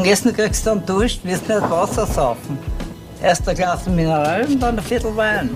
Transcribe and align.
Dem 0.00 0.10
Essen 0.10 0.32
kriegst 0.32 0.64
du 0.64 0.70
einen 0.70 0.86
Dusch, 0.86 1.20
wirst 1.24 1.46
nicht 1.46 1.60
Wasser 1.60 2.06
saufen. 2.06 2.58
Erst 3.22 3.46
ein 3.46 3.54
Glas 3.54 3.86
Mineral 3.86 4.46
und 4.46 4.58
dann 4.58 4.78
ein 4.78 4.82
Viertel 4.82 5.14
Wein. 5.14 5.50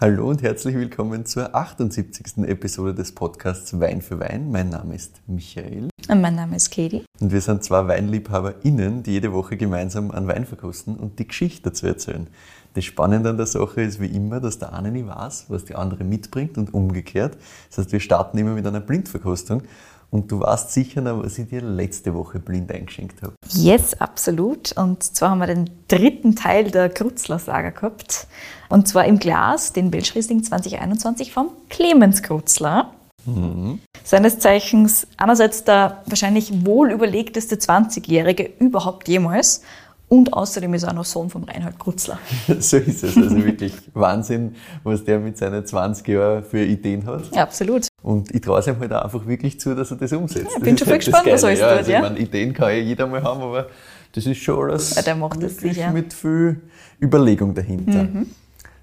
Hallo 0.00 0.30
und 0.30 0.42
herzlich 0.42 0.74
willkommen 0.74 1.26
zur 1.26 1.54
78. 1.54 2.38
Episode 2.46 2.94
des 2.94 3.14
Podcasts 3.14 3.78
Wein 3.78 4.00
für 4.00 4.18
Wein. 4.18 4.50
Mein 4.50 4.70
Name 4.70 4.94
ist 4.94 5.20
Michael. 5.26 5.90
Und 6.08 6.20
mein 6.22 6.36
Name 6.36 6.56
ist 6.56 6.70
Katie. 6.70 7.04
Und 7.20 7.32
wir 7.32 7.42
sind 7.42 7.64
zwei 7.64 7.86
WeinliebhaberInnen, 7.86 9.02
die 9.02 9.10
jede 9.10 9.34
Woche 9.34 9.58
gemeinsam 9.58 10.10
einen 10.10 10.26
Wein 10.26 10.46
verkosten 10.46 10.96
und 10.96 11.18
die 11.18 11.28
Geschichte 11.28 11.68
dazu 11.68 11.86
erzählen. 11.86 12.28
Das 12.72 12.86
Spannende 12.86 13.28
an 13.28 13.36
der 13.36 13.46
Sache 13.46 13.82
ist 13.82 14.00
wie 14.00 14.06
immer, 14.06 14.40
dass 14.40 14.58
der 14.58 14.72
eine 14.72 14.90
nicht 14.90 15.06
weiß, 15.06 15.46
was 15.48 15.66
die 15.66 15.74
andere 15.74 16.02
mitbringt 16.04 16.56
und 16.56 16.72
umgekehrt. 16.72 17.36
Das 17.68 17.78
heißt, 17.78 17.92
wir 17.92 18.00
starten 18.00 18.38
immer 18.38 18.54
mit 18.54 18.66
einer 18.66 18.80
Blindverkostung. 18.80 19.64
Und 20.10 20.32
du 20.32 20.40
weißt 20.40 20.72
sicher 20.72 21.02
noch, 21.02 21.22
was 21.22 21.38
ich 21.38 21.48
dir 21.48 21.60
letzte 21.60 22.14
Woche 22.14 22.38
blind 22.38 22.72
eingeschenkt 22.72 23.22
habe. 23.22 23.34
Yes, 23.50 24.00
absolut. 24.00 24.72
Und 24.72 25.02
zwar 25.02 25.30
haben 25.30 25.40
wir 25.40 25.46
den 25.46 25.68
dritten 25.86 26.34
Teil 26.34 26.70
der 26.70 26.88
Krutzler-Saga 26.88 27.70
gehabt. 27.70 28.26
Und 28.70 28.88
zwar 28.88 29.04
im 29.04 29.18
Glas 29.18 29.72
den 29.74 29.92
Welschriesling 29.92 30.42
2021 30.42 31.32
vom 31.32 31.50
Clemens 31.68 32.22
Krutzler. 32.22 32.92
Mhm. 33.26 33.80
Seines 34.04 34.38
Zeichens 34.38 35.06
einerseits 35.18 35.64
der 35.64 36.02
wahrscheinlich 36.06 36.64
wohl 36.64 36.90
überlegteste 36.90 37.56
20-Jährige 37.56 38.50
überhaupt 38.58 39.08
jemals 39.08 39.62
und 40.08 40.32
außerdem 40.32 40.72
ist 40.74 40.84
er 40.84 40.90
auch 40.90 40.94
noch 40.94 41.04
Sohn 41.04 41.28
von 41.28 41.44
Reinhard 41.44 41.78
Krutzler. 41.78 42.18
so 42.58 42.78
ist 42.78 43.04
es. 43.04 43.16
Also 43.16 43.44
wirklich 43.44 43.74
Wahnsinn, 43.92 44.54
was 44.82 45.04
der 45.04 45.18
mit 45.18 45.36
seinen 45.36 45.66
20 45.66 46.08
Jahren 46.08 46.44
für 46.44 46.64
Ideen 46.64 47.04
hat. 47.06 47.34
Ja, 47.34 47.42
absolut. 47.42 47.87
Und 48.02 48.32
ich 48.34 48.40
traue 48.40 48.60
es 48.60 48.66
ihm 48.66 48.78
halt 48.78 48.92
auch 48.92 49.04
einfach 49.04 49.26
wirklich 49.26 49.58
zu, 49.58 49.74
dass 49.74 49.90
er 49.90 49.96
das 49.96 50.12
umsetzt. 50.12 50.46
Ja, 50.50 50.56
ich 50.56 50.62
bin 50.62 50.78
schon 50.78 50.86
voll 50.86 50.98
gespannt, 50.98 51.26
was 51.26 51.44
alles 51.44 51.60
ja, 51.60 51.68
tut. 51.68 51.78
Also, 51.78 51.90
ja? 51.90 51.98
Ich 51.98 52.02
meine, 52.02 52.18
Ideen 52.18 52.52
kann 52.52 52.68
ja 52.70 52.76
jeder 52.76 53.06
mal 53.06 53.22
haben, 53.22 53.42
aber 53.42 53.68
das 54.12 54.26
ist 54.26 54.38
schon 54.38 54.70
alles 54.70 54.94
ja, 54.94 55.02
der 55.02 55.16
macht 55.16 55.42
das 55.42 55.56
sicher. 55.56 55.90
mit 55.90 56.14
viel 56.14 56.60
Überlegung 57.00 57.54
dahinter. 57.54 58.04
Mhm. 58.04 58.26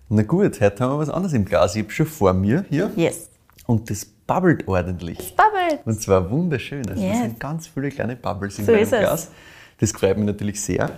Na 0.10 0.22
gut, 0.22 0.62
heute 0.62 0.84
haben 0.84 0.94
wir 0.94 1.00
was 1.00 1.10
anderes 1.10 1.34
im 1.34 1.46
Glas. 1.46 1.76
Ich 1.76 1.84
habe 1.84 1.92
schon 1.92 2.06
vor 2.06 2.34
mir 2.34 2.66
hier. 2.70 2.92
Yes. 2.96 3.30
Und 3.66 3.90
das 3.90 4.06
bubbelt 4.06 4.68
ordentlich. 4.68 5.18
Das 5.18 5.32
bubbelt. 5.32 5.80
Und 5.86 6.02
zwar 6.02 6.30
wunderschön. 6.30 6.88
Also 6.88 7.02
yes. 7.02 7.12
das 7.12 7.22
sind 7.22 7.40
ganz 7.40 7.68
viele 7.68 7.90
kleine 7.90 8.16
Bubbles 8.16 8.60
in 8.60 8.66
so 8.66 8.72
meinem 8.72 8.88
Glas. 8.88 9.32
Das 9.80 9.92
freut 9.92 10.18
mich 10.18 10.28
natürlich 10.28 10.62
sehr. 10.62 10.92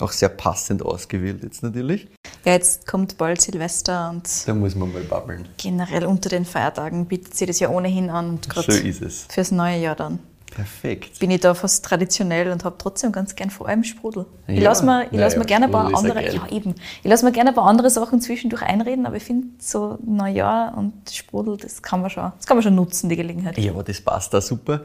Auch 0.00 0.12
sehr 0.12 0.28
passend 0.30 0.82
ausgewählt 0.82 1.42
jetzt 1.42 1.62
natürlich. 1.62 2.08
Ja, 2.44 2.52
jetzt 2.52 2.86
kommt 2.86 3.18
bald 3.18 3.40
Silvester 3.40 4.10
und 4.10 4.48
da 4.48 4.54
muss 4.54 4.74
man 4.74 4.92
mal 4.92 5.02
babbeln. 5.02 5.46
Generell 5.58 6.06
unter 6.06 6.28
den 6.28 6.44
Feiertagen 6.44 7.06
bietet 7.06 7.36
sich 7.36 7.46
das 7.46 7.60
ja 7.60 7.68
ohnehin 7.68 8.08
an. 8.08 8.30
Und 8.30 8.48
so 8.52 8.72
ist 8.72 9.02
es. 9.02 9.26
Fürs 9.28 9.50
neue 9.50 9.78
Jahr 9.78 9.96
dann. 9.96 10.20
Perfekt. 10.50 11.20
Bin 11.20 11.30
ich 11.30 11.40
da 11.40 11.54
fast 11.54 11.84
traditionell 11.84 12.50
und 12.50 12.64
habe 12.64 12.76
trotzdem 12.78 13.12
ganz 13.12 13.36
gern 13.36 13.50
vor 13.50 13.68
allem 13.68 13.84
Sprudel. 13.84 14.26
Ja. 14.48 14.54
Ich 14.54 14.60
lasse 14.60 14.84
mir, 14.84 15.06
ich 15.10 15.18
lass 15.18 15.36
mir 15.36 15.44
gerne 15.44 15.66
ein 15.66 15.70
paar 15.70 15.94
andere, 15.94 16.24
ja 16.32 16.48
eben, 16.48 16.74
ich 17.02 17.08
lasse 17.08 17.24
mir 17.24 17.32
gerne 17.32 17.50
ein 17.50 17.54
paar 17.54 17.66
andere 17.66 17.88
Sachen 17.88 18.20
zwischendurch 18.20 18.62
einreden, 18.62 19.06
aber 19.06 19.16
ich 19.16 19.22
finde 19.22 19.48
so 19.58 19.98
Neujahr 20.04 20.76
und 20.76 20.92
Sprudel, 21.10 21.56
das 21.56 21.82
kann 21.82 22.00
man 22.00 22.10
schon, 22.10 22.32
das 22.36 22.46
kann 22.46 22.56
man 22.56 22.62
schon 22.62 22.74
nutzen, 22.74 23.08
die 23.08 23.16
Gelegenheit. 23.16 23.58
Ja, 23.58 23.72
aber 23.72 23.84
das 23.84 24.00
passt 24.00 24.34
da 24.34 24.40
super. 24.40 24.82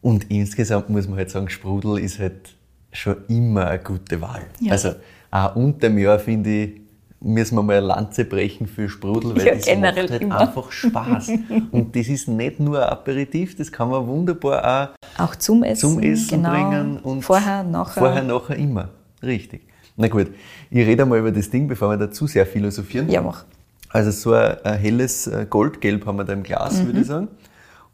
Und 0.00 0.30
insgesamt 0.30 0.90
muss 0.90 1.08
man 1.08 1.16
halt 1.16 1.30
sagen, 1.30 1.48
Sprudel 1.48 1.98
ist 1.98 2.18
halt 2.18 2.54
schon 2.92 3.16
immer 3.28 3.66
eine 3.66 3.82
gute 3.82 4.20
Wahl. 4.20 4.42
Ja. 4.60 4.72
Also 4.72 4.94
auch 5.30 5.56
unter 5.56 5.88
dem 5.88 5.98
Jahr 5.98 6.18
finde 6.18 6.50
ich, 6.50 6.80
müssen 7.20 7.56
wir 7.56 7.62
mal 7.62 7.78
eine 7.78 7.86
Lanze 7.86 8.24
brechen 8.24 8.66
für 8.66 8.88
Sprudel, 8.88 9.36
weil 9.36 9.46
ja, 9.46 9.54
das 9.54 9.66
macht 9.76 9.96
halt 9.96 10.22
immer. 10.22 10.38
einfach 10.38 10.70
Spaß. 10.70 11.30
Und 11.72 11.94
das 11.96 12.08
ist 12.08 12.28
nicht 12.28 12.60
nur 12.60 12.82
ein 12.82 12.88
Aperitif, 12.88 13.56
das 13.56 13.72
kann 13.72 13.90
man 13.90 14.06
wunderbar 14.06 14.94
auch, 15.16 15.24
auch 15.24 15.36
zum 15.36 15.64
Essen, 15.64 15.80
zum 15.80 16.00
Essen 16.00 16.42
genau. 16.42 16.50
bringen. 16.50 16.98
Und 17.00 17.22
vorher, 17.22 17.64
nachher. 17.64 18.00
Vorher, 18.00 18.22
nachher 18.22 18.56
immer. 18.56 18.88
Richtig. 19.22 19.62
Na 19.96 20.06
gut, 20.06 20.28
ich 20.70 20.86
rede 20.86 21.02
einmal 21.02 21.18
über 21.18 21.32
das 21.32 21.50
Ding, 21.50 21.66
bevor 21.66 21.90
wir 21.90 21.96
dazu 21.96 22.26
sehr 22.28 22.46
philosophieren. 22.46 23.10
Ja, 23.10 23.20
mach. 23.20 23.44
Also 23.90 24.10
so 24.10 24.32
ein, 24.32 24.56
ein 24.64 24.78
helles 24.78 25.28
Goldgelb 25.50 26.06
haben 26.06 26.18
wir 26.18 26.24
da 26.24 26.34
im 26.34 26.44
Glas, 26.44 26.80
mhm. 26.80 26.86
würde 26.86 27.00
ich 27.00 27.06
sagen. 27.06 27.28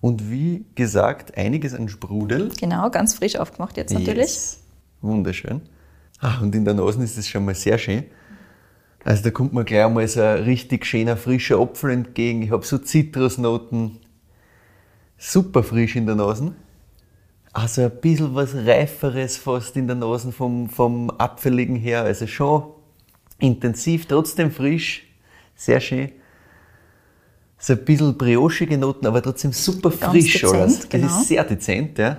Und 0.00 0.30
wie 0.30 0.66
gesagt, 0.74 1.38
einiges 1.38 1.72
an 1.72 1.88
Sprudel. 1.88 2.50
Genau, 2.60 2.90
ganz 2.90 3.14
frisch 3.14 3.36
aufgemacht 3.36 3.78
jetzt 3.78 3.94
natürlich. 3.94 4.18
Yes. 4.18 4.63
Wunderschön. 5.04 5.60
Ah, 6.20 6.40
und 6.40 6.54
in 6.54 6.64
der 6.64 6.74
Nase 6.74 7.02
ist 7.02 7.18
es 7.18 7.28
schon 7.28 7.44
mal 7.44 7.54
sehr 7.54 7.76
schön. 7.76 8.04
Also 9.04 9.22
da 9.22 9.30
kommt 9.30 9.52
mir 9.52 9.64
gleich 9.64 9.84
einmal 9.84 10.08
so 10.08 10.22
ein 10.22 10.44
richtig 10.44 10.86
schöner, 10.86 11.16
frischer 11.16 11.60
Apfel 11.60 11.90
entgegen. 11.90 12.42
Ich 12.42 12.50
habe 12.50 12.64
so 12.64 12.78
Zitrusnoten. 12.78 13.98
Super 15.18 15.62
frisch 15.62 15.96
in 15.96 16.06
der 16.06 16.14
Nase. 16.14 16.54
Also 17.52 17.82
ein 17.82 18.00
bisschen 18.00 18.34
was 18.34 18.54
Reiferes 18.54 19.36
fast 19.36 19.76
in 19.76 19.86
der 19.86 19.96
Nase 19.96 20.32
vom, 20.32 20.70
vom 20.70 21.10
Apfeligen 21.18 21.76
her. 21.76 22.02
Also 22.02 22.26
schon 22.26 22.64
intensiv, 23.38 24.06
trotzdem 24.06 24.50
frisch. 24.50 25.06
Sehr 25.54 25.80
schön. 25.80 26.12
So 27.58 27.74
ein 27.74 27.84
bisschen 27.84 28.16
briochige 28.16 28.78
Noten, 28.78 29.06
aber 29.06 29.22
trotzdem 29.22 29.52
super 29.52 29.90
frisch 29.90 30.32
dezent, 30.32 30.54
alles. 30.54 30.78
Das 30.80 30.88
genau. 30.88 31.06
ist 31.06 31.28
sehr 31.28 31.44
dezent, 31.44 31.98
ja. 31.98 32.18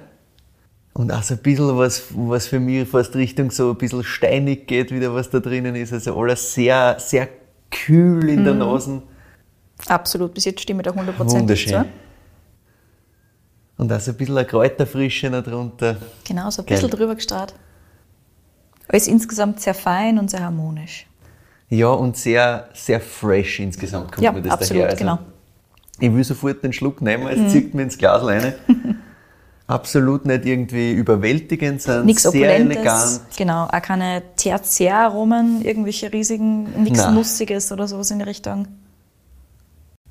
Und 0.97 1.11
auch 1.11 1.23
so 1.23 1.33
ein 1.33 1.41
bisschen 1.41 1.77
was, 1.77 2.03
was 2.15 2.47
für 2.47 2.59
mich 2.61 2.87
fast 2.87 3.15
Richtung 3.15 3.51
so 3.51 3.71
ein 3.71 3.75
bisschen 3.77 4.01
steinig 4.05 4.65
geht, 4.65 4.91
wieder 4.91 5.13
was 5.13 5.29
da 5.29 5.41
drinnen 5.41 5.75
ist. 5.75 5.91
Also 5.91 6.17
alles 6.17 6.53
sehr, 6.53 6.95
sehr 6.99 7.27
kühl 7.69 8.29
in 8.29 8.45
der 8.45 8.53
Mhm. 8.53 8.59
Nase. 8.59 9.01
Absolut, 9.87 10.33
bis 10.33 10.45
jetzt 10.45 10.61
stimme 10.61 10.81
ich 10.81 10.85
da 10.85 10.91
100% 10.91 11.17
Wunderschön. 11.41 11.73
dazu. 11.73 11.89
Und 13.77 13.91
auch 13.91 13.99
so 13.99 14.11
ein 14.11 14.17
bisschen 14.17 14.37
eine 14.37 14.47
Kräuterfrische 14.47 15.29
noch 15.29 15.43
drunter. 15.43 15.97
Genau, 16.25 16.49
so 16.49 16.61
ein 16.61 16.65
Geil. 16.65 16.77
bisschen 16.77 16.91
drüber 16.91 17.15
gestrahlt. 17.15 17.53
Alles 18.87 19.07
insgesamt 19.09 19.59
sehr 19.59 19.73
fein 19.73 20.17
und 20.17 20.31
sehr 20.31 20.39
harmonisch. 20.43 21.07
Ja, 21.67 21.87
und 21.89 22.15
sehr, 22.15 22.69
sehr 22.73 23.01
fresh 23.01 23.59
insgesamt 23.59 24.13
kommt 24.13 24.23
Ja, 24.23 24.31
mir 24.31 24.41
das 24.43 24.53
absolut, 24.53 24.83
daher. 24.83 24.91
Also, 24.91 25.03
genau. 25.03 25.19
Ich 25.99 26.13
will 26.13 26.23
sofort 26.23 26.63
den 26.63 26.71
Schluck 26.71 27.01
nehmen, 27.01 27.27
es 27.27 27.51
zieht 27.51 27.73
mir 27.73 27.81
ins 27.83 27.97
Glas 27.97 28.23
rein. 28.23 28.53
Absolut 29.67 30.25
nicht 30.25 30.45
irgendwie 30.45 30.91
überwältigend, 30.93 31.81
sondern 31.81 32.05
Nichts 32.05 32.23
sehr 32.23 32.55
elegant. 32.55 33.21
Genau, 33.35 33.65
auch 33.65 33.81
keine 33.81 34.21
Tertiäraromen, 34.35 35.63
irgendwelche 35.63 36.13
riesigen, 36.13 36.83
nichts 36.83 36.99
Nein. 36.99 37.15
Nussiges 37.15 37.71
oder 37.71 37.87
sowas 37.87 38.11
in 38.11 38.19
die 38.19 38.25
Richtung. 38.25 38.67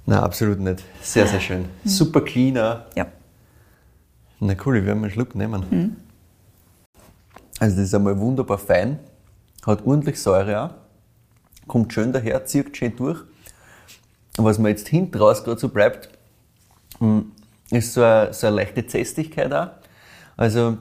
Nein, 0.07 0.19
absolut 0.19 0.59
nicht. 0.59 0.83
Sehr, 1.03 1.27
sehr 1.29 1.41
schön. 1.41 1.67
Super 1.85 2.21
cleaner. 2.23 2.87
Ja. 2.97 3.07
Na 4.41 4.55
cool, 4.67 4.79
ich 4.79 4.85
werde 4.85 4.99
mal 4.99 5.07
einen 5.07 5.13
Schluck 5.13 5.35
nehmen. 5.37 5.65
Mhm. 5.71 5.97
Also 7.61 7.77
das 7.77 7.87
ist 7.87 7.95
einmal 7.95 8.19
wunderbar 8.19 8.59
fein, 8.59 8.99
hat 9.65 9.87
ordentlich 9.87 10.21
Säure 10.21 10.63
auch, 10.65 10.71
kommt 11.69 11.93
schön 11.93 12.13
daher, 12.13 12.45
zieht 12.45 12.77
schön 12.77 12.95
durch. 12.97 13.21
Und 14.37 14.45
was 14.45 14.59
mir 14.59 14.71
jetzt 14.71 14.89
hinten 14.89 15.17
raus 15.17 15.45
gerade 15.45 15.61
so 15.61 15.69
bleibt, 15.69 16.09
mm, 16.99 17.21
ist 17.71 17.93
so 17.93 18.03
eine, 18.03 18.33
so 18.33 18.47
eine 18.47 18.57
leichte 18.57 18.87
Zästigkeit 18.87 19.53
auch. 19.53 19.69
Also 20.37 20.79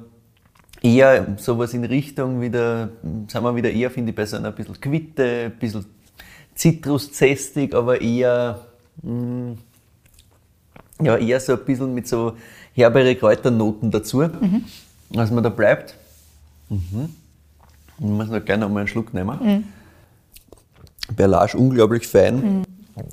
eher 0.82 1.36
sowas 1.38 1.74
in 1.74 1.86
Richtung 1.86 2.42
wieder, 2.42 2.90
sind 3.02 3.44
wir 3.44 3.56
wieder 3.56 3.72
eher, 3.72 3.90
finde 3.90 4.12
ich, 4.12 4.16
bei 4.16 4.26
so 4.26 4.38
einer 4.38 4.52
bisschen 4.52 4.80
Quitte, 4.80 5.46
ein 5.46 5.60
bisschen 5.60 5.86
zitruszästig, 6.56 7.74
aber 7.74 8.02
eher, 8.02 8.60
mm, 9.02 9.54
ja, 11.02 11.18
eher 11.18 11.40
so 11.40 11.54
ein 11.54 11.66
bisschen 11.66 11.94
mit 11.94 12.08
so 12.08 12.34
herbere 12.74 13.16
Kräuternoten 13.16 13.92
dazu, 13.92 14.24
was 15.10 15.32
man 15.32 15.44
da 15.44 15.50
bleibt. 15.50 15.96
Mhm. 16.70 17.10
Ich 18.00 18.06
muss 18.06 18.30
noch 18.30 18.44
gerne 18.44 18.66
noch 18.66 18.74
mal 18.74 18.80
einen 18.80 18.88
Schluck 18.88 19.14
nehmen. 19.14 19.72
Perlage 21.16 21.58
unglaublich 21.58 22.08
fein, 22.08 22.66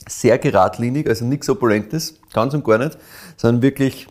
sehr 0.09 0.39
geradlinig, 0.39 1.09
also 1.09 1.25
nichts 1.25 1.49
Opulentes, 1.49 2.15
ganz 2.33 2.55
und 2.55 2.65
gar 2.65 2.79
nicht, 2.79 2.99
sondern 3.37 3.63
wirklich 3.63 4.07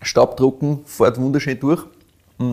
staubtrocken, 0.00 0.80
fährt 0.84 1.18
wunderschön 1.20 1.58
durch. 1.60 1.84
Mm. 2.38 2.52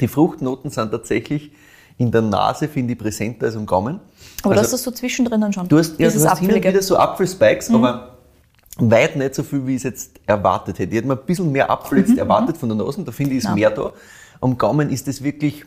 Die 0.00 0.08
Fruchtnoten 0.08 0.70
sind 0.70 0.90
tatsächlich 0.90 1.52
in 1.98 2.10
der 2.10 2.22
Nase, 2.22 2.68
finde 2.68 2.94
ich, 2.94 2.98
präsenter 2.98 3.46
als 3.46 3.56
am 3.56 3.66
Gaumen. 3.66 4.00
Aber 4.42 4.54
du 4.54 4.60
Also- 4.60 4.62
hast 4.62 4.72
das 4.72 4.82
so 4.84 4.90
zwischendrin 4.90 5.40
dann 5.40 5.52
schon. 5.52 5.68
Du 5.68 5.78
hast, 5.78 5.98
ja, 5.98 6.08
du 6.08 6.14
hast 6.28 6.38
hin 6.38 6.48
und. 6.50 6.56
Mhm. 6.56 6.64
wieder 6.64 6.82
so 6.82 6.96
Apfelspikes, 6.96 7.70
aber 7.70 8.16
weit 8.78 9.16
nicht 9.16 9.34
so 9.34 9.42
viel, 9.42 9.66
wie 9.66 9.72
ich 9.72 9.76
es 9.78 9.82
jetzt 9.82 10.20
erwartet 10.26 10.78
hätte. 10.78 10.90
Ich 10.92 10.96
hätte 10.98 11.08
mir 11.08 11.18
ein 11.18 11.26
bisschen 11.26 11.52
mehr 11.52 11.70
Apfel 11.70 11.98
Mhm, 12.00 12.06
jetzt 12.06 12.18
erwartet 12.18 12.56
von 12.56 12.68
der 12.70 12.78
Nase, 12.78 13.02
da 13.02 13.12
finde 13.12 13.32
ich, 13.32 13.38
ist 13.38 13.44
Ja. 13.44 13.54
mehr 13.54 13.70
da. 13.70 13.92
Am 14.40 14.56
Gaumen 14.56 14.88
ist 14.90 15.06
das 15.06 15.22
wirklich 15.22 15.66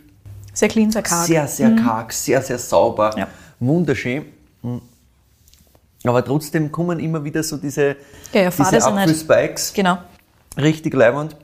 Sehr 0.54 0.68
clean, 0.70 0.90
sehr 0.92 1.04
karg. 1.04 1.28
sehr, 1.28 1.48
sehr 1.48 1.76
karg, 1.76 2.12
sehr, 2.12 2.42
sehr 2.42 2.58
sauber, 2.58 3.16
Ja. 3.16 3.28
wunderschön. 3.60 4.26
Aber 6.06 6.24
trotzdem 6.24 6.72
kommen 6.72 7.00
immer 7.00 7.24
wieder 7.24 7.44
so 7.44 7.58
diese, 7.58 7.96
Ja, 8.34 8.42
ja, 8.42 8.50
diese 8.50 8.64
nicht. 8.76 8.84
Apfelspikes, 8.86 9.74
Genau. 9.74 9.98
richtig 10.58 10.94
leibend. 10.94 11.36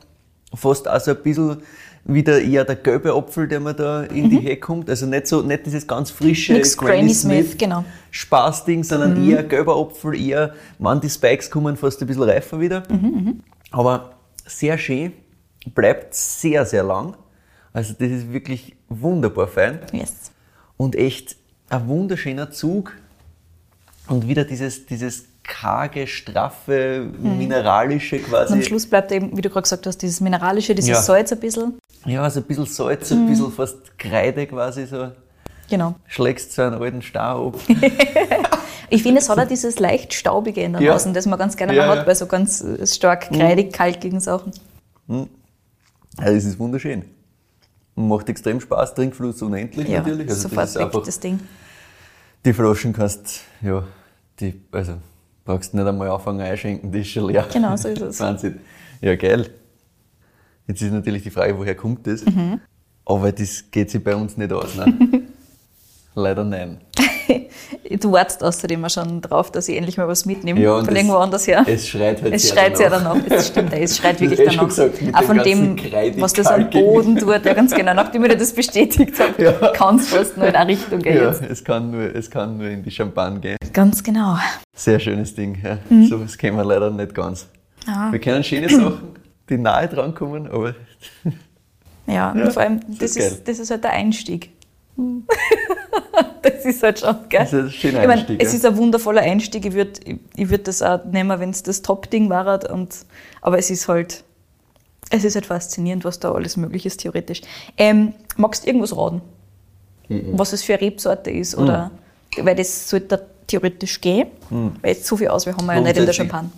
Fast 0.54 0.88
auch 0.88 1.00
so 1.00 1.12
ein 1.12 1.18
bisschen 1.24 1.58
wieder 2.06 2.42
eher 2.42 2.66
der 2.66 2.76
gelbe 2.76 3.14
Apfel, 3.14 3.48
der 3.48 3.60
mir 3.60 3.74
da 3.74 4.04
in 4.04 4.30
die 4.30 4.40
Hecke 4.40 4.62
kommt. 4.62 4.90
Also 4.90 5.06
nicht 5.06 5.28
so, 5.28 5.42
nicht 5.42 5.66
dieses 5.66 5.86
ganz 5.86 6.10
frische 6.10 6.54
Mhm. 6.54 6.58
Nix 6.58 6.76
Granny 6.78 7.14
Smith, 7.14 7.58
genau. 7.58 7.86
Spaßding, 8.10 8.84
sondern 8.84 9.22
Mhm. 9.24 9.30
eher 9.30 9.44
gelber 9.44 9.78
Apfel, 9.80 10.20
eher, 10.20 10.54
man, 10.80 11.00
die 11.00 11.10
Spikes 11.10 11.52
kommen 11.52 11.78
fast 11.78 12.02
ein 12.02 12.08
bisschen 12.08 12.24
reifer 12.24 12.60
wieder. 12.60 12.84
Mhm, 12.90 13.42
Aber 13.72 14.16
sehr 14.48 14.78
schön, 14.80 15.14
bleibt 15.76 16.16
sehr, 16.16 16.66
sehr 16.66 16.84
lang. 16.84 17.16
Also 17.74 17.94
das 17.98 18.10
ist 18.10 18.34
wirklich 18.34 18.76
wunderbar 18.90 19.48
fein. 19.48 19.80
Yes. 19.92 20.32
Und 20.78 20.96
echt 20.96 21.36
ein 21.70 21.88
wunderschöner 21.88 22.50
Zug. 22.50 22.94
Und 24.10 24.28
wieder 24.28 24.44
dieses, 24.44 24.86
dieses 24.86 25.26
karge, 25.44 26.08
straffe, 26.08 27.08
mineralische 27.22 28.20
quasi. 28.20 28.54
Und 28.54 28.60
am 28.60 28.66
Schluss 28.66 28.86
bleibt 28.88 29.12
eben, 29.12 29.36
wie 29.38 29.42
du 29.42 29.50
gerade 29.50 29.64
gesagt 29.64 29.86
hast, 29.88 30.00
dieses 30.02 30.20
Mineralische, 30.22 30.76
dieses 30.76 30.90
Ja. 30.90 31.02
Salz 31.02 31.32
ein 31.32 31.40
bisschen. 31.40 31.80
Ja, 32.06 32.24
also 32.24 32.40
ein 32.40 32.46
bisschen 32.46 32.66
Salz, 32.66 33.12
ein 33.12 33.28
bisschen 33.28 33.52
fast 33.52 33.98
Kreide 33.98 34.46
quasi 34.48 34.86
so. 34.86 35.12
Genau. 35.70 35.96
Schlägst 36.08 36.54
so 36.54 36.64
einen 36.64 36.82
alten 36.82 37.02
Stau 37.02 37.50
ab. 37.50 37.60
Ich 38.92 39.04
finde, 39.04 39.22
es 39.22 39.30
hat 39.30 39.38
auch 39.38 39.48
dieses 39.48 39.78
leicht 39.80 40.16
staubige 40.16 40.64
in 40.64 40.74
der 40.74 40.82
Ja. 40.82 40.94
Das 40.94 41.26
man 41.28 41.38
ganz 41.38 41.56
gerne 41.56 41.76
Ja, 41.76 41.86
mal 41.86 41.94
ja. 41.94 42.00
hat, 42.00 42.08
bei 42.08 42.16
so 42.16 42.26
ganz 42.26 42.62
äh, 42.62 42.88
stark 42.88 43.30
kreidig, 43.32 43.72
kalkigen 43.72 44.20
Sachen. 44.20 44.52
Also 46.18 46.34
es 46.36 46.46
ist 46.46 46.58
wunderschön. 46.58 47.04
Und 47.96 48.08
macht 48.08 48.30
extrem 48.30 48.60
Spaß, 48.60 48.96
Trinkfluss 48.96 49.42
unendlich 49.44 49.88
Ja, 49.88 50.00
natürlich. 50.00 50.28
Also 50.30 50.42
sofort 50.42 50.64
das 50.64 50.70
ist 50.72 50.76
weg 50.78 50.86
einfach, 50.86 51.04
das 51.04 51.20
Ding. 51.20 51.40
die 52.46 52.54
Flaschen 52.54 52.94
kannst, 52.94 53.42
ja, 53.62 53.84
die, 54.40 54.62
also 54.72 54.96
brauchst 55.46 55.74
nicht 55.74 55.86
einmal 55.86 56.10
anfangen 56.10 56.42
einschenken, 56.42 56.92
die 56.92 57.02
ist 57.02 57.10
schon 57.10 57.28
leer. 57.32 57.48
Genau, 57.52 57.76
so 57.76 57.88
ist 57.90 58.02
es. 58.02 58.20
Wahnsinn. 58.20 58.60
Ja, 59.02 59.16
geil. 59.16 59.50
Jetzt 60.68 60.82
ist 60.82 60.92
natürlich 60.92 61.24
die 61.24 61.32
Frage, 61.32 61.58
woher 61.58 61.76
kommt 61.76 62.06
das? 62.06 62.24
Mhm. 62.24 62.60
Aber 63.06 63.32
das 63.32 63.72
geht 63.72 63.90
sich 63.90 64.04
bei 64.04 64.16
uns 64.16 64.38
nicht 64.38 64.54
aus, 64.54 64.76
ne? 64.76 65.24
Leider 66.16 66.44
nein. 66.44 66.80
Du 68.00 68.12
wartest 68.12 68.44
außerdem 68.44 68.84
auch 68.86 68.90
schon 68.90 69.22
drauf, 69.22 69.52
dass 69.52 69.68
ich 69.68 69.76
endlich 69.78 69.98
mal 69.98 70.08
was 70.08 70.26
mitnehme 70.26 70.60
Ja, 70.62 70.74
und 70.76 70.86
von 70.86 70.94
es- 70.94 71.00
irgendwo 71.00 71.18
anders 71.18 71.48
her. 71.48 71.64
es 71.68 71.88
schreit 71.88 72.22
halt 72.22 72.34
Es 72.34 72.50
schreit 72.50 72.78
sehr 72.78 72.90
danach. 72.90 73.18
Es 73.30 73.48
stimmt, 73.50 73.74
es 73.74 73.98
schreit 73.98 74.20
wirklich 74.22 74.40
Das 74.40 74.48
du 74.48 74.56
danach. 74.56 74.68
gesagt, 74.70 75.16
auch 75.16 75.24
von 75.24 75.38
dem, 75.40 75.78
was 76.22 76.34
das 76.34 76.48
am. 76.48 76.70
Boden 76.70 77.18
tut. 77.18 77.46
Ja, 77.46 77.54
ganz 77.54 77.74
genau. 77.74 77.94
Nachdem 77.94 78.24
ich 78.26 78.32
dir 78.32 78.38
das 78.38 78.54
bestätigt 78.54 79.14
habe, 79.20 79.44
Ja. 79.44 79.52
kann 79.74 79.98
es 79.98 80.10
fast 80.10 80.38
nur 80.38 80.48
in 80.48 80.56
eine 80.56 80.70
Richtung 80.72 81.00
gehen. 81.00 81.18
Ja, 81.18 81.30
Jetzt. 81.30 81.42
es 81.50 81.64
kann, 81.64 81.92
nur, 81.92 82.16
es 82.16 82.30
kann 82.30 82.58
nur 82.58 82.68
in 82.68 82.84
die 82.84 82.92
Champagne 82.92 83.40
gehen. 83.40 83.58
Ganz 83.74 84.04
genau. 84.04 84.38
Sehr 84.76 85.00
schönes 85.00 85.34
Ding. 85.36 85.58
Ja. 85.64 85.78
Mhm. 85.90 86.06
So 86.08 86.22
was 86.24 86.38
kennen 86.38 86.58
wir 86.58 86.64
leider 86.66 86.90
nicht 86.92 87.14
ganz. 87.16 87.48
Ja. 87.88 88.12
Wir 88.12 88.20
kennen 88.20 88.44
schöne 88.44 88.70
Sachen, 88.70 89.00
die 89.50 89.58
nahe 89.58 89.88
dran 89.88 90.14
kommen, 90.14 90.48
aber 90.48 90.76
Ja, 91.24 91.32
Ja, 92.08 92.32
und 92.32 92.54
vor 92.54 92.62
allem, 92.64 92.80
das 92.88 92.98
das 93.00 93.10
ist 93.12 93.18
geil. 93.20 93.28
ist, 93.28 93.48
das 93.48 93.60
ist 93.60 93.72
halt 93.72 93.84
der 93.84 93.92
Einstieg. 93.92 94.52
das 96.42 96.66
ist 96.66 96.84
halt 96.84 97.00
schon 97.00 97.16
geil. 97.30 97.42
Das 97.42 97.54
ist 97.54 97.64
ein 97.66 97.72
schöner 97.72 98.02
ich 98.02 98.08
mein, 98.08 98.18
Einstieg, 98.20 98.44
Es 98.44 98.52
ja. 98.52 98.58
ist 98.58 98.66
ein 98.66 98.78
wundervoller 98.78 99.22
Einstieg. 99.22 99.66
Ich 99.66 99.74
würde 99.74 100.00
ich, 100.36 100.50
würd 100.50 100.68
das 100.68 100.82
auch 100.82 101.04
nehmen, 101.06 101.40
wenn 101.40 101.50
es 101.52 101.64
das 101.64 101.82
Top-Ding 101.82 102.30
war. 102.30 102.70
Und, 102.72 102.96
aber 103.42 103.58
es 103.58 103.70
ist 103.70 103.88
halt, 103.88 104.24
es 105.10 105.24
ist 105.24 105.36
halt 105.36 105.46
faszinierend, 105.46 106.06
was 106.06 106.20
da 106.20 106.32
alles 106.34 106.58
möglich 106.58 106.86
ist, 106.86 106.98
theoretisch. 107.02 107.42
Ähm, 107.78 108.14
magst 108.38 108.64
du 108.64 108.68
irgendwas 108.68 108.96
raten? 108.96 109.22
Mhm. 110.08 110.38
Was 110.38 110.54
es 110.54 110.64
für 110.64 110.74
eine 110.74 110.82
Rebsorte 110.82 111.30
ist? 111.32 111.58
Oder, 111.58 111.92
Weil 112.42 112.56
das 112.56 112.90
sollte 112.90 113.08
da 113.18 113.20
theoretisch 113.48 114.00
gehen. 114.02 114.28
Weil 114.50 114.94
jetzt 114.94 115.06
so 115.06 115.18
viel 115.18 115.28
Auswahl 115.30 115.56
haben 115.56 115.66
wir 115.66 115.76
ja 115.76 115.82
nicht 115.82 115.98
in 115.98 116.06
der 116.06 116.14
Mhm. 116.14 116.18
Champagne. 116.18 116.50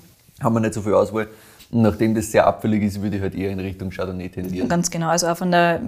haben 0.41 0.53
wir 0.55 0.59
nicht 0.59 0.73
so 0.73 0.81
viel 0.81 0.93
Auswahl. 0.93 1.27
Nachdem 1.73 2.13
das 2.15 2.29
sehr 2.31 2.45
abfällig 2.45 2.83
ist, 2.83 3.01
würde 3.01 3.15
ich 3.15 3.21
halt 3.21 3.33
eher 3.33 3.49
in 3.49 3.59
Richtung 3.59 3.91
Chardonnay 3.91 4.27
tendieren. 4.27 4.67
Ganz 4.67 4.91
genau. 4.91 5.07
Also 5.07 5.27
auch 5.27 5.38
von 5.38 5.51
der 5.51 5.79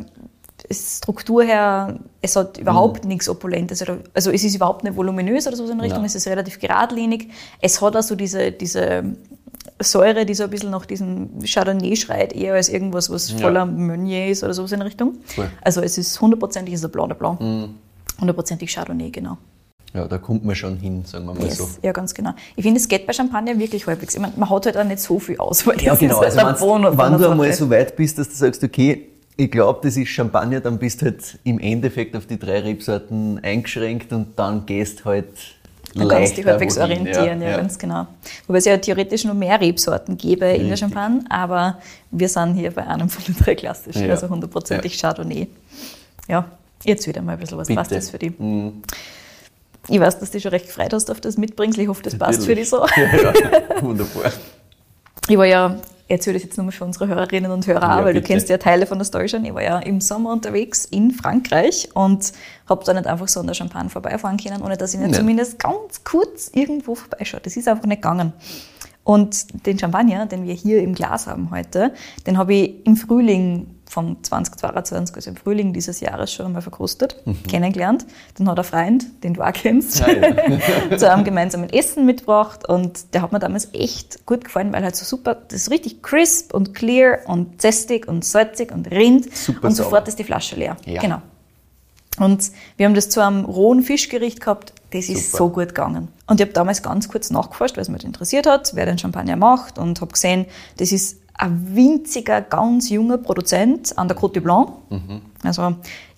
Struktur 0.73 1.43
her, 1.43 1.99
es 2.21 2.35
hat 2.35 2.57
überhaupt 2.57 3.05
nichts 3.05 3.27
Opulentes. 3.29 3.81
oder- 3.81 3.97
Also 4.13 4.31
es 4.31 4.43
ist 4.43 4.55
überhaupt 4.55 4.83
nicht 4.83 4.95
voluminös 4.95 5.47
oder 5.47 5.55
so 5.55 5.65
in 5.69 5.79
Richtung, 5.79 5.99
Nein. 5.99 6.05
es 6.05 6.15
ist 6.15 6.27
relativ 6.27 6.59
geradlinig. 6.59 7.29
Es 7.61 7.81
hat 7.81 7.95
auch 7.95 8.01
so 8.03 8.15
diese, 8.15 8.51
diese 8.51 9.03
Säure, 9.81 10.25
die 10.25 10.33
so 10.33 10.43
ein 10.43 10.49
bisschen 10.49 10.69
nach 10.71 10.85
diesem 10.85 11.29
Chardonnay 11.45 11.95
schreit, 11.95 12.33
eher 12.33 12.53
als 12.53 12.69
irgendwas, 12.69 13.09
was 13.09 13.31
Ja. 13.31 13.37
voller 13.39 13.65
Meunier 13.65 14.27
ist 14.27 14.43
oder 14.43 14.53
sowas 14.53 14.71
in 14.71 14.81
Richtung. 14.81 15.15
Voll. 15.25 15.49
Also 15.61 15.81
es 15.81 15.97
ist 15.97 16.19
hundertprozentig 16.21 16.73
ist 16.73 16.85
ein 16.85 16.91
Blanc 16.91 17.09
de 17.09 17.17
Blanc. 17.17 17.39
Hundertprozentig 18.19 18.71
Chardonnay, 18.73 19.09
genau. 19.09 19.37
Ja, 19.93 20.07
da 20.07 20.17
kommt 20.17 20.43
man 20.43 20.55
schon 20.55 20.77
hin, 20.77 21.03
sagen 21.05 21.25
wir 21.25 21.33
mal 21.35 21.43
Yes. 21.45 21.57
so. 21.57 21.67
Ja, 21.83 21.91
ganz 21.91 22.13
genau. 22.15 22.31
Ich 22.55 22.63
finde, 22.63 22.79
es 22.79 22.87
geht 22.87 23.05
bei 23.05 23.13
Champagner 23.13 23.57
wirklich 23.59 23.85
halbwegs. 23.85 24.15
Ich 24.15 24.19
meine, 24.21 24.33
man 24.37 24.49
hat 24.49 24.65
halt 24.65 24.75
auch 24.77 24.83
nicht 24.83 24.99
so 24.99 25.19
viel 25.19 25.37
Auswahl. 25.37 25.79
Ja, 25.81 25.93
genau. 25.95 26.19
ist 26.21 26.25
Also, 26.25 26.37
halt 26.39 26.47
wenn's- 26.47 26.59
Bonus 26.59 26.97
wenn 26.97 27.11
du 27.13 27.17
der 27.19 27.31
einmal 27.31 27.53
so 27.53 27.69
weit 27.69 27.95
bist, 27.95 28.17
dass 28.17 28.27
du 28.29 28.35
sagst, 28.35 28.63
okay, 28.63 29.07
ich 29.35 29.49
glaube, 29.51 29.79
das 29.83 29.97
ist 29.97 30.09
Champagner, 30.09 30.59
dann 30.59 30.77
bist 30.77 31.01
du 31.01 31.05
halt 31.05 31.39
im 31.43 31.59
Endeffekt 31.59 32.15
auf 32.15 32.25
die 32.25 32.37
drei 32.37 32.59
Rebsorten 32.59 33.39
eingeschränkt 33.43 34.11
und 34.13 34.37
dann 34.37 34.65
gehst 34.65 35.05
halt 35.05 35.27
Man 35.95 36.07
kann 36.07 36.25
sich 36.25 36.37
leichter 36.37 36.51
halbwegs 36.51 36.77
orientieren, 36.77 37.41
ja, 37.41 37.57
ganz 37.57 37.77
genau. 37.79 38.07
Wobei 38.47 38.59
es 38.59 38.65
ja 38.65 38.77
theoretisch 38.77 39.23
noch 39.25 39.33
mehr 39.33 39.59
Rebsorten 39.59 40.17
gäbe 40.17 40.45
in 40.45 40.51
der 40.51 40.59
Richtig. 40.71 40.79
Champagne, 40.79 41.23
aber 41.29 41.79
wir 42.11 42.29
sind 42.29 42.55
hier 42.55 42.71
bei 42.71 42.85
einem 42.87 43.09
von 43.09 43.23
den 43.25 43.35
drei 43.43 43.55
klassischen, 43.55 44.05
Ja. 44.05 44.11
also 44.11 44.29
hundertprozentig 44.29 44.99
Chardonnay. 44.99 45.47
Ja, 46.27 46.45
jetzt 46.83 47.07
wieder 47.07 47.21
mal 47.21 47.33
ein 47.33 47.39
bisschen 47.39 47.57
was. 47.57 47.67
Bitte. 47.67 47.77
Passt 47.79 47.91
das 47.91 48.09
für 48.11 48.19
dich? 48.19 48.37
Mhm. 48.39 48.83
Ich 49.89 49.99
weiß, 49.99 50.19
dass 50.19 50.29
du 50.29 50.35
dich 50.37 50.43
schon 50.43 50.51
recht 50.51 50.67
gefreut 50.67 50.93
hast 50.93 51.11
auf 51.11 51.19
das 51.19 51.37
Mitbringsel. 51.37 51.83
Ich 51.83 51.89
hoffe, 51.89 52.03
das 52.03 52.17
passt 52.17 52.45
für 52.45 52.55
dich 52.55 52.71
Natürlich. 52.71 52.95
so. 52.95 53.01
Ja, 53.01 53.61
ja, 53.73 53.81
wunderbar. 53.81 54.31
Ich 55.27 55.37
war 55.37 55.45
ja, 55.45 55.75
erzähle 56.07 56.35
das 56.35 56.43
jetzt 56.43 56.57
nochmal 56.57 56.71
für 56.73 56.83
unsere 56.85 57.07
Hörerinnen 57.07 57.51
und 57.51 57.65
Hörer, 57.65 57.81
Ja, 57.81 57.97
weil 58.05 58.13
du 58.13 58.19
bitte. 58.19 58.27
kennst 58.33 58.49
ja 58.49 58.57
Teile 58.57 58.85
von 58.85 58.97
der 58.97 59.05
Story 59.05 59.29
schon. 59.29 59.43
Ich 59.45 59.53
war 59.53 59.63
ja 59.63 59.79
im 59.79 60.01
Sommer 60.01 60.31
unterwegs 60.31 60.85
in 60.85 61.11
Frankreich 61.11 61.89
und 61.93 62.33
habe 62.69 62.83
da 62.85 62.93
nicht 62.93 63.07
einfach 63.07 63.27
so 63.27 63.39
an 63.39 63.47
der 63.47 63.53
Champagne 63.53 63.89
vorbeifahren 63.89 64.37
können, 64.37 64.61
ohne 64.61 64.77
dass 64.77 64.93
ich 64.93 64.99
nicht 64.99 65.11
Nein. 65.11 65.19
zumindest 65.19 65.59
ganz 65.59 66.03
kurz 66.03 66.51
irgendwo 66.53 66.95
vorbeischaue. 66.95 67.39
Das 67.41 67.55
ist 67.57 67.67
einfach 67.67 67.85
nicht 67.85 68.01
gegangen. 68.01 68.33
Und 69.05 69.65
den 69.65 69.77
Champagner, 69.77 70.25
den 70.27 70.45
wir 70.47 70.53
hier 70.53 70.81
im 70.81 70.93
Glas 70.95 71.27
haben 71.27 71.51
heute, 71.51 71.93
den 72.25 72.37
habe 72.37 72.53
ich 72.53 72.85
im 72.85 72.95
Frühling 72.95 73.72
von 73.93 74.17
2022, 74.23 75.15
also 75.15 75.29
im 75.29 75.35
Frühling 75.35 75.71
dieses 75.71 75.99
Jahres 75.99 76.33
schon 76.33 76.47
einmal 76.47 76.61
verkostet, 76.63 77.15
kennengelernt. 77.47 78.05
Dann 78.37 78.49
hat 78.49 78.57
ein 78.57 78.65
Freund, 78.65 79.05
den 79.23 79.35
du 79.35 79.41
auch 79.43 79.53
kennst, 79.53 80.01
Ah, 80.03 80.11
ja. 80.11 80.97
zu 80.97 81.09
einem 81.11 81.23
gemeinsamen 81.23 81.69
Essen 81.69 82.05
mitgebracht 82.05 82.67
und 82.67 83.13
der 83.13 83.21
hat 83.21 83.31
mir 83.31 83.39
damals 83.39 83.69
echt 83.73 84.25
gut 84.25 84.43
gefallen, 84.45 84.73
weil 84.73 84.83
halt 84.83 84.95
so 84.95 85.05
super, 85.05 85.35
das 85.35 85.61
ist 85.61 85.71
richtig 85.71 86.01
crisp 86.01 86.53
und 86.53 86.73
clear 86.73 87.19
und 87.27 87.61
zästig 87.61 88.07
und 88.07 88.25
salzig 88.25 88.71
und 88.71 88.89
rind 88.89 89.33
Super 89.35 89.67
und 89.67 89.75
sauber. 89.75 89.89
sofort 89.89 90.07
ist 90.07 90.17
die 90.17 90.23
Flasche 90.23 90.55
leer. 90.55 90.75
Ja. 90.85 90.99
Genau. 91.01 91.21
Und 92.19 92.51
wir 92.77 92.85
haben 92.85 92.93
das 92.93 93.09
zu 93.09 93.21
einem 93.21 93.45
rohen 93.45 93.81
Fischgericht 93.81 94.39
gehabt, 94.41 94.73
das 94.91 95.09
ist 95.09 95.31
Super. 95.31 95.37
so 95.37 95.49
gut 95.49 95.67
gegangen. 95.69 96.09
Und 96.27 96.39
ich 96.39 96.45
habe 96.45 96.53
damals 96.53 96.83
ganz 96.83 97.09
kurz 97.09 97.31
nachgeforscht, 97.31 97.75
weil 97.77 97.81
es 97.81 97.89
mich 97.89 98.03
interessiert 98.03 98.45
hat, 98.45 98.71
wer 98.75 98.85
den 98.85 98.97
Champagner 98.99 99.35
macht 99.35 99.79
und 99.79 99.99
habe 100.01 100.11
gesehen, 100.11 100.45
das 100.77 100.91
ist 100.91 101.17
ein 101.35 101.75
winziger, 101.75 102.41
ganz 102.41 102.89
junger 102.89 103.17
Produzent 103.17 103.97
an 103.97 104.07
der 104.07 104.17
Côte 104.17 104.33
du 104.33 104.41
Blanc, 104.41 104.73
also 105.43 105.75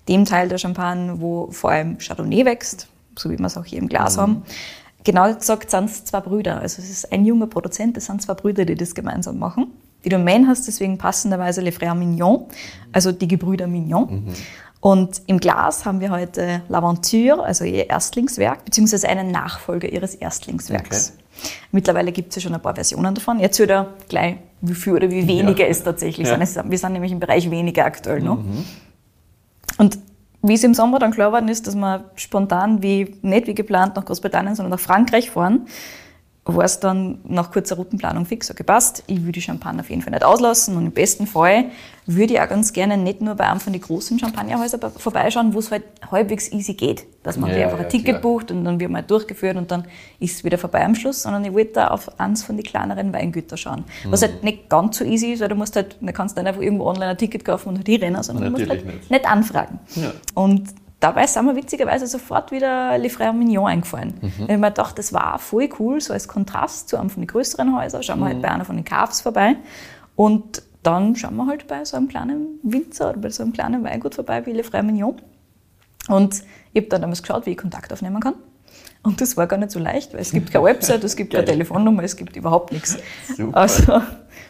dem 0.08 0.26
Teil 0.26 0.50
der 0.50 0.58
Champagne, 0.58 1.20
wo 1.20 1.50
vor 1.52 1.72
allem 1.72 1.98
Chardonnay 1.98 2.46
wächst, 2.46 2.88
so 3.18 3.30
wie 3.30 3.40
wir 3.40 3.46
es 3.46 3.58
auch 3.58 3.66
hier 3.66 3.80
im 3.80 3.88
Glas 3.88 4.18
haben. 4.18 4.44
Genau 5.04 5.32
gesagt 5.34 5.72
sind 5.72 5.86
es 5.86 6.04
zwei 6.06 6.20
Brüder. 6.20 6.60
Also 6.60 6.82
es 6.82 6.90
ist 6.90 7.12
ein 7.12 7.26
junger 7.26 7.48
Produzent, 7.48 7.96
das 7.96 8.06
sind 8.06 8.22
zwei 8.22 8.34
Brüder, 8.34 8.66
die 8.66 8.76
das 8.76 8.94
gemeinsam 8.96 9.40
machen. 9.40 9.72
Die 10.04 10.10
Domain 10.10 10.48
heißt 10.48 10.68
deswegen 10.68 10.98
passenderweise 10.98 11.62
Les 11.62 11.76
Frères 11.76 11.96
Mignon, 11.96 12.46
also 12.92 13.12
die 13.12 13.28
Gebrüder 13.28 13.68
Mignon. 13.68 14.08
Und 14.82 15.22
im 15.26 15.40
Glas 15.40 15.86
haben 15.86 16.00
wir 16.00 16.12
heute 16.12 16.62
L'Aventure, 16.70 17.40
also 17.42 17.64
ihr 17.66 17.90
Erstlingswerk, 17.90 18.66
beziehungsweise 18.66 19.10
einen 19.10 19.32
Nachfolger 19.32 19.90
ihres 19.92 20.14
Erstlingswerks. 20.14 21.14
Mittlerweile 21.72 22.12
gibt 22.12 22.30
es 22.30 22.36
ja 22.36 22.42
schon 22.42 22.54
ein 22.54 22.62
paar 22.62 22.76
Versionen 22.76 23.14
davon. 23.16 23.40
Jetzt 23.40 23.60
wieder 23.60 23.94
gleich, 24.10 24.38
wie 24.62 24.74
viel 24.74 24.94
oder 24.94 25.10
wie 25.10 25.28
weniger 25.28 25.68
es 25.68 25.84
tatsächlich 25.84 26.28
Ja. 26.28 26.44
sind. 26.46 26.72
Wir 26.72 26.78
sind 26.78 26.94
nämlich 26.94 27.12
im 27.12 27.20
Bereich 27.20 27.50
weniger 27.52 27.86
aktuell 27.86 28.22
noch. 28.22 28.40
Und 29.78 30.00
wie 30.42 30.54
es 30.54 30.64
im 30.64 30.74
Sommer 30.74 31.00
dann 31.00 31.12
klar 31.12 31.30
geworden 31.30 31.48
ist, 31.50 31.68
dass 31.68 31.76
wir 31.76 32.06
spontan, 32.16 32.82
wie 32.84 33.18
nicht 33.22 33.48
wie 33.48 33.56
geplant, 33.56 33.96
nach 33.96 34.06
Großbritannien, 34.06 34.56
sondern 34.56 34.72
nach 34.72 34.80
Frankreich 34.80 35.32
fahren, 35.32 35.68
war 36.48 36.64
es 36.64 36.80
dann 36.80 37.18
nach 37.24 37.50
kurzer 37.52 37.76
Routenplanung 37.76 38.28
fix, 38.28 38.52
okay, 38.52 38.62
passt, 38.62 39.04
ich 39.08 39.20
würde 39.22 39.32
die 39.32 39.42
Champagne 39.42 39.80
auf 39.82 39.90
jeden 39.90 40.04
Fall 40.04 40.12
nicht 40.12 40.24
auslassen 40.24 40.78
und 40.78 40.86
im 40.86 40.92
besten 40.92 41.26
Fall 41.26 41.66
würde 42.06 42.36
ich 42.36 42.40
auch 42.40 42.48
ganz 42.48 42.72
gerne 42.72 42.98
nicht 42.98 43.20
nur 43.20 43.34
bei 43.34 43.50
einem 43.50 43.60
von 43.60 43.74
den 43.74 43.82
großen 43.82 44.20
Champagnerhäusern 44.20 44.80
bei- 44.80 44.90
vorbeischauen, 44.92 45.56
wo 45.56 45.60
es 45.60 45.72
halt 45.72 45.82
halbwegs 46.12 46.52
easy 46.52 46.76
geht, 46.76 47.08
dass 47.24 47.36
man 47.38 47.50
Ja, 47.50 47.64
einfach 47.66 47.80
ja, 47.80 47.86
ein 47.86 47.90
Ticket 47.90 48.06
klar. 48.10 48.22
bucht 48.22 48.52
und 48.52 48.64
dann 48.64 48.80
wird 48.80 48.92
man 48.92 49.02
halt 49.02 49.10
durchgeführt 49.10 49.58
und 49.58 49.72
dann 49.72 49.86
ist 50.20 50.36
es 50.38 50.44
wieder 50.44 50.60
vorbei 50.60 50.86
am 50.86 50.94
Schluss, 50.94 51.24
sondern 51.24 51.44
ich 51.46 51.52
wollte 51.52 51.74
da 51.74 51.88
auf 51.88 52.20
eins 52.20 52.44
von 52.44 52.56
den 52.58 52.64
kleineren 52.64 53.12
Weingütern 53.12 53.58
schauen. 53.58 53.84
Was 54.12 54.22
Mhm. 54.22 54.26
halt 54.26 54.44
nicht 54.44 54.70
ganz 54.70 55.00
so 55.00 55.04
easy 55.04 55.34
ist, 55.34 55.40
weil 55.40 55.50
du 55.50 55.56
musst 55.56 55.76
halt, 55.76 55.98
du 56.00 56.14
kannst 56.14 56.36
nicht 56.38 56.46
einfach 56.46 56.62
irgendwo 56.62 56.86
online 56.86 57.08
ein 57.12 57.18
Ticket 57.18 57.44
kaufen 57.44 57.70
und 57.70 57.78
halt 57.78 57.88
hinrennen, 57.88 58.22
sondern 58.22 58.46
du 58.46 58.52
musst 58.52 58.68
Natürlich 58.68 58.86
halt 58.86 58.96
nicht. 59.00 59.10
nicht 59.10 59.26
anfragen. 59.28 59.80
Ja. 59.96 60.12
Und 60.36 60.70
dabei 61.00 61.28
sind 61.28 61.46
mir 61.46 61.56
witzigerweise 61.56 62.08
sofort 62.08 62.52
wieder 62.52 62.98
Le 62.98 63.08
Frère 63.10 63.34
Mignon 63.34 63.68
eingefallen. 63.68 64.16
Mhm. 64.22 64.48
Weil 64.48 64.56
ich 64.56 64.62
mir 64.62 64.68
gedacht, 64.70 64.98
das 64.98 65.14
war 65.14 65.40
voll 65.40 65.70
cool, 65.80 66.02
so 66.02 66.14
als 66.14 66.28
Kontrast 66.28 66.90
zu 66.90 66.98
einem 66.98 67.10
von 67.10 67.22
den 67.22 67.28
größeren 67.28 67.76
Häusern. 67.76 68.04
Schauen 68.04 68.20
wir 68.20 68.28
halt 68.28 68.42
bei 68.42 68.50
einer 68.50 68.66
von 68.66 68.76
den 68.76 68.86
Cafs 68.86 69.22
vorbei. 69.22 69.58
Und 70.16 70.64
dann 70.84 71.16
schauen 71.16 71.36
wir 71.36 71.48
halt 71.48 71.68
bei 71.68 71.84
so 71.84 71.98
einem 71.98 72.08
kleinen 72.08 72.60
Winzer 72.64 73.10
oder 73.10 73.20
bei 73.20 73.30
so 73.30 73.44
einem 73.44 73.54
kleinen 73.54 73.84
Weingut 73.84 74.16
vorbei 74.16 74.46
wie 74.46 74.52
Le 74.52 74.64
Frère 74.64 74.84
Mignon. 74.84 75.16
Und 76.08 76.44
ich 76.74 76.82
habe 76.82 76.90
dann 76.90 77.02
damals 77.02 77.22
geschaut, 77.24 77.46
wie 77.46 77.52
ich 77.52 77.58
Kontakt 77.58 77.92
aufnehmen 77.92 78.20
kann. 78.20 78.36
Und 79.06 79.22
das 79.22 79.38
war 79.38 79.48
gar 79.48 79.58
nicht 79.58 79.72
so 79.72 79.80
leicht, 79.80 80.14
weil 80.14 80.22
es 80.22 80.32
gibt 80.32 80.52
keine 80.52 80.66
Website, 80.66 81.04
es 81.04 81.16
gibt 81.16 81.34
keine. 81.34 81.46
Telefonnummer, 81.46 82.04
es 82.04 82.16
gibt 82.16 82.36
überhaupt 82.36 82.72
nichts. 82.72 82.98
Super. 83.38 83.56
Also 83.56 84.02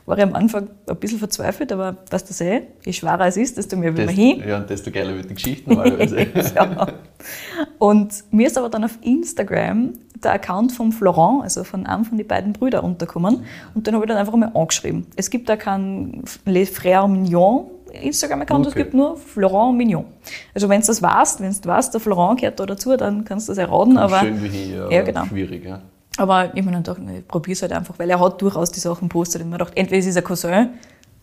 war 0.06 0.18
ich 0.18 0.24
am 0.24 0.34
Anfang 0.34 0.70
ein 0.88 0.96
bisschen 0.98 1.20
verzweifelt, 1.20 1.72
aber 1.72 1.98
was 2.10 2.26
du 2.26 2.44
eh, 2.44 2.62
je 2.86 2.94
schwerer 2.94 3.26
es 3.28 3.38
ist, 3.38 3.58
desto 3.58 3.76
mehr 3.76 3.96
will 3.98 4.06
man 4.06 4.16
hin. 4.16 4.44
ja, 4.48 4.58
und 4.58 4.70
desto 4.70 4.92
geiler 4.92 5.16
wird 5.16 5.30
die 5.30 5.34
Geschichte 5.34 5.70
normalerweise. 5.70 6.28
ja. 6.56 6.88
Und 7.80 8.24
mir 8.32 8.48
ist 8.48 8.58
aber 8.58 8.70
dann 8.70 8.84
auf 8.84 9.00
Instagram 9.02 9.94
der 10.24 10.34
Account 10.34 10.72
von 10.72 10.92
Florent, 10.92 11.44
also 11.44 11.64
von 11.64 11.86
einem 11.86 12.06
von 12.06 12.18
den 12.18 12.28
beiden 12.28 12.54
Brüdern, 12.54 12.84
untergekommen. 12.86 13.46
Und 13.74 13.88
den 13.88 13.96
habe 13.96 14.06
ich 14.06 14.10
dann 14.10 14.18
einfach 14.18 14.36
mal 14.36 14.52
angeschrieben. 14.54 15.08
Es 15.16 15.30
gibt 15.30 15.50
da 15.50 15.56
keinen 15.56 16.24
Les 16.46 16.70
Frères 16.70 17.08
Mignon 17.08 17.72
Instagram-Account, 18.04 18.66
es 18.68 18.74
Okay. 18.74 18.84
gibt 18.84 18.94
nur 18.94 19.18
Florent 19.18 19.78
Mignon. 19.78 20.06
Also 20.54 20.70
wenn 20.70 20.82
du 20.82 20.88
das 20.88 21.02
weißt, 21.02 21.42
wenn 21.42 21.52
du 21.54 21.68
weißt, 21.70 21.94
der 21.94 22.02
Florent 22.02 22.40
gehört 22.40 22.60
da 22.60 22.66
dazu, 22.66 22.96
dann 22.98 23.26
kannst 23.26 23.48
du 23.48 23.52
das 23.52 23.58
erraten. 23.58 23.98
Aber, 23.98 24.20
Schön 24.20 24.44
wie 24.44 24.48
hier, 24.50 24.88
Ja, 24.92 25.02
genau. 25.04 25.26
schwierig. 25.26 25.66
Ja. 25.66 25.82
aber 26.18 26.56
ich 26.56 26.66
gedacht, 26.66 26.98
ich 27.18 27.28
probiere 27.28 27.54
es 27.54 27.62
halt 27.62 27.72
einfach, 27.74 27.96
weil 28.00 28.10
er 28.10 28.20
hat 28.20 28.42
durchaus 28.42 28.72
die 28.72 28.80
Sachen 28.80 29.10
postet. 29.10 29.42
Und 29.42 29.50
mir 29.50 29.58
gedacht, 29.58 29.74
entweder 29.76 30.00
ist 30.00 30.06
es 30.08 30.18
ein 30.18 30.24
Cousin, 30.24 30.70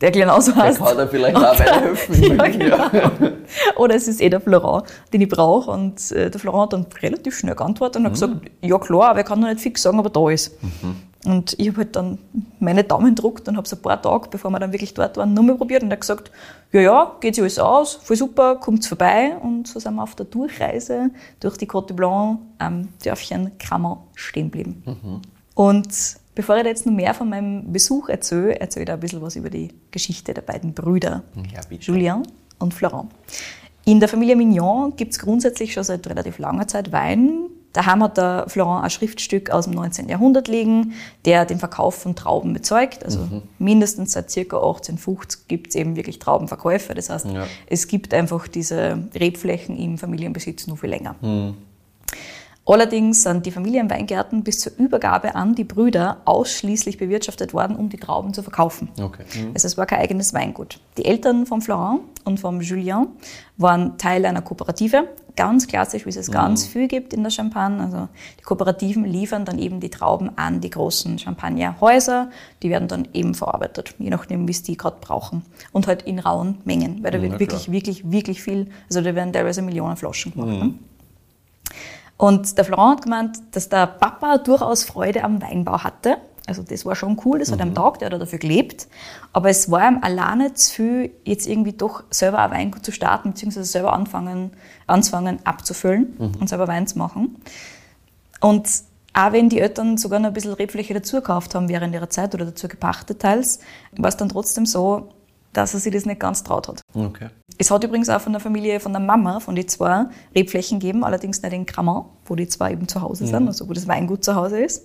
der 0.01 0.11
genauso 0.11 0.53
Der 0.53 0.63
heißt. 0.65 0.79
kann 0.85 0.97
da 0.97 1.07
vielleicht 1.07 1.37
auch 1.37 1.59
weiterhelfen. 1.59 2.23
Ja, 2.37 2.47
genau. 2.49 3.33
Oder 3.77 3.95
es 3.95 4.09
ist 4.09 4.21
eh 4.21 4.29
der 4.29 4.41
Florent, 4.41 4.85
den 5.13 5.21
ich 5.21 5.29
brauche. 5.29 5.71
Und 5.71 6.11
äh, 6.13 6.29
der 6.31 6.41
Florent 6.41 6.63
hat 6.63 6.73
dann 6.73 6.87
relativ 7.03 7.37
schnell 7.39 7.55
geantwortet 7.55 7.97
und 8.01 8.07
hat 8.07 8.13
gesagt, 8.15 8.35
ja 8.61 8.79
klar, 8.79 9.11
aber 9.11 9.19
er 9.21 9.25
kann 9.25 9.39
noch 9.41 9.49
nicht 9.49 9.61
fix 9.61 9.83
sagen, 9.83 9.99
ob 10.01 10.07
er 10.07 10.11
da 10.11 10.29
ist. 10.31 10.57
Und 11.25 11.55
ich 11.59 11.69
habe 11.69 11.79
halt 11.79 11.95
dann 11.95 12.19
meine 12.59 12.83
Daumen 12.83 13.15
gedruckt 13.15 13.47
und 13.47 13.57
habe 13.57 13.65
es 13.65 13.73
ein 13.73 13.81
paar 13.81 14.03
Tage, 14.03 14.29
bevor 14.29 14.51
wir 14.51 14.59
dann 14.59 14.73
wirklich 14.73 14.93
dort 14.93 15.17
waren, 15.17 15.35
nochmal 15.35 15.57
probiert 15.57 15.83
und 15.83 15.91
er 15.91 15.93
hat 15.93 16.01
gesagt, 16.01 16.33
ja, 16.73 16.81
ja, 16.81 17.17
geht 17.21 17.37
sich 17.37 17.43
alles 17.43 17.59
aus, 17.61 17.95
voll 17.95 18.17
super, 18.17 18.57
kommt 18.57 18.85
vorbei. 18.85 19.37
Und 19.41 19.69
so 19.69 19.79
sind 19.79 19.95
wir 19.95 20.03
auf 20.03 20.17
der 20.17 20.27
Durchreise 20.27 21.11
durch 21.39 21.57
die 21.57 21.69
Côte 21.69 21.93
Blanc 21.93 22.41
am 22.59 22.89
Dörfchen 23.05 23.57
Krammer 23.59 24.03
stehen 24.15 24.47
geblieben. 24.51 24.83
Und 25.55 25.89
bevor 26.35 26.57
ich 26.57 26.63
da 26.63 26.69
jetzt 26.69 26.87
noch 26.87 26.93
mehr 26.93 27.15
von 27.15 27.29
meinem 27.29 27.73
Besuch 27.73 28.09
erzähle, 28.09 28.59
erzähle 28.59 28.83
ich 28.83 28.87
da 28.87 28.95
ein 28.95 29.01
bisschen 29.01 29.23
was 29.23 29.37
über 29.37 29.51
die 29.51 29.69
Geschichte 29.91 30.35
der 30.35 30.43
beiden 30.43 30.73
Brüder. 30.75 31.23
Ja, 31.55 31.61
bitte. 31.69 31.85
Julien 31.85 32.23
und 32.59 32.75
Florent. 32.75 33.11
In 33.85 34.01
der 34.01 34.09
Familie 34.09 34.37
Mignon 34.37 34.97
gibt 34.97 35.13
es 35.13 35.19
grundsätzlich 35.19 35.73
schon 35.73 35.83
seit 35.85 36.07
relativ 36.09 36.39
langer 36.39 36.67
Zeit 36.69 36.91
Wein. 36.93 37.49
Daheim 37.73 38.03
hat 38.03 38.17
der 38.19 38.45
Florent 38.49 38.85
ein 38.85 38.91
Schriftstück 38.91 39.51
aus 39.51 39.65
dem 39.65 39.75
19. 39.75 40.09
Jahrhundert 40.09 40.49
liegen, 40.49 40.93
der 41.25 41.45
den 41.47 41.59
Verkauf 41.59 41.95
von 41.95 42.15
Trauben 42.15 42.53
bezeugt. 42.53 43.05
Also 43.05 43.21
mindestens 43.59 44.13
seit 44.13 44.31
circa 44.31 44.57
1850 44.57 45.49
gibt 45.49 45.69
es 45.71 45.75
eben 45.77 45.97
wirklich 45.97 46.19
Traubenverkäufe. 46.19 46.95
Das 46.95 47.09
heißt, 47.11 47.27
Ja. 47.27 47.47
es 47.67 47.89
gibt 47.89 48.13
einfach 48.13 48.47
diese 48.49 48.99
Rebflächen 49.15 49.77
im 49.79 49.97
Familienbesitz 49.99 50.67
nur 50.67 50.77
viel 50.77 50.91
länger. 50.91 51.15
Allerdings 52.65 53.25
sind 53.25 53.45
die 53.45 53.51
Familienweingärten 53.51 54.45
bis 54.45 54.61
zur 54.61 54.73
Übergabe 54.79 55.35
an 55.35 55.57
die 55.57 55.65
Brüder 55.65 56.19
ausschließlich 56.27 56.97
bewirtschaftet 56.97 57.55
worden, 57.55 57.75
um 57.75 57.89
die 57.89 57.97
Trauben 57.97 58.33
zu 58.33 58.43
verkaufen. 58.43 58.89
Okay. 59.01 59.25
Also 59.53 59.67
es 59.67 59.77
war 59.77 59.87
kein 59.87 59.99
eigenes 59.99 60.33
Weingut. 60.33 60.79
Die 60.97 61.05
Eltern 61.05 61.45
von 61.45 61.61
Florent 61.61 62.03
und 62.25 62.39
von 62.39 62.61
Julien 62.61 63.09
waren 63.57 63.99
Teil 63.99 64.25
einer 64.27 64.43
Kooperative, 64.43 65.09
ganz 65.35 65.67
klassisch, 65.67 66.07
wie 66.07 66.11
es 66.11 66.17
es 66.17 66.31
ganz 66.31 66.65
viel 66.67 66.87
gibt 66.87 67.13
in 67.13 67.25
der 67.25 67.31
Champagne. 67.31 67.83
Also 67.83 68.09
die 68.39 68.43
Kooperativen 68.45 69.05
liefern 69.05 69.45
dann 69.45 69.59
eben 69.59 69.81
die 69.81 69.91
Trauben 69.91 70.31
an 70.37 70.61
die 70.61 70.71
großen 70.71 71.19
Champagnerhäuser, 71.19 72.31
die 72.63 72.71
werden 72.71 72.87
dann 72.87 73.09
eben 73.13 73.35
verarbeitet, 73.35 73.95
je 73.99 74.11
nachdem, 74.11 74.47
wie 74.47 74.53
es 74.53 74.63
die 74.63 74.77
gerade 74.77 74.99
brauchen. 75.01 75.43
Und 75.73 75.89
halt 75.89 76.03
in 76.03 76.21
rauen 76.21 76.59
Mengen, 76.65 77.03
weil 77.03 77.11
da 77.11 77.21
wird 77.21 77.33
Na 77.33 77.41
wirklich, 77.41 77.73
wirklich, 77.73 78.11
wirklich 78.11 78.43
viel, 78.43 78.69
also 78.89 79.01
da 79.01 79.17
werden 79.17 79.33
teilweise 79.33 79.63
Millionen 79.63 79.97
Flaschen 79.97 80.33
gemacht. 80.33 80.49
Ne? 80.49 80.75
Und 82.17 82.57
der 82.57 82.65
Florent 82.65 82.99
hat 82.99 83.03
gemeint, 83.03 83.39
dass 83.53 83.69
der 83.69 83.87
Papa 83.87 84.39
durchaus 84.39 84.85
Freude 84.85 85.25
am 85.25 85.43
Weinbau 85.43 85.83
hatte. 85.83 86.19
Also 86.47 86.63
das 86.63 86.85
war 86.85 86.97
schon 86.97 87.21
cool, 87.25 87.39
das 87.39 87.53
hat 87.53 87.61
ihm 87.61 87.75
taugt, 87.75 88.03
er 88.03 88.11
hat 88.11 88.21
dafür 88.21 88.39
gelebt. 88.39 88.89
Aber 89.33 89.49
es 89.49 89.71
war 89.71 89.89
ihm 89.89 89.99
alleine 90.03 90.55
zu 90.55 90.75
viel, 90.75 91.11
jetzt 91.25 91.47
irgendwie 91.47 91.73
doch 91.73 92.03
selber 92.11 92.41
ein 92.41 92.51
Weingut 92.51 92.85
zu 92.85 92.91
starten, 92.91 93.31
beziehungsweise 93.31 93.67
selber 93.67 93.93
anfangen, 93.93 94.51
anzufangen 94.87 95.39
abzufüllen 95.45 96.17
und 96.41 96.49
selber 96.49 96.67
Wein 96.67 96.87
zu 96.87 96.99
machen. 96.99 97.37
Und 98.41 98.69
auch 99.15 99.33
wenn 99.33 99.49
die 99.49 99.61
Eltern 99.61 99.99
sogar 99.99 100.19
noch 100.19 100.29
ein 100.29 100.35
bisschen 100.35 100.55
Rebfläche 100.55 100.95
dazu 100.95 101.17
gekauft 101.17 101.55
haben 101.55 101.69
während 101.69 101.95
ihrer 101.95 102.11
Zeit 102.11 102.35
oder 102.35 102.47
dazu 102.47 102.67
gepachtet 102.67 103.21
teils, 103.21 103.61
war 103.97 104.09
es 104.09 104.17
dann 104.17 104.29
trotzdem 104.29 104.67
so, 104.67 105.11
dass 105.53 105.75
er 105.75 105.81
sich 105.81 105.93
das 105.93 106.07
nicht 106.07 106.21
ganz 106.21 106.43
traut 106.45 106.69
hat. 106.69 106.83
Okay. 106.95 107.29
Es 107.59 107.71
hat 107.71 107.85
übrigens 107.85 108.09
auch 108.09 108.21
von 108.21 108.33
der 108.33 108.41
Familie, 108.41 108.81
von 108.81 108.93
der 108.93 109.01
Mama, 109.01 109.41
von 109.41 109.55
den 109.55 109.69
zwei 109.69 110.07
Rebflächen 110.35 110.81
gegeben, 110.81 111.05
allerdings 111.05 111.43
nicht 111.43 111.53
in 111.53 111.67
Cramont, 111.67 112.07
wo 112.25 112.35
die 112.35 112.49
zwei 112.49 112.73
eben 112.73 112.89
zu 112.89 113.03
Hause 113.03 113.27
sind, 113.27 113.47
also 113.47 113.69
wo 113.69 113.73
das 113.73 113.87
Weingut 113.87 114.25
zu 114.25 114.35
Hause 114.35 114.61
ist, 114.61 114.85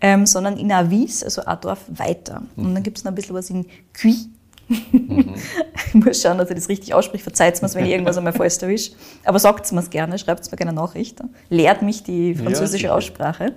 ähm, 0.00 0.26
sondern 0.26 0.56
in 0.56 0.72
Avis, 0.72 1.22
also 1.22 1.44
ein 1.44 1.60
Dorf 1.60 1.80
weiter. 1.88 2.42
Und 2.56 2.74
dann 2.74 2.82
gibt 2.82 2.98
es 2.98 3.04
noch 3.04 3.12
ein 3.12 3.14
bisschen 3.14 3.34
was 3.34 3.50
in 3.50 3.66
Cuy. 3.94 4.16
ich 4.68 5.94
muss 5.94 6.20
schauen, 6.20 6.36
dass 6.36 6.50
ich 6.50 6.56
das 6.56 6.68
richtig 6.68 6.92
ausspreche. 6.92 7.22
Verzeiht 7.24 7.62
mir 7.62 7.74
wenn 7.74 7.86
ich 7.86 7.92
irgendwas 7.92 8.18
einmal 8.18 8.34
falsch 8.34 8.58
erwische. 8.60 8.92
Aber 9.24 9.38
sagt 9.38 9.72
mir 9.72 9.82
gerne, 9.84 10.18
schreibt 10.18 10.50
mir 10.50 10.56
gerne 10.58 10.74
Nachricht. 10.74 11.22
Lehrt 11.48 11.80
mich 11.80 12.02
die 12.02 12.34
französische 12.34 12.82
sicher. 12.82 12.94
Aussprache. 12.94 13.54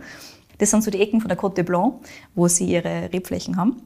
Das 0.60 0.70
sind 0.70 0.84
so 0.84 0.92
die 0.92 1.02
Ecken 1.02 1.20
von 1.20 1.28
der 1.28 1.38
Côte 1.38 1.56
de 1.56 1.64
Blanc, 1.64 1.96
wo 2.36 2.48
sie 2.48 2.66
ihre 2.66 3.12
Rebflächen 3.12 3.58
haben. 3.58 3.82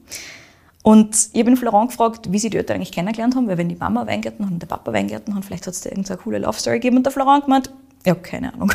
Und 0.86 1.30
ich 1.32 1.40
habe 1.44 1.56
Florent 1.56 1.88
gefragt, 1.90 2.30
wie 2.30 2.38
sie 2.38 2.48
die 2.48 2.58
Eltern 2.58 2.76
eigentlich 2.76 2.92
kennengelernt 2.92 3.34
haben, 3.34 3.48
weil 3.48 3.58
wenn 3.58 3.68
die 3.68 3.74
Mama 3.74 4.06
Weingärten 4.06 4.44
hat 4.46 4.52
und 4.52 4.60
der 4.62 4.68
Papa 4.68 4.92
Weingärten 4.92 5.34
hat, 5.34 5.44
vielleicht 5.44 5.66
hat 5.66 5.74
es 5.74 5.80
da 5.80 5.90
irgendeine 5.90 6.16
coole 6.18 6.38
Love 6.38 6.56
Story 6.60 6.76
gegeben. 6.76 6.98
Und 6.98 7.04
der 7.04 7.12
Florent 7.12 7.42
gemeint, 7.44 7.72
ja, 8.06 8.14
keine 8.14 8.54
Ahnung. 8.54 8.70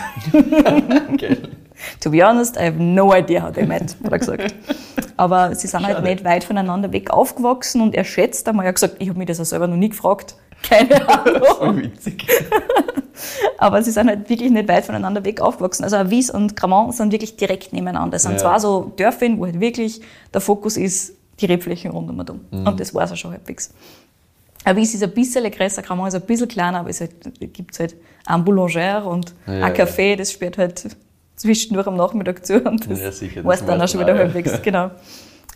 Geil. 1.17 1.37
to 2.01 2.09
be 2.09 2.21
honest, 2.21 2.57
I 2.57 2.65
have 2.65 2.75
no 2.83 3.15
idea 3.15 3.41
how 3.41 3.53
they 3.53 3.65
met, 3.65 3.95
hat 4.03 4.11
er 4.11 4.19
gesagt. 4.19 4.53
Aber 5.15 5.55
sie 5.55 5.67
sind 5.67 5.85
halt 5.85 5.95
Schade. 5.95 6.09
nicht 6.09 6.25
weit 6.25 6.43
voneinander 6.43 6.91
weg 6.91 7.11
aufgewachsen 7.11 7.79
und 7.79 7.95
er 7.95 8.03
schätzt 8.03 8.45
einmal, 8.49 8.65
er 8.65 8.69
hat 8.69 8.75
gesagt, 8.75 8.97
ich 8.99 9.07
habe 9.07 9.17
mich 9.17 9.29
das 9.29 9.37
ja 9.37 9.45
selber 9.45 9.67
noch 9.69 9.77
nie 9.77 9.87
gefragt. 9.87 10.35
Keine 10.63 11.07
Ahnung. 11.07 11.41
Voll 11.59 11.83
witzig. 11.83 12.27
Aber 13.57 13.81
sie 13.83 13.91
sind 13.91 14.09
halt 14.09 14.29
wirklich 14.29 14.51
nicht 14.51 14.67
weit 14.67 14.83
voneinander 14.83 15.23
weg 15.23 15.39
aufgewachsen. 15.39 15.85
Also 15.85 15.95
Avis 15.95 16.29
und 16.29 16.57
Cramont 16.57 16.93
sind 16.93 17.13
wirklich 17.13 17.37
direkt 17.37 17.71
nebeneinander. 17.71 18.17
Es 18.17 18.23
sind 18.23 18.33
Ja. 18.33 18.37
zwar 18.39 18.59
so 18.59 18.91
Dörfer, 18.97 19.27
wo 19.37 19.45
halt 19.45 19.61
wirklich 19.61 20.01
der 20.33 20.41
Fokus 20.41 20.75
ist, 20.75 21.13
die 21.39 21.45
Rebflächen 21.45 21.91
rund 21.91 22.09
um 22.09 22.19
und 22.19 22.29
um. 22.29 22.41
Mhm. 22.51 22.67
Und 22.67 22.79
das 22.79 22.93
war 22.93 23.03
es 23.03 23.11
auch 23.11 23.17
schon 23.17 23.31
halbwegs. 23.31 23.73
Avis 24.63 24.93
ist 24.93 25.03
ein 25.03 25.11
bisschen 25.11 25.49
größer, 25.49 25.81
Cramont 25.81 26.09
ist 26.09 26.15
ein 26.15 26.21
bisschen 26.21 26.47
kleiner, 26.47 26.79
aber 26.79 26.89
es 26.89 27.01
halt, 27.01 27.13
gibt 27.53 27.79
halt 27.79 27.95
ein 28.25 28.43
Boulanger 28.43 29.05
und 29.07 29.33
Ja, 29.47 29.65
ein 29.65 29.73
Café, 29.73 30.15
das 30.15 30.31
sperrt 30.31 30.57
halt 30.57 30.95
zwischendurch 31.35 31.87
am 31.87 31.95
Nachmittag 31.95 32.45
zu 32.45 32.61
und 32.61 32.89
das 32.89 32.99
Ja, 32.99 33.11
sicher, 33.11 33.41
das 33.41 33.45
weiß 33.45 33.65
dann 33.65 33.81
auch 33.81 33.87
schon 33.87 34.01
wieder 34.01 34.13
ja. 34.13 34.19
halbwegs, 34.19 34.61
genau. 34.63 34.91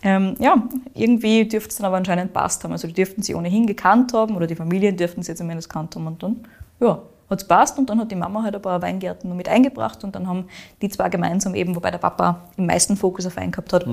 Ähm, 0.02 0.34
ja, 0.38 0.62
irgendwie 0.94 1.46
dürfte 1.46 1.70
es 1.70 1.76
dann 1.76 1.86
aber 1.86 1.96
anscheinend 1.96 2.32
passt 2.32 2.62
haben. 2.64 2.72
Also 2.72 2.86
die 2.86 2.94
dürften 2.94 3.22
sie 3.22 3.34
ohnehin 3.34 3.66
gekannt 3.66 4.12
haben 4.12 4.36
oder 4.36 4.46
die 4.46 4.54
Familien 4.54 4.96
dürften 4.96 5.22
sie 5.22 5.34
zumindest 5.34 5.68
gekannt 5.68 5.94
haben 5.94 6.06
und 6.06 6.22
dann, 6.22 6.36
ja, 6.80 7.00
hat 7.30 7.40
es 7.40 7.48
passt 7.48 7.78
und 7.78 7.88
dann 7.90 8.00
hat 8.00 8.10
die 8.10 8.16
Mama 8.16 8.42
halt 8.42 8.54
ein 8.54 8.62
paar 8.62 8.82
Weingärten 8.82 9.30
noch 9.30 9.36
mit 9.36 9.48
eingebracht 9.48 10.04
und 10.04 10.14
dann 10.14 10.28
haben 10.28 10.46
die 10.82 10.88
zwei 10.88 11.08
gemeinsam 11.08 11.54
eben, 11.54 11.74
wobei 11.74 11.90
der 11.90 11.98
Papa 11.98 12.42
im 12.56 12.66
meisten 12.66 12.96
Fokus 12.96 13.26
auf 13.26 13.36
Wein 13.36 13.50
gehabt 13.50 13.72
hat, 13.72 13.86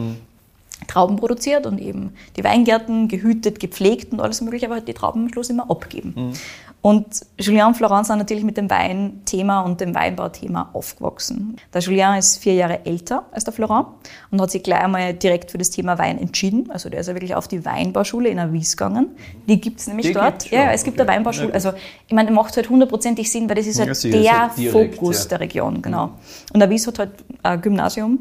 Trauben 0.88 1.16
produziert 1.16 1.66
und 1.66 1.80
eben 1.80 2.14
die 2.36 2.44
Weingärten 2.44 3.08
gehütet, 3.08 3.60
gepflegt 3.60 4.12
und 4.12 4.20
alles 4.20 4.42
mögliche, 4.42 4.66
aber 4.66 4.76
halt 4.76 4.88
die 4.88 4.94
Trauben 4.94 5.24
am 5.24 5.30
Schluss 5.30 5.50
immer 5.50 5.70
abgeben. 5.70 6.34
Und 6.84 7.22
Julien 7.40 7.68
und 7.68 7.78
Florence 7.78 8.10
sind 8.10 8.18
natürlich 8.18 8.44
mit 8.44 8.58
dem 8.58 8.70
Weinthema 8.70 9.62
und 9.62 9.80
dem 9.80 9.96
Weinbauthema 9.96 10.72
aufgewachsen. 10.74 11.56
Der 11.74 11.80
Julien 11.80 12.16
ist 12.16 12.40
vier 12.40 12.56
Jahre 12.56 12.86
älter 12.86 13.26
als 13.32 13.46
der 13.46 13.54
Florent 13.54 13.88
und 14.32 14.42
hat 14.42 14.52
sich 14.52 14.64
gleich 14.64 14.82
einmal 14.82 15.14
direkt 15.14 15.52
für 15.52 15.58
das 15.58 15.70
Thema 15.70 15.98
Wein 15.98 16.18
entschieden. 16.18 16.70
Also 16.72 16.90
der 16.90 17.00
ist 17.00 17.08
ja 17.08 17.16
wirklich 17.16 17.36
auf 17.36 17.48
die 17.48 17.64
Weinbauschule 17.64 18.28
in 18.28 18.38
Avis 18.38 18.76
gegangen. 18.76 19.12
Die 19.48 19.62
gibt 19.62 19.80
es 19.80 19.88
nämlich 19.88 20.08
Die 20.08 20.14
dort. 20.14 20.40
gibt's 20.40 20.52
ja, 20.52 20.74
es 20.74 20.84
gibt 20.84 21.00
okay. 21.00 21.08
eine 21.08 21.18
Weinbauschule. 21.20 21.54
Also 21.54 21.72
ich 22.06 22.14
meine, 22.14 22.32
macht 22.32 22.58
halt 22.58 22.70
hundertprozentig 22.70 23.32
Sinn, 23.32 23.48
weil 23.48 23.56
das 23.56 23.68
ist 23.68 23.80
halt 23.80 24.04
Ja, 24.04 24.12
der 24.12 24.20
ist 24.20 24.34
halt 24.34 24.58
direkt, 24.58 24.96
Fokus 24.96 25.24
ja. 25.24 25.30
der 25.30 25.40
Region, 25.40 25.82
genau. 25.82 26.10
Und 26.52 26.62
Avis 26.62 26.86
hat 26.86 27.00
halt 27.00 27.12
ein 27.44 27.62
Gymnasium 27.62 28.20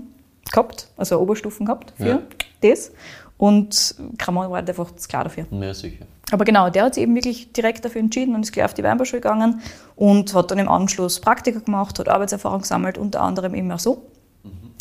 gehabt, 0.52 0.88
also 0.96 1.18
Oberstufen 1.18 1.66
gehabt 1.66 1.92
für 1.96 2.06
Ja. 2.06 2.18
das. 2.62 2.92
Und 3.38 3.96
Cramont 4.18 4.50
war 4.50 4.58
halt 4.58 4.68
einfach 4.68 4.90
klar 5.08 5.24
dafür. 5.24 5.46
Ja, 5.50 5.74
sicher. 5.74 6.04
Aber 6.30 6.44
genau, 6.44 6.70
der 6.70 6.84
hat 6.84 6.94
sich 6.94 7.02
eben 7.02 7.14
wirklich 7.14 7.52
direkt 7.52 7.84
dafür 7.84 8.00
entschieden 8.00 8.34
und 8.34 8.42
ist 8.42 8.52
gleich 8.52 8.64
auf 8.66 8.74
die 8.74 8.84
Weinbauschule 8.84 9.20
gegangen 9.20 9.60
und 9.96 10.32
hat 10.34 10.50
dann 10.50 10.58
im 10.58 10.68
Anschluss 10.68 11.20
Praktika 11.20 11.58
gemacht, 11.58 11.98
hat 11.98 12.08
Arbeitserfahrung 12.08 12.60
gesammelt, 12.60 12.96
unter 12.98 13.20
anderem 13.20 13.54
eben 13.54 13.70
auch 13.72 13.78
so. 13.80 14.02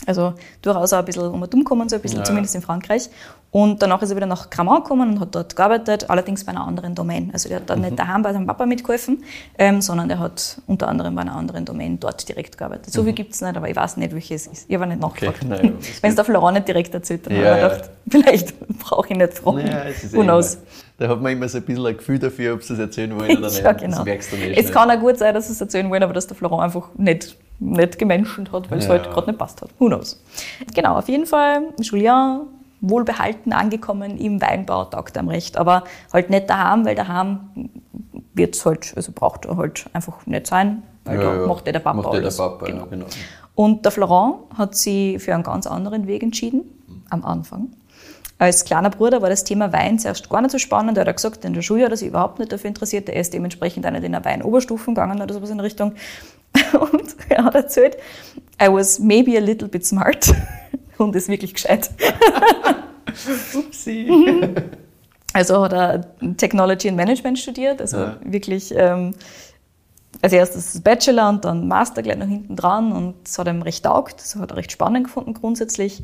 Also 0.07 0.33
durchaus 0.61 0.93
auch 0.93 0.99
ein 0.99 1.05
bisschen 1.05 1.23
um 1.27 1.41
und 1.41 1.53
um 1.53 1.59
gekommen, 1.59 1.87
so 1.89 1.95
ein 1.95 2.01
bisschen, 2.01 2.19
Ja. 2.19 2.23
zumindest 2.25 2.55
in 2.55 2.61
Frankreich. 2.61 3.09
Und 3.51 3.81
danach 3.81 4.01
ist 4.01 4.09
er 4.11 4.15
wieder 4.15 4.25
nach 4.25 4.49
Cramont 4.49 4.83
gekommen 4.85 5.09
und 5.11 5.19
hat 5.19 5.35
dort 5.35 5.55
gearbeitet, 5.55 6.09
allerdings 6.09 6.43
bei 6.45 6.51
einer 6.53 6.65
anderen 6.65 6.95
Domain. 6.95 7.29
Also 7.33 7.49
der 7.49 7.57
hat 7.59 7.69
dann 7.69 7.81
nicht 7.81 7.99
daheim 7.99 8.21
bei 8.23 8.31
seinem 8.31 8.47
Papa 8.47 8.65
mitgeholfen, 8.65 9.23
ähm, 9.57 9.81
sondern 9.81 10.07
der 10.07 10.19
hat 10.19 10.61
unter 10.67 10.87
anderem 10.87 11.13
bei 11.15 11.21
einer 11.21 11.35
anderen 11.35 11.65
Domain 11.65 11.99
dort 11.99 12.27
direkt 12.29 12.57
gearbeitet. 12.57 12.93
So 12.93 13.03
viel 13.03 13.11
gibt 13.13 13.33
es 13.33 13.41
nicht, 13.41 13.55
aber 13.57 13.69
ich 13.69 13.75
weiß 13.75 13.97
nicht, 13.97 14.13
welches 14.13 14.47
es 14.47 14.53
ist. 14.53 14.65
Ich 14.69 14.75
habe 14.75 14.87
nicht 14.87 15.01
nachgefragt. 15.01 15.39
das 15.49 15.59
Wenn 16.01 16.09
es 16.09 16.15
der 16.15 16.23
Florent 16.25 16.55
nicht 16.55 16.67
direkt 16.69 16.93
erzählt, 16.93 17.27
dann 17.27 17.33
Ja, 17.35 17.39
habe 17.39 17.55
ich 17.57 17.61
ja. 17.61 17.67
gedacht, 17.69 17.89
vielleicht 18.09 18.53
brauche 18.79 19.07
ich 19.11 19.17
nicht 19.17 19.33
fragen. 19.33 19.59
Es 19.59 20.13
Who 20.13 20.21
eh 20.21 20.23
knows? 20.23 20.57
Da 20.97 21.09
hat 21.09 21.21
man 21.21 21.31
immer 21.33 21.49
so 21.49 21.57
ein 21.57 21.63
bisschen 21.63 21.85
ein 21.85 21.97
Gefühl 21.97 22.19
dafür, 22.19 22.53
ob 22.53 22.63
sie 22.63 22.73
es 22.73 22.79
erzählen 22.79 23.13
wollen 23.19 23.37
oder 23.37 23.47
nicht. 23.49 23.61
Ja, 23.61 23.73
genau. 23.73 23.97
Das 23.97 24.05
merkst 24.05 24.31
du 24.31 24.37
nicht 24.37 24.57
Es 24.57 24.71
kann 24.71 24.89
auch 24.89 24.99
gut 24.99 25.17
sein, 25.17 25.33
dass 25.33 25.47
sie 25.47 25.53
es 25.53 25.59
erzählen 25.61 25.89
wollen, 25.89 26.03
aber 26.03 26.13
dass 26.13 26.25
der 26.27 26.37
Florent 26.37 26.61
einfach 26.63 26.87
nicht 26.95 27.35
nicht 27.61 27.97
gemenschelt 27.99 28.51
hat, 28.51 28.69
weil 28.69 28.79
es 28.79 28.85
Ja. 28.85 28.91
halt 28.91 29.11
gerade 29.11 29.27
nicht 29.29 29.37
passt 29.39 29.61
hat. 29.61 29.69
Who 29.79 29.87
knows? 29.87 30.21
Genau, 30.73 30.97
auf 30.97 31.07
jeden 31.07 31.25
Fall, 31.25 31.61
Julien 31.79 32.41
wohlbehalten 32.81 33.53
angekommen 33.53 34.17
im 34.17 34.41
Weinbau, 34.41 34.85
taugt 34.85 35.17
am 35.17 35.29
recht, 35.29 35.55
aber 35.55 35.83
halt 36.11 36.29
nicht 36.31 36.49
daheim, 36.49 36.83
weil 36.85 36.95
daheim 36.95 37.69
wird 38.33 38.55
es 38.55 38.65
halt, 38.65 38.93
also 38.95 39.11
braucht 39.13 39.45
er 39.45 39.55
halt 39.57 39.85
einfach 39.93 40.25
nicht 40.25 40.47
sein, 40.47 40.81
weil 41.05 41.19
Ja, 41.21 41.23
da 41.33 41.41
ja. 41.41 41.47
macht 41.47 41.65
ja 41.67 41.73
der 41.73 41.79
Papa 41.79 41.97
Macht 41.97 42.13
der 42.13 42.21
alles. 42.21 42.37
Papa, 42.37 42.65
ja, 42.67 42.71
genau. 42.73 42.85
genau. 42.87 43.05
Und 43.53 43.85
der 43.85 43.91
Florent 43.91 44.35
hat 44.57 44.75
sich 44.75 45.21
für 45.21 45.33
einen 45.35 45.43
ganz 45.43 45.67
anderen 45.67 46.07
Weg 46.07 46.23
entschieden, 46.23 46.61
am 47.11 47.23
Anfang. 47.23 47.67
Als 48.39 48.65
kleiner 48.65 48.89
Bruder 48.89 49.21
war 49.21 49.29
das 49.29 49.43
Thema 49.43 49.71
Wein 49.71 49.99
zuerst 49.99 50.27
gar 50.27 50.41
nicht 50.41 50.49
so 50.49 50.57
spannend. 50.57 50.97
Er 50.97 51.05
hat 51.05 51.15
gesagt, 51.15 51.45
in 51.45 51.53
der 51.53 51.61
Schule 51.61 51.83
hat 51.85 51.91
er 51.91 51.97
sich 51.97 52.07
überhaupt 52.07 52.39
nicht 52.39 52.51
dafür 52.51 52.69
interessiert. 52.69 53.07
Er 53.07 53.19
ist 53.21 53.31
dementsprechend 53.35 53.85
auch 53.85 53.91
nicht 53.91 54.03
in 54.03 54.15
eine 54.15 54.25
Weinoberstufen 54.25 54.95
gegangen 54.95 55.21
oder 55.21 55.31
sowas 55.31 55.51
in 55.51 55.57
der 55.57 55.65
Richtung. 55.65 55.93
Und 56.79 57.15
er 57.29 57.43
hat 57.45 57.55
erzählt, 57.55 57.97
I 58.61 58.67
was 58.67 58.99
maybe 58.99 59.37
a 59.37 59.41
little 59.41 59.67
bit 59.67 59.85
smart. 59.85 60.33
Und 60.97 61.15
ist 61.15 61.29
wirklich 61.29 61.53
gescheit. 61.53 61.89
Upsi. 63.55 64.07
Also 65.33 65.63
hat 65.63 65.73
er 65.73 66.35
Technology 66.37 66.87
and 66.89 66.97
Management 66.97 67.39
studiert, 67.39 67.81
also 67.81 67.97
Ja. 67.97 68.17
wirklich 68.23 68.73
ähm, 68.75 69.15
als 70.21 70.33
erstes 70.33 70.81
Bachelor 70.81 71.29
und 71.29 71.45
dann 71.45 71.67
Master 71.67 72.03
gleich 72.03 72.17
noch 72.17 72.27
hinten 72.27 72.55
dran 72.55 72.91
und 72.91 73.15
es 73.27 73.39
hat 73.39 73.47
ihm 73.47 73.61
recht 73.61 73.83
taugt, 73.85 74.19
das 74.19 74.35
hat 74.35 74.51
er 74.51 74.57
recht 74.57 74.71
spannend 74.71 75.05
gefunden 75.05 75.33
grundsätzlich. 75.33 76.03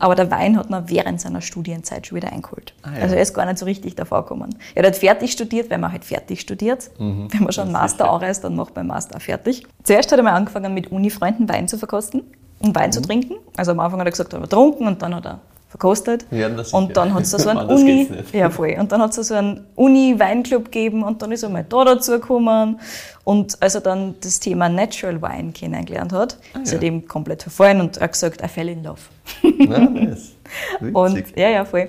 Aber 0.00 0.14
der 0.16 0.30
Wein 0.30 0.56
hat 0.58 0.70
man 0.70 0.88
während 0.90 1.20
seiner 1.20 1.40
Studienzeit 1.42 2.06
schon 2.06 2.16
wieder 2.16 2.32
eingeholt. 2.32 2.74
Ah, 2.82 2.88
ja. 2.96 3.02
Also 3.02 3.14
er 3.14 3.22
ist 3.22 3.34
gar 3.34 3.46
nicht 3.46 3.58
so 3.58 3.66
richtig 3.66 3.94
davor 3.94 4.22
gekommen. 4.22 4.56
Er 4.74 4.84
hat 4.86 4.96
fertig 4.96 5.30
studiert, 5.30 5.70
weil 5.70 5.78
man 5.78 5.92
halt 5.92 6.04
fertig 6.04 6.40
studiert. 6.40 6.90
Mhm. 6.98 7.28
Wenn 7.30 7.44
man 7.44 7.52
schon 7.52 7.70
Master 7.70 8.10
anreist, 8.10 8.42
dann 8.42 8.56
macht 8.56 8.74
man 8.74 8.86
Master 8.88 9.16
auch 9.16 9.20
fertig. 9.22 9.66
Zuerst 9.84 10.10
hat 10.10 10.18
er 10.18 10.22
mal 10.24 10.32
angefangen, 10.32 10.74
mit 10.74 10.90
Uni-Freunden 10.90 11.48
Wein 11.48 11.68
zu 11.68 11.78
verkosten 11.78 12.22
und 12.60 12.74
Wein 12.74 12.88
Mhm. 12.88 12.92
zu 12.92 13.02
trinken. 13.02 13.34
Also 13.56 13.72
am 13.72 13.80
Anfang 13.80 14.00
hat 14.00 14.06
er 14.06 14.10
gesagt, 14.10 14.32
er 14.32 14.40
hat 14.40 14.48
getrunken 14.50 14.86
und 14.86 15.00
dann 15.02 15.14
hat 15.14 15.26
er 15.26 15.40
verkostet. 15.70 16.26
Ja, 16.32 16.48
und 16.72 16.96
dann 16.96 17.14
hat 17.14 17.22
es 17.22 17.30
da 17.30 17.38
so 17.38 17.48
einen 17.48 17.60
Uni, 17.68 18.08
ja 18.32 18.50
voll. 18.50 18.76
Und 18.78 18.90
dann 18.90 19.00
hat 19.00 19.16
es 19.16 19.28
so 19.28 19.34
einen 19.34 19.66
Uni-Weinclub 19.76 20.64
gegeben 20.64 21.04
und 21.04 21.22
dann 21.22 21.30
ist 21.30 21.44
er 21.44 21.48
mal 21.48 21.64
da 21.66 21.84
dazu 21.84 22.12
gekommen. 22.12 22.80
Und 23.22 23.62
als 23.62 23.76
er 23.76 23.80
dann 23.80 24.16
das 24.20 24.40
Thema 24.40 24.68
Natural 24.68 25.22
Wine 25.22 25.52
kennengelernt 25.52 26.12
hat, 26.12 26.38
ist 26.60 26.72
er 26.72 26.74
ja. 26.74 26.80
dem 26.80 27.06
komplett 27.06 27.44
verfallen 27.44 27.80
und 27.80 27.98
er 27.98 28.04
hat 28.04 28.12
gesagt, 28.12 28.42
I 28.42 28.48
fell 28.48 28.68
in 28.68 28.82
love. 28.82 29.00
Ja, 29.42 29.78
nice. 29.78 30.32
Und 30.92 31.36
ja, 31.36 31.48
ja, 31.48 31.64
voll. 31.64 31.88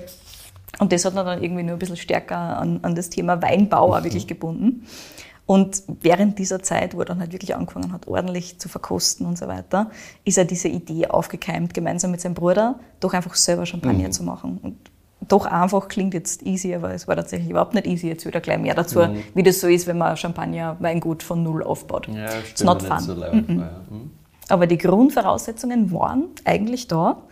Und 0.79 0.91
das 0.91 1.03
hat 1.03 1.13
ihn 1.13 1.25
dann 1.25 1.41
irgendwie 1.41 1.63
nur 1.63 1.73
ein 1.73 1.79
bisschen 1.79 1.97
stärker 1.97 2.37
an, 2.37 2.79
an 2.83 2.93
das 2.93 3.09
Thema 3.09 3.41
Weinbau 3.41 3.95
auch 3.95 4.03
wirklich 4.03 4.27
gebunden. 4.27 4.85
Und 5.51 5.83
während 5.99 6.39
dieser 6.39 6.63
Zeit, 6.63 6.95
wo 6.95 6.99
er 6.99 7.05
dann 7.05 7.19
halt 7.19 7.33
wirklich 7.33 7.53
angefangen 7.53 7.91
hat, 7.91 8.07
ordentlich 8.07 8.57
zu 8.57 8.69
verkosten 8.69 9.25
und 9.25 9.37
so 9.37 9.49
weiter, 9.49 9.91
ist 10.23 10.37
er 10.37 10.45
diese 10.45 10.69
Idee 10.69 11.07
aufgekeimt, 11.07 11.73
gemeinsam 11.73 12.11
mit 12.11 12.21
seinem 12.21 12.35
Bruder, 12.35 12.79
doch 13.01 13.13
einfach 13.13 13.35
selber 13.35 13.65
Champagner 13.65 14.11
zu 14.11 14.23
machen. 14.23 14.59
Und 14.63 14.77
doch 15.27 15.45
einfach 15.45 15.89
klingt 15.89 16.13
jetzt 16.13 16.43
easy, 16.43 16.73
aber 16.73 16.93
es 16.93 17.05
war 17.05 17.17
tatsächlich 17.17 17.49
überhaupt 17.49 17.73
nicht 17.73 17.85
easy. 17.85 18.07
Jetzt 18.07 18.25
wieder 18.25 18.39
gleich 18.39 18.59
mehr 18.59 18.75
dazu, 18.75 19.01
wie 19.33 19.43
das 19.43 19.59
so 19.59 19.67
ist, 19.67 19.87
wenn 19.87 19.97
man 19.97 20.15
Champagner 20.15 20.77
Weingut 20.79 21.21
von 21.21 21.43
Null 21.43 21.63
aufbaut. 21.63 22.07
Ja, 22.07 22.29
It's 22.49 22.63
not 22.63 22.81
fun. 22.81 22.95
nicht 22.95 23.05
so 23.07 23.13
leicht 23.13 23.45
vor, 23.45 23.55
ja. 23.55 23.81
Hm. 23.89 24.11
Aber 24.47 24.67
die 24.67 24.77
Grundvoraussetzungen 24.77 25.91
waren 25.91 26.29
eigentlich 26.45 26.87
da. 26.87 27.23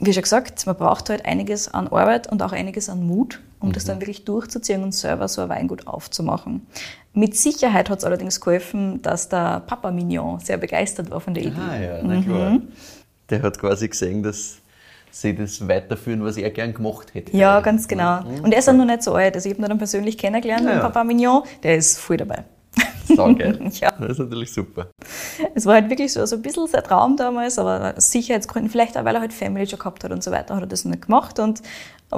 Wie 0.00 0.12
schon 0.12 0.22
gesagt, 0.22 0.66
man 0.66 0.76
braucht 0.76 1.10
halt 1.10 1.24
einiges 1.26 1.72
an 1.72 1.88
Arbeit 1.88 2.30
und 2.30 2.42
auch 2.42 2.52
einiges 2.52 2.88
an 2.88 3.06
Mut, 3.06 3.40
um 3.60 3.72
das 3.72 3.84
dann 3.84 4.00
wirklich 4.00 4.24
durchzuziehen 4.24 4.82
und 4.82 4.92
selber 4.92 5.28
so 5.28 5.42
ein 5.42 5.48
Weingut 5.48 5.86
aufzumachen. 5.86 6.66
Mit 7.14 7.36
Sicherheit 7.36 7.90
hat 7.90 7.98
es 7.98 8.04
allerdings 8.04 8.40
geholfen, 8.40 9.02
dass 9.02 9.28
der 9.28 9.60
Papa 9.66 9.90
Mignon 9.90 10.40
sehr 10.40 10.56
begeistert 10.56 11.10
war 11.10 11.20
von 11.20 11.34
der 11.34 11.44
Idee. 11.44 11.60
Ah 11.60 11.76
ja, 11.76 12.02
na 12.02 12.22
klar. 12.22 12.50
Mhm. 12.50 12.68
Der 13.28 13.42
hat 13.42 13.58
quasi 13.58 13.88
gesehen, 13.88 14.22
dass 14.22 14.56
sie 15.10 15.34
das 15.34 15.68
weiterführen, 15.68 16.24
was 16.24 16.38
er 16.38 16.50
gern 16.50 16.72
gemacht 16.72 17.14
hätte. 17.14 17.36
Ja, 17.36 17.60
ganz 17.60 17.86
genau. 17.86 18.24
Und 18.42 18.52
er 18.52 18.58
ist 18.58 18.68
auch 18.68 18.72
noch 18.74 18.86
nicht 18.86 19.02
so 19.02 19.12
alt. 19.14 19.34
Also 19.34 19.48
ich 19.48 19.54
habe 19.54 19.64
ihn 19.64 19.68
dann 19.68 19.78
persönlich 19.78 20.16
kennengelernt, 20.16 20.64
Ja, 20.64 20.70
den 20.70 20.76
ja. 20.78 20.82
Papa 20.82 21.04
Mignon. 21.04 21.42
Der 21.62 21.76
ist 21.76 21.98
voll 21.98 22.16
dabei. 22.16 22.44
Saugeil. 23.16 23.58
Ja. 23.80 23.90
Das 23.98 24.10
ist 24.10 24.18
natürlich 24.18 24.52
super. 24.52 24.88
Es 25.54 25.66
war 25.66 25.74
halt 25.74 25.90
wirklich 25.90 26.12
so, 26.12 26.24
so 26.26 26.36
ein 26.36 26.42
bisschen 26.42 26.66
sein 26.66 26.84
Traum 26.84 27.16
damals, 27.16 27.58
aber 27.58 27.94
aus 27.96 28.10
Sicherheitsgründen, 28.12 28.70
vielleicht 28.70 28.96
auch, 28.96 29.04
weil 29.04 29.14
er 29.14 29.20
halt 29.20 29.32
Family 29.32 29.66
schon 29.66 29.78
gehabt 29.78 30.04
hat 30.04 30.12
und 30.12 30.22
so 30.22 30.30
weiter, 30.30 30.54
hat 30.54 30.62
er 30.62 30.66
das 30.66 30.84
nicht 30.84 31.02
gemacht. 31.02 31.38
Und 31.38 31.62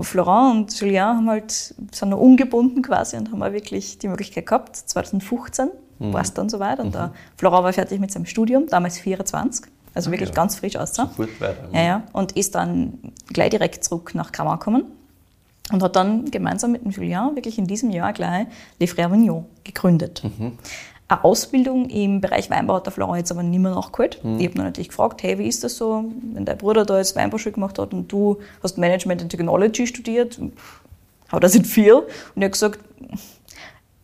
Florent 0.00 0.57
und 0.57 0.80
Julien 0.80 1.04
haben 1.04 1.28
halt, 1.28 1.52
sind 1.52 2.09
noch 2.09 2.18
ungebunden 2.18 2.83
quasi 2.83 3.16
und 3.16 3.30
haben 3.30 3.42
auch 3.42 3.52
wirklich 3.52 3.98
die 3.98 4.09
Möglichkeit 4.09 4.46
gehabt. 4.46 4.76
2015 4.76 5.70
war 5.98 6.22
es 6.22 6.35
dann 6.35 6.48
soweit 6.48 6.80
und 6.80 6.94
der 6.94 7.12
Florent 7.37 7.64
war 7.64 7.72
fertig 7.72 8.00
mit 8.00 8.11
seinem 8.11 8.26
Studium, 8.26 8.66
damals 8.66 8.98
24, 8.98 9.66
also 9.94 10.11
wirklich 10.11 10.30
ja. 10.30 10.35
ganz 10.35 10.57
frisch 10.57 10.76
aussah. 10.76 11.07
Sofort 11.07 11.40
weiter. 11.40 11.68
Ja, 11.72 11.83
ja, 11.83 12.02
und 12.12 12.33
ist 12.33 12.54
dann 12.54 12.98
gleich 13.33 13.50
direkt 13.50 13.85
zurück 13.85 14.14
nach 14.14 14.33
Kammer 14.33 14.59
gekommen 14.59 14.85
und 15.72 15.83
hat 15.83 15.96
dann 15.96 16.31
gemeinsam 16.31 16.72
mit 16.72 16.85
dem 16.85 16.90
Julien 16.90 17.35
wirklich 17.35 17.59
in 17.59 17.66
diesem 17.66 17.90
Jahr 17.90 18.12
gleich 18.12 18.46
Les 18.79 18.92
Frères 18.92 19.11
Vignon 19.11 19.46
gegründet. 19.64 20.22
Eine 21.07 21.24
Ausbildung 21.24 21.88
im 21.90 22.20
Bereich 22.20 22.48
Weinbau 22.50 22.77
hat 22.77 22.87
der 22.87 22.92
Florent 22.92 23.18
jetzt 23.18 23.31
aber 23.31 23.42
nicht 23.42 23.61
mehr 23.61 23.74
nachgeholt. 23.74 24.20
Ich 24.38 24.46
habe 24.46 24.59
ihn 24.59 24.64
natürlich 24.64 24.88
gefragt, 24.88 25.22
hey, 25.22 25.38
wie 25.38 25.48
ist 25.48 25.62
das 25.62 25.77
so, 25.77 26.05
wenn 26.33 26.44
dein 26.44 26.57
Bruder 26.57 26.85
da 26.85 26.96
jetzt 26.98 27.14
Weinbauschule 27.14 27.53
gemacht 27.53 27.79
hat 27.79 27.92
und 27.92 28.11
du 28.11 28.38
hast 28.62 28.79
Management 28.79 29.22
and 29.22 29.31
Technology 29.31 29.87
studiert? 29.87 30.40
How 31.31 31.40
does 31.40 31.55
it 31.55 31.66
feel? 31.66 32.03
Und 32.35 32.42
er 32.42 32.46
hat 32.46 32.53
gesagt, 32.53 32.81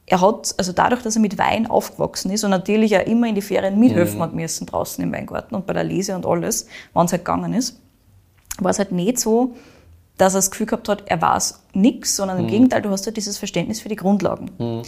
er 0.07 0.21
hat, 0.21 0.55
also 0.59 0.73
dadurch, 0.73 1.03
dass 1.03 1.15
er 1.15 1.23
mit 1.23 1.39
Wein 1.39 1.69
aufgewachsen 1.69 2.31
ist 2.33 2.43
und 2.43 2.51
natürlich 2.51 2.97
auch 2.97 3.07
immer 3.07 3.29
in 3.29 3.35
die 3.35 3.43
Ferien 3.43 3.79
mithelfen 3.79 4.21
hat 4.21 4.35
müssen 4.35 4.67
draußen 4.67 5.03
im 5.03 5.13
Weingarten 5.13 5.55
und 5.55 5.67
bei 5.67 5.73
der 5.73 5.85
Lese 5.85 6.17
und 6.17 6.27
alles, 6.27 6.67
wann 6.93 7.07
es 7.07 7.13
halt 7.13 7.25
gegangen 7.25 7.55
ist, 7.55 7.81
war 8.59 8.73
es 8.73 8.79
halt 8.79 8.93
nicht 8.93 9.19
so, 9.19 9.55
dass 10.21 10.35
er 10.35 10.39
das 10.39 10.51
Gefühl 10.51 10.67
gehabt 10.67 10.89
hat, 10.89 11.05
er 11.07 11.21
weiß 11.23 11.61
nichts, 11.73 12.17
sondern 12.17 12.39
im 12.41 12.47
Gegenteil, 12.47 12.83
du 12.83 12.91
hast 12.91 13.07
halt 13.07 13.17
dieses 13.17 13.39
Verständnis 13.39 13.81
für 13.81 13.89
die 13.89 13.97
Grundlagen. 13.97 14.83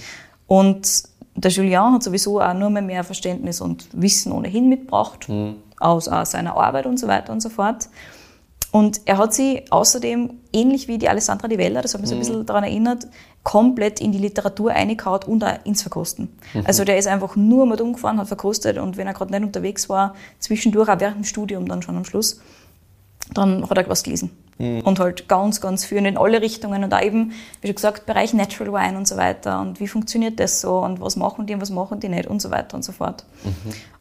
Und 0.46 1.02
der 1.34 1.50
Julien 1.50 1.94
hat 1.94 2.02
sowieso 2.02 2.40
auch 2.40 2.54
nur 2.54 2.68
mehr, 2.68 2.82
mehr 2.82 3.04
Verständnis 3.04 3.60
und 3.60 3.88
Wissen 3.92 4.32
ohnehin 4.32 4.68
mitgebracht, 4.68 5.26
aus 5.80 6.08
auch 6.08 6.26
seiner 6.26 6.56
Arbeit 6.56 6.86
und 6.86 6.98
so 6.98 7.08
weiter 7.08 7.32
und 7.32 7.40
so 7.40 7.48
fort. 7.48 7.88
Und 8.70 9.02
er 9.04 9.18
hat 9.18 9.34
sich 9.34 9.70
außerdem, 9.70 10.30
ähnlich 10.52 10.88
wie 10.88 10.96
die 10.98 11.08
Alessandra 11.08 11.48
Di 11.48 11.58
Vella, 11.58 11.82
das 11.82 11.94
hat 11.94 12.00
mich 12.00 12.08
so 12.08 12.16
ein 12.16 12.20
bisschen 12.20 12.46
daran 12.46 12.64
erinnert, 12.64 13.06
komplett 13.42 14.00
in 14.00 14.12
die 14.12 14.18
Literatur 14.18 14.70
eingehaut 14.72 15.26
und 15.26 15.44
auch 15.44 15.58
ins 15.64 15.82
Verkosten. 15.82 16.28
Also 16.64 16.84
der 16.84 16.96
ist 16.98 17.06
einfach 17.06 17.36
nur 17.36 17.66
mal 17.66 17.80
umgefahren, 17.80 18.18
hat 18.18 18.28
verkostet 18.28 18.78
und 18.78 18.96
wenn 18.96 19.06
er 19.06 19.14
gerade 19.14 19.30
nicht 19.30 19.42
unterwegs 19.42 19.88
war, 19.88 20.14
zwischendurch, 20.38 20.88
auch 20.88 21.00
während 21.00 21.16
dem 21.16 21.24
Studium 21.24 21.68
dann 21.68 21.82
schon 21.82 21.96
am 21.96 22.04
Schluss, 22.04 22.40
dann 23.34 23.68
hat 23.68 23.78
er 23.78 23.88
was 23.88 24.02
gelesen. 24.02 24.30
Und 24.58 25.00
halt 25.00 25.28
ganz, 25.28 25.60
ganz 25.60 25.84
viel 25.84 26.04
in 26.06 26.16
alle 26.16 26.40
Richtungen 26.40 26.84
und 26.84 26.94
auch 26.94 27.02
eben, 27.02 27.32
wie 27.60 27.68
schon 27.68 27.74
gesagt, 27.74 28.06
Bereich 28.06 28.32
Natural 28.32 28.72
Wine 28.72 28.98
und 28.98 29.08
so 29.08 29.16
weiter. 29.16 29.60
Und 29.60 29.80
wie 29.80 29.88
funktioniert 29.88 30.38
das 30.38 30.60
so? 30.60 30.78
Und 30.78 31.00
was 31.00 31.16
machen 31.16 31.46
die 31.46 31.54
und 31.54 31.60
was 31.60 31.70
machen 31.70 31.98
die 31.98 32.08
nicht? 32.08 32.28
Und 32.28 32.40
so 32.40 32.50
weiter 32.50 32.76
und 32.76 32.84
so 32.84 32.92
fort. 32.92 33.24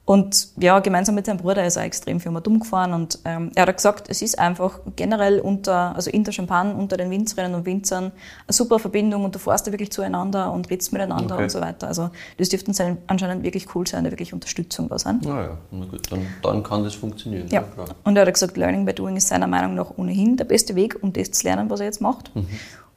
Und 0.03 0.49
ja, 0.57 0.79
gemeinsam 0.79 1.13
mit 1.15 1.27
seinem 1.27 1.37
Bruder 1.37 1.65
ist 1.65 1.75
er 1.75 1.83
extrem 1.83 2.19
viel 2.19 2.31
mal 2.31 2.41
dumm 2.41 2.59
gefahren 2.59 2.93
und 2.93 3.19
ähm, 3.23 3.51
er 3.53 3.67
hat 3.67 3.77
gesagt, 3.77 4.07
es 4.09 4.21
ist 4.23 4.39
einfach 4.39 4.79
generell 4.95 5.39
unter, 5.39 5.95
also 5.95 6.09
in 6.09 6.23
der 6.23 6.31
Champagne, 6.31 6.73
unter 6.75 6.97
den 6.97 7.11
Winzerinnen 7.11 7.53
und 7.53 7.65
Winzern 7.65 8.05
eine 8.05 8.11
super 8.49 8.79
Verbindung 8.79 9.23
und 9.23 9.35
du 9.35 9.39
fährst 9.39 9.67
da 9.67 9.71
wirklich 9.71 9.91
zueinander 9.91 10.51
und 10.51 10.69
redst 10.71 10.91
miteinander 10.91 11.35
Okay. 11.35 11.43
und 11.43 11.49
so 11.51 11.61
weiter. 11.61 11.87
Also 11.87 12.09
das 12.37 12.49
dürfte 12.49 12.97
anscheinend 13.07 13.43
wirklich 13.43 13.73
cool 13.75 13.85
sein, 13.85 14.03
da 14.03 14.09
wirklich 14.09 14.33
Unterstützung 14.33 14.89
da 14.89 14.97
sein. 14.97 15.19
Naja, 15.23 15.57
na 15.69 15.85
gut, 15.85 16.11
dann, 16.11 16.25
dann 16.41 16.63
kann 16.63 16.83
das 16.83 16.95
funktionieren. 16.95 17.47
Ja. 17.49 17.61
klar. 17.61 17.85
Und 18.03 18.17
er 18.17 18.25
hat 18.25 18.33
gesagt, 18.33 18.57
Learning 18.57 18.85
by 18.85 18.93
Doing 18.93 19.15
ist 19.17 19.27
seiner 19.27 19.47
Meinung 19.47 19.75
nach 19.75 19.97
ohnehin 19.97 20.35
der 20.35 20.45
beste 20.45 20.75
Weg, 20.75 20.97
um 21.01 21.13
das 21.13 21.29
zu 21.31 21.45
lernen, 21.45 21.69
was 21.69 21.79
er 21.79 21.85
jetzt 21.85 22.01
macht. 22.01 22.31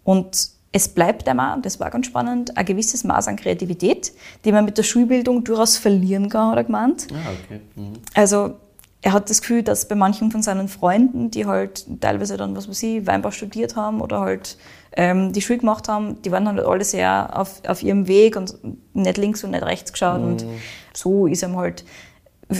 Und 0.04 0.53
es 0.74 0.88
bleibt 0.88 1.28
einmal, 1.28 1.60
das 1.62 1.78
war 1.78 1.88
ganz 1.88 2.06
spannend, 2.06 2.56
ein 2.56 2.64
gewisses 2.64 3.04
Maß 3.04 3.28
an 3.28 3.36
Kreativität, 3.36 4.12
die 4.44 4.50
man 4.50 4.64
mit 4.64 4.76
der 4.76 4.82
Schulbildung 4.82 5.44
durchaus 5.44 5.76
verlieren 5.76 6.28
kann, 6.28 6.50
hat 6.50 6.56
er 6.56 6.64
gemeint. 6.64 7.06
Ah, 7.12 7.30
okay. 7.44 7.60
Mhm. 7.76 7.92
Also 8.12 8.56
er 9.00 9.12
hat 9.12 9.30
das 9.30 9.40
Gefühl, 9.40 9.62
dass 9.62 9.86
bei 9.86 9.94
manchen 9.94 10.32
von 10.32 10.42
seinen 10.42 10.66
Freunden, 10.66 11.30
die 11.30 11.46
halt 11.46 11.86
teilweise 12.00 12.36
dann, 12.36 12.56
was 12.56 12.68
weiß 12.68 12.82
ich, 12.82 13.06
Weinbau 13.06 13.30
studiert 13.30 13.76
haben 13.76 14.00
oder 14.00 14.18
halt 14.18 14.58
ähm, 14.96 15.32
die 15.32 15.42
Schule 15.42 15.60
gemacht 15.60 15.86
haben, 15.86 16.20
die 16.22 16.32
waren 16.32 16.48
halt 16.48 16.58
alle 16.58 16.82
sehr 16.82 17.38
auf, 17.38 17.62
auf 17.68 17.80
ihrem 17.84 18.08
Weg 18.08 18.34
und 18.34 18.56
nicht 18.94 19.16
links 19.16 19.44
und 19.44 19.52
nicht 19.52 19.64
rechts 19.64 19.92
geschaut. 19.92 20.22
Und 20.22 20.44
so 20.92 21.28
ist 21.28 21.44
ihm 21.44 21.56
halt 21.56 21.84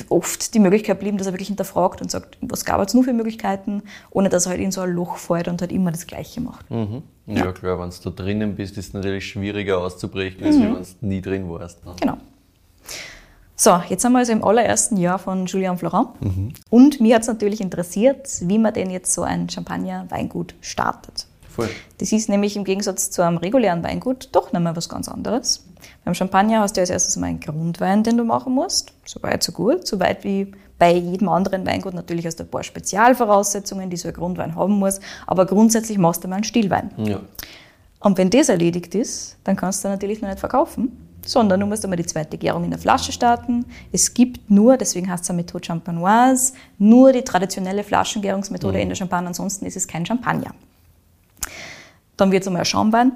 oft 0.09 0.54
die 0.54 0.59
Möglichkeit 0.59 0.98
geblieben, 0.98 1.18
dass 1.18 1.26
er 1.26 1.33
wirklich 1.33 1.48
hinterfragt 1.48 2.00
und 2.02 2.11
sagt, 2.11 2.38
was 2.40 2.64
gab 2.64 2.80
es 2.80 2.94
nur 2.94 3.04
für 3.04 3.12
Möglichkeiten, 3.12 3.83
ohne 4.11 4.28
dass 4.28 4.46
er 4.46 4.50
halt 4.50 4.61
in 4.61 4.72
so 4.72 4.80
ein 4.80 4.90
Loch 4.90 5.16
fällt 5.16 5.48
und 5.48 5.61
halt 5.61 5.72
immer 5.72 5.90
das 5.92 6.07
Gleiche 6.07 6.40
macht. 6.40 6.70
Mhm. 6.70 7.02
Ja, 7.26 7.52
klar, 7.52 7.78
wenn 7.78 7.90
du 7.90 7.96
da 8.02 8.11
drinnen 8.11 8.54
bist, 8.57 8.76
ist 8.76 8.88
es 8.88 8.94
natürlich 8.94 9.26
schwieriger 9.26 9.78
auszubrechen, 9.78 10.44
als 10.44 10.57
wenn 10.57 10.74
du 10.74 10.85
nie 11.00 11.20
drin 11.20 11.48
warst. 11.48 11.85
ne? 11.85 11.94
Genau. 12.00 12.18
So, 13.57 13.80
jetzt 13.88 14.02
sind 14.02 14.12
wir 14.12 14.18
also 14.18 14.33
im 14.33 14.42
allerersten 14.42 14.96
Jahr 14.96 15.18
von 15.18 15.46
Julien 15.46 15.78
Florent. 15.78 16.09
Und 16.70 17.00
mir 17.00 17.14
hat 17.14 17.22
es 17.22 17.28
natürlich 17.28 17.61
interessiert, 17.61 18.28
wie 18.40 18.59
man 18.59 18.74
denn 18.74 18.90
jetzt 18.90 19.14
so 19.14 19.22
ein 19.22 19.48
Champagner-Weingut 19.48 20.54
startet. 20.61 21.26
Voll. 21.55 21.71
Das 21.99 22.11
ist 22.11 22.29
nämlich 22.29 22.57
im 22.57 22.64
Gegensatz 22.64 23.11
zu 23.11 23.23
einem 23.23 23.37
regulären 23.37 23.85
Weingut 23.85 24.29
doch 24.33 24.53
nochmal 24.53 24.75
was 24.75 24.88
ganz 24.88 25.09
anderes. 25.09 25.64
Beim 26.05 26.14
Champagner 26.14 26.61
hast 26.61 26.77
du 26.77 26.81
als 26.81 26.90
erstes 26.90 27.17
mal 27.17 27.29
einen 27.29 27.38
Grundwein, 27.38 28.03
den 28.03 28.17
du 28.17 28.25
machen 28.25 28.55
musst. 28.55 28.93
So 29.05 29.23
weit, 29.23 29.43
so 29.45 29.53
gut. 29.53 29.87
So 29.87 30.01
weit 30.01 30.25
wie 30.25 30.53
bei 30.79 30.93
jedem 30.93 31.29
anderen 31.29 31.64
Weingut. 31.64 31.95
Natürlich 31.95 32.27
hast 32.27 32.40
du 32.40 32.45
ein 32.45 32.51
paar 32.51 32.64
Spezialvoraussetzungen, 32.64 33.88
die 33.88 33.97
so 33.97 34.09
ein 34.09 34.14
Grundwein 34.14 34.57
haben 34.57 34.75
muss. 34.75 34.99
Aber 35.29 35.47
grundsätzlich 35.47 35.97
machst 35.97 36.25
du 36.25 36.29
mal 36.29 36.37
einen 36.37 36.45
Stillwein. 36.45 36.90
Ja. 36.97 37.21
Und 38.01 38.19
wenn 38.19 38.31
das 38.31 38.49
erledigt 38.49 38.95
ist, 38.97 39.37
dann 39.45 39.55
kannst 39.55 39.85
du 39.85 39.88
natürlich 39.88 40.21
noch 40.21 40.29
nicht 40.29 40.40
verkaufen, 40.40 41.09
sondern 41.25 41.61
du 41.61 41.67
musst 41.67 41.85
einmal 41.85 41.97
die 41.97 42.05
zweite 42.05 42.37
Gärung 42.37 42.64
in 42.64 42.71
der 42.71 42.81
Flasche 42.81 43.12
starten. 43.12 43.64
Es 43.93 44.12
gibt 44.12 44.51
nur, 44.51 44.77
deswegen 44.77 45.09
heißt 45.09 45.23
es 45.23 45.31
eine 45.31 45.37
Methode 45.37 45.64
Champanoise, 45.64 46.53
nur 46.79 47.12
die 47.12 47.23
traditionelle 47.23 47.85
Flaschengärungsmethode 47.85 48.81
in 48.81 48.88
der 48.88 48.97
Champagne, 48.97 49.29
ansonsten 49.29 49.67
ist 49.67 49.77
es 49.77 49.87
kein 49.87 50.05
Champagner. 50.05 50.53
Dann 52.16 52.33
wird 52.33 52.42
es 52.42 52.46
einmal 52.46 52.62
ein 52.62 52.66
Schaumwein. 52.66 53.12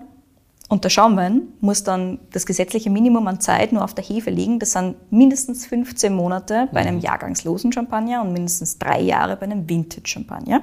Und 0.70 0.84
der 0.84 0.90
Schaumwein 0.90 1.48
muss 1.60 1.82
dann 1.82 2.18
das 2.30 2.44
gesetzliche 2.44 2.90
Minimum 2.90 3.26
an 3.26 3.40
Zeit 3.40 3.72
nur 3.72 3.82
auf 3.82 3.94
der 3.94 4.04
Hefe 4.04 4.28
liegen. 4.28 4.58
Das 4.58 4.72
sind 4.72 4.96
mindestens 5.10 5.64
15 5.64 6.12
Monate 6.12 6.68
bei 6.72 6.80
einem 6.80 6.98
jahrgangslosen 6.98 7.72
Champagner 7.72 8.20
und 8.20 8.34
mindestens 8.34 8.78
drei 8.78 9.00
Jahre 9.00 9.36
bei 9.36 9.44
einem 9.44 9.66
Vintage-Champagner. 9.66 10.62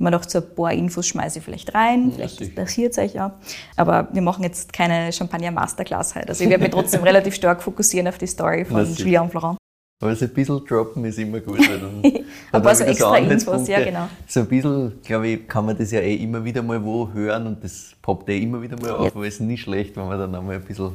Immer 0.00 0.10
noch 0.10 0.26
zu 0.26 0.38
ein 0.38 0.54
paar 0.56 0.72
Infos 0.72 1.06
schmeiße 1.06 1.38
ich 1.38 1.44
vielleicht 1.44 1.74
rein, 1.74 2.10
vielleicht 2.12 2.40
interessiert 2.40 2.92
es 2.92 2.98
euch 2.98 3.14
ja. 3.14 3.38
Aber 3.76 4.08
wir 4.12 4.22
machen 4.22 4.42
jetzt 4.42 4.72
keine 4.72 5.12
Champagner-Masterclass 5.12 6.16
heute. 6.16 6.30
Also 6.30 6.42
ich 6.42 6.50
werde 6.50 6.64
mich 6.64 6.72
trotzdem 6.72 7.02
relativ 7.04 7.36
stark 7.36 7.62
fokussieren 7.62 8.08
auf 8.08 8.18
die 8.18 8.26
Story 8.26 8.64
von 8.64 8.78
Na 8.78 8.84
sicher. 8.84 9.04
Julien 9.04 9.30
Florent. 9.30 9.58
Aber 10.00 10.14
so 10.14 10.26
ein 10.26 10.30
bisschen 10.34 10.64
droppen 10.66 11.04
ist 11.06 11.18
immer 11.18 11.40
gut. 11.40 11.58
Weil 11.58 11.78
dann 11.80 12.00
Ein 12.04 12.12
hat 12.12 12.24
paar 12.52 12.62
man 12.62 12.74
so 12.74 12.80
wieder 12.82 12.90
extra 12.90 13.16
Infos, 13.16 13.68
ja, 13.68 13.82
genau. 13.82 14.08
So 14.26 14.40
ein 14.40 14.46
bisschen, 14.46 15.00
glaube 15.02 15.28
ich, 15.28 15.48
kann 15.48 15.64
man 15.64 15.76
das 15.78 15.90
ja 15.90 16.00
eh 16.00 16.16
immer 16.16 16.44
wieder 16.44 16.62
mal 16.62 16.82
wo 16.84 17.08
hören 17.12 17.46
und 17.46 17.64
das 17.64 17.92
poppt 18.02 18.28
eh 18.28 18.38
immer 18.42 18.60
wieder 18.60 18.76
mal 18.80 18.90
auf, 18.90 19.04
Ja. 19.06 19.10
aber 19.14 19.26
es 19.26 19.34
ist 19.34 19.40
nicht 19.40 19.62
schlecht, 19.62 19.96
wenn 19.96 20.06
man 20.06 20.18
dann 20.18 20.34
einmal 20.34 20.56
ein 20.56 20.62
bisschen 20.62 20.90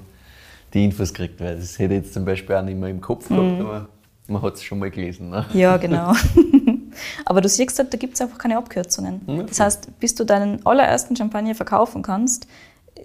die 0.73 0.85
Infos 0.85 1.13
kriegt, 1.13 1.39
weil 1.41 1.55
das 1.57 1.79
hätte 1.79 1.95
ich 1.95 2.03
jetzt 2.03 2.13
zum 2.13 2.25
Beispiel 2.25 2.55
auch 2.55 2.61
nicht 2.63 2.77
mehr 2.77 2.89
im 2.89 3.01
Kopf 3.01 3.27
gehabt, 3.27 3.43
Mhm. 3.59 3.65
aber 3.65 3.87
man 4.27 4.41
hat 4.43 4.53
es 4.53 4.63
schon 4.63 4.77
mal 4.77 4.91
gelesen. 4.91 5.31
Ne? 5.31 5.45
Ja, 5.53 5.77
genau. 5.77 6.13
Aber 7.25 7.39
du 7.41 7.47
siehst 7.49 7.79
halt, 7.79 7.93
da 7.93 7.97
gibt 7.97 8.15
es 8.15 8.21
einfach 8.21 8.37
keine 8.37 8.57
Abkürzungen. 8.57 9.21
Ja. 9.25 9.43
Das 9.43 9.59
heißt, 9.61 9.99
bis 9.99 10.13
du 10.13 10.25
deinen 10.25 10.65
allerersten 10.65 11.15
Champagner 11.15 11.55
verkaufen 11.55 12.01
kannst, 12.01 12.47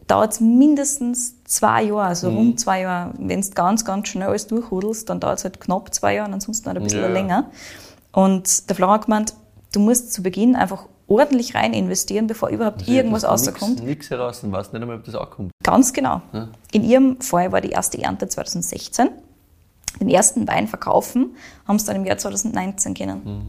dauert 0.07 0.33
es 0.33 0.41
mindestens 0.41 1.35
zwei 1.45 1.83
Jahre, 1.85 2.03
also 2.05 2.31
Mhm. 2.31 2.37
rund 2.37 2.61
zwei 2.61 2.81
Jahre. 2.83 3.13
Wenn 3.19 3.41
du 3.41 3.51
ganz, 3.51 3.85
ganz 3.85 4.09
schnell 4.09 4.29
alles 4.29 4.47
durchhudelst, 4.47 5.09
dann 5.11 5.21
dauert 5.21 5.39
es 5.39 5.45
halt 5.45 5.61
knapp 5.61 5.93
zwei 5.95 6.15
Jahre 6.15 6.29
und 6.29 6.35
ansonsten 6.35 6.67
halt 6.67 6.77
ein 6.79 6.85
bisschen 6.85 7.01
Ja. 7.03 7.09
länger. 7.09 7.51
Und 8.13 8.69
der 8.69 8.77
Florent 8.77 9.01
hat 9.01 9.07
gemeint, 9.07 9.35
du 9.73 9.81
musst 9.81 10.13
zu 10.13 10.23
Beginn 10.23 10.55
einfach 10.57 10.87
ordentlich 11.09 11.55
rein 11.55 11.73
investieren, 11.73 12.27
bevor 12.27 12.49
überhaupt 12.49 12.89
irgendwas 12.89 13.25
rauskommt. 13.25 13.83
Nichts 13.85 14.11
heraus 14.11 14.43
und 14.43 14.53
weißt 14.53 14.73
nicht 14.73 14.83
einmal, 14.83 14.97
ob 14.99 15.05
das 15.05 15.15
auch 15.15 15.31
kommt. 15.31 15.53
Ganz 15.63 15.93
genau. 15.93 16.21
Ja. 16.33 16.49
In 16.73 16.83
ihrem 16.85 17.21
Fall 17.21 17.53
war 17.53 17.61
die 17.61 17.71
erste 17.71 18.03
Ernte 18.03 18.29
2016. 18.29 19.09
Den 20.01 20.09
ersten 20.09 20.47
Wein 20.49 20.67
verkaufen 20.69 21.37
haben 21.67 21.79
sie 21.79 21.87
dann 21.87 21.97
im 21.97 22.05
Jahr 22.05 22.19
2019 22.19 22.95
können. 22.95 23.23
Mhm. 23.25 23.43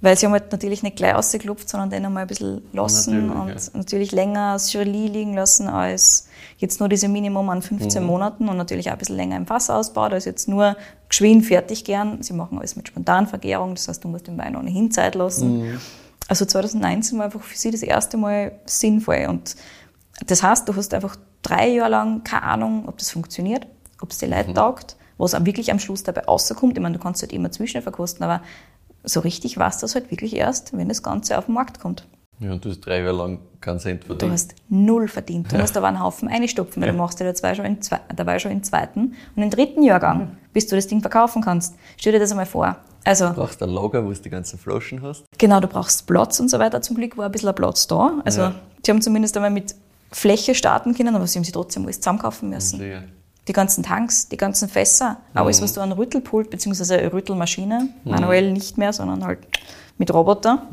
Weil 0.00 0.16
sie 0.16 0.26
haben 0.26 0.32
halt 0.32 0.52
natürlich 0.52 0.84
nicht 0.84 0.96
gleich 0.96 1.14
ausgeklopft, 1.14 1.68
sondern 1.68 1.90
den 1.90 2.06
einmal 2.06 2.22
ein 2.22 2.28
bisschen 2.28 2.62
lassen 2.72 3.26
Natürlich, 3.26 3.74
und 3.74 3.74
natürlich 3.74 4.12
länger 4.12 4.52
als 4.52 4.72
Jury 4.72 4.84
liegen 5.08 5.34
lassen 5.34 5.66
als 5.66 6.28
jetzt 6.58 6.78
nur 6.78 6.88
diese 6.88 7.08
Minimum 7.08 7.48
an 7.50 7.62
15 7.62 8.02
Mhm. 8.02 8.06
Monaten 8.08 8.48
und 8.48 8.56
natürlich 8.56 8.88
auch 8.88 8.92
ein 8.92 8.98
bisschen 8.98 9.16
länger 9.16 9.36
im 9.36 9.46
Fass 9.46 9.70
ausbaut, 9.70 10.12
als 10.12 10.24
jetzt 10.24 10.46
nur 10.48 10.76
geschwind 11.08 11.46
fertig 11.46 11.84
gern. 11.84 12.22
Sie 12.22 12.32
machen 12.32 12.58
alles 12.58 12.76
mit 12.76 12.86
Spontanvergärung, 12.86 13.74
das 13.74 13.88
heißt, 13.88 14.04
du 14.04 14.08
musst 14.08 14.28
den 14.28 14.38
Wein 14.38 14.54
ohnehin 14.54 14.92
Zeit 14.92 15.16
lassen. 15.16 15.62
Mhm. 15.72 15.80
Also 16.28 16.44
2019 16.44 17.18
war 17.18 17.24
einfach 17.24 17.42
für 17.42 17.56
sie 17.56 17.70
das 17.72 17.82
erste 17.82 18.16
Mal 18.18 18.52
sinnvoll. 18.66 19.26
Und 19.28 19.56
das 20.26 20.42
heißt, 20.44 20.68
du 20.68 20.76
hast 20.76 20.94
einfach 20.94 21.16
drei 21.42 21.70
Jahre 21.70 21.90
lang 21.90 22.22
keine 22.22 22.42
Ahnung, 22.44 22.84
ob 22.86 22.98
das 22.98 23.10
funktioniert, 23.10 23.66
ob 24.00 24.10
es 24.12 24.18
die 24.18 24.26
Leute 24.26 24.54
taugt, 24.54 24.96
was 25.16 25.34
auch 25.34 25.44
wirklich 25.44 25.72
am 25.72 25.78
Schluss 25.80 26.04
dabei 26.04 26.22
rauskommt. 26.22 26.76
Ich 26.76 26.82
meine, 26.82 26.96
du 26.96 27.02
kannst 27.02 27.22
halt 27.22 27.32
immer 27.32 27.50
zwischen 27.50 27.82
verkosten, 27.82 28.22
aber 28.24 28.42
so 29.04 29.20
richtig 29.20 29.56
weißt 29.58 29.80
du 29.82 29.84
das 29.84 29.94
halt 29.94 30.10
wirklich 30.10 30.34
erst, 30.36 30.76
wenn 30.76 30.88
das 30.88 31.02
Ganze 31.02 31.38
auf 31.38 31.46
den 31.46 31.54
Markt 31.54 31.80
kommt. 31.80 32.06
Ja, 32.40 32.52
und 32.52 32.64
du 32.64 32.70
hast 32.70 32.80
drei 32.80 33.00
Jahre 33.00 33.12
lang 33.16 33.38
keinen 33.60 33.80
Cent 33.80 34.04
Du 34.04 34.08
verdient. 34.08 34.32
hast 34.32 34.54
null 34.68 35.08
verdient. 35.08 35.50
Du 35.52 35.56
musst 35.58 35.76
aber 35.76 35.88
einen 35.88 36.00
Haufen 36.00 36.28
einstopfen, 36.28 36.80
weil 36.82 36.92
du 36.92 36.96
machst 36.96 37.18
ja 37.18 37.30
dabei 37.32 37.54
schon, 37.56 37.64
in 37.64 37.82
zwei, 37.82 37.98
dabei 38.14 38.38
schon 38.38 38.52
im 38.52 38.62
zweiten 38.62 39.14
und 39.34 39.42
im 39.42 39.50
dritten 39.50 39.82
Jahrgang, 39.82 40.36
bis 40.52 40.68
du 40.68 40.76
das 40.76 40.86
Ding 40.86 41.00
verkaufen 41.00 41.42
kannst. 41.42 41.74
Stell 41.96 42.12
dir 42.12 42.20
das 42.20 42.30
einmal 42.30 42.46
vor. 42.46 42.76
Also, 43.04 43.28
Du 43.28 43.34
brauchst 43.34 43.60
ein 43.62 43.70
Lager, 43.70 44.04
wo 44.04 44.12
du 44.12 44.20
die 44.20 44.30
ganzen 44.30 44.56
Flaschen 44.58 45.02
hast. 45.02 45.24
Genau, 45.38 45.58
du 45.60 45.66
brauchst 45.66 46.06
Platz 46.06 46.38
und 46.38 46.48
so 46.48 46.58
weiter. 46.60 46.80
Zum 46.80 46.96
Glück 46.96 47.16
war 47.16 47.26
ein 47.26 47.32
bisschen 47.32 47.48
ein 47.48 47.54
Platz 47.56 47.86
da. 47.88 48.20
Also, 48.24 48.42
Ja. 48.42 48.54
sie 48.84 48.90
haben 48.92 49.00
zumindest 49.02 49.36
einmal 49.36 49.50
mit 49.50 49.74
Fläche 50.12 50.54
starten 50.54 50.94
können, 50.94 51.16
aber 51.16 51.26
sie 51.26 51.38
haben 51.38 51.44
sie 51.44 51.52
trotzdem 51.52 51.84
alles 51.84 52.00
zusammenkaufen 52.00 52.50
müssen. 52.50 52.80
Ja. 52.88 53.02
Die 53.48 53.52
ganzen 53.54 53.82
Tanks, 53.82 54.28
die 54.28 54.36
ganzen 54.36 54.68
Fässer, 54.68 55.16
alles, 55.32 55.62
was 55.62 55.72
du 55.72 55.80
an 55.80 55.90
Rüttelpult 55.92 56.50
bzw. 56.50 56.98
eine 56.98 57.12
Rüttelmaschine, 57.12 57.88
manuell 58.04 58.52
nicht 58.52 58.76
mehr, 58.76 58.92
sondern 58.92 59.24
halt 59.24 59.38
mit 59.96 60.12
Roboter. 60.12 60.66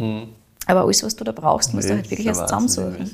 Aber 0.67 0.81
alles, 0.81 1.01
was 1.03 1.15
du 1.15 1.23
da 1.23 1.31
brauchst, 1.31 1.73
musst 1.73 1.89
du 1.89 1.93
halt 1.93 2.11
wirklich 2.11 2.27
erst 2.27 2.41
zusammensuchen. 2.41 3.09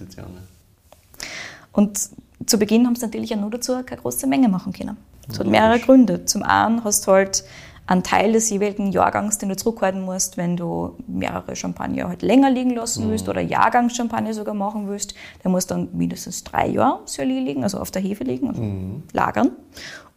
Und 1.72 2.00
zu 2.46 2.58
Beginn 2.58 2.88
haben 2.88 2.96
sie 2.96 3.06
natürlich 3.06 3.30
ja 3.30 3.38
nur 3.38 3.52
dazu 3.52 3.84
keine 3.84 4.02
große 4.02 4.26
Menge 4.26 4.50
machen 4.50 4.74
können. 4.74 4.98
Das 5.28 5.40
hat 5.40 5.48
mehrere 5.48 5.80
Gründe. 5.80 6.26
Zum 6.26 6.44
einen 6.44 6.84
hast 6.84 7.06
du 7.06 7.12
halt 7.12 7.44
einen 7.92 8.04
Teil 8.04 8.32
des 8.32 8.50
jeweiligen 8.50 8.92
Jahrgangs, 8.94 9.38
den 9.38 9.50
du 9.50 9.56
zurückhalten 9.58 10.02
musst, 10.02 10.38
wenn 10.38 10.56
du 10.56 10.96
mehrere 11.08 11.58
Champagner 11.58 12.08
halt 12.08 12.22
länger 12.22 12.50
liegen 12.50 12.70
lassen 12.70 13.10
willst 13.10 13.28
oder 13.28 13.42
Jahrgangschampagner 13.42 14.34
sogar 14.34 14.54
machen 14.54 14.88
willst. 14.88 15.14
Der 15.44 15.52
muss 15.52 15.68
dann 15.68 15.90
mindestens 15.92 16.46
drei 16.46 16.70
Jahre 16.70 17.02
Soli 17.04 17.42
liegen, 17.42 17.64
also 17.64 17.80
auf 17.80 17.92
der 17.92 18.02
Hefe 18.02 18.24
liegen, 18.24 18.48
also 18.48 18.64
lagern. 19.12 19.52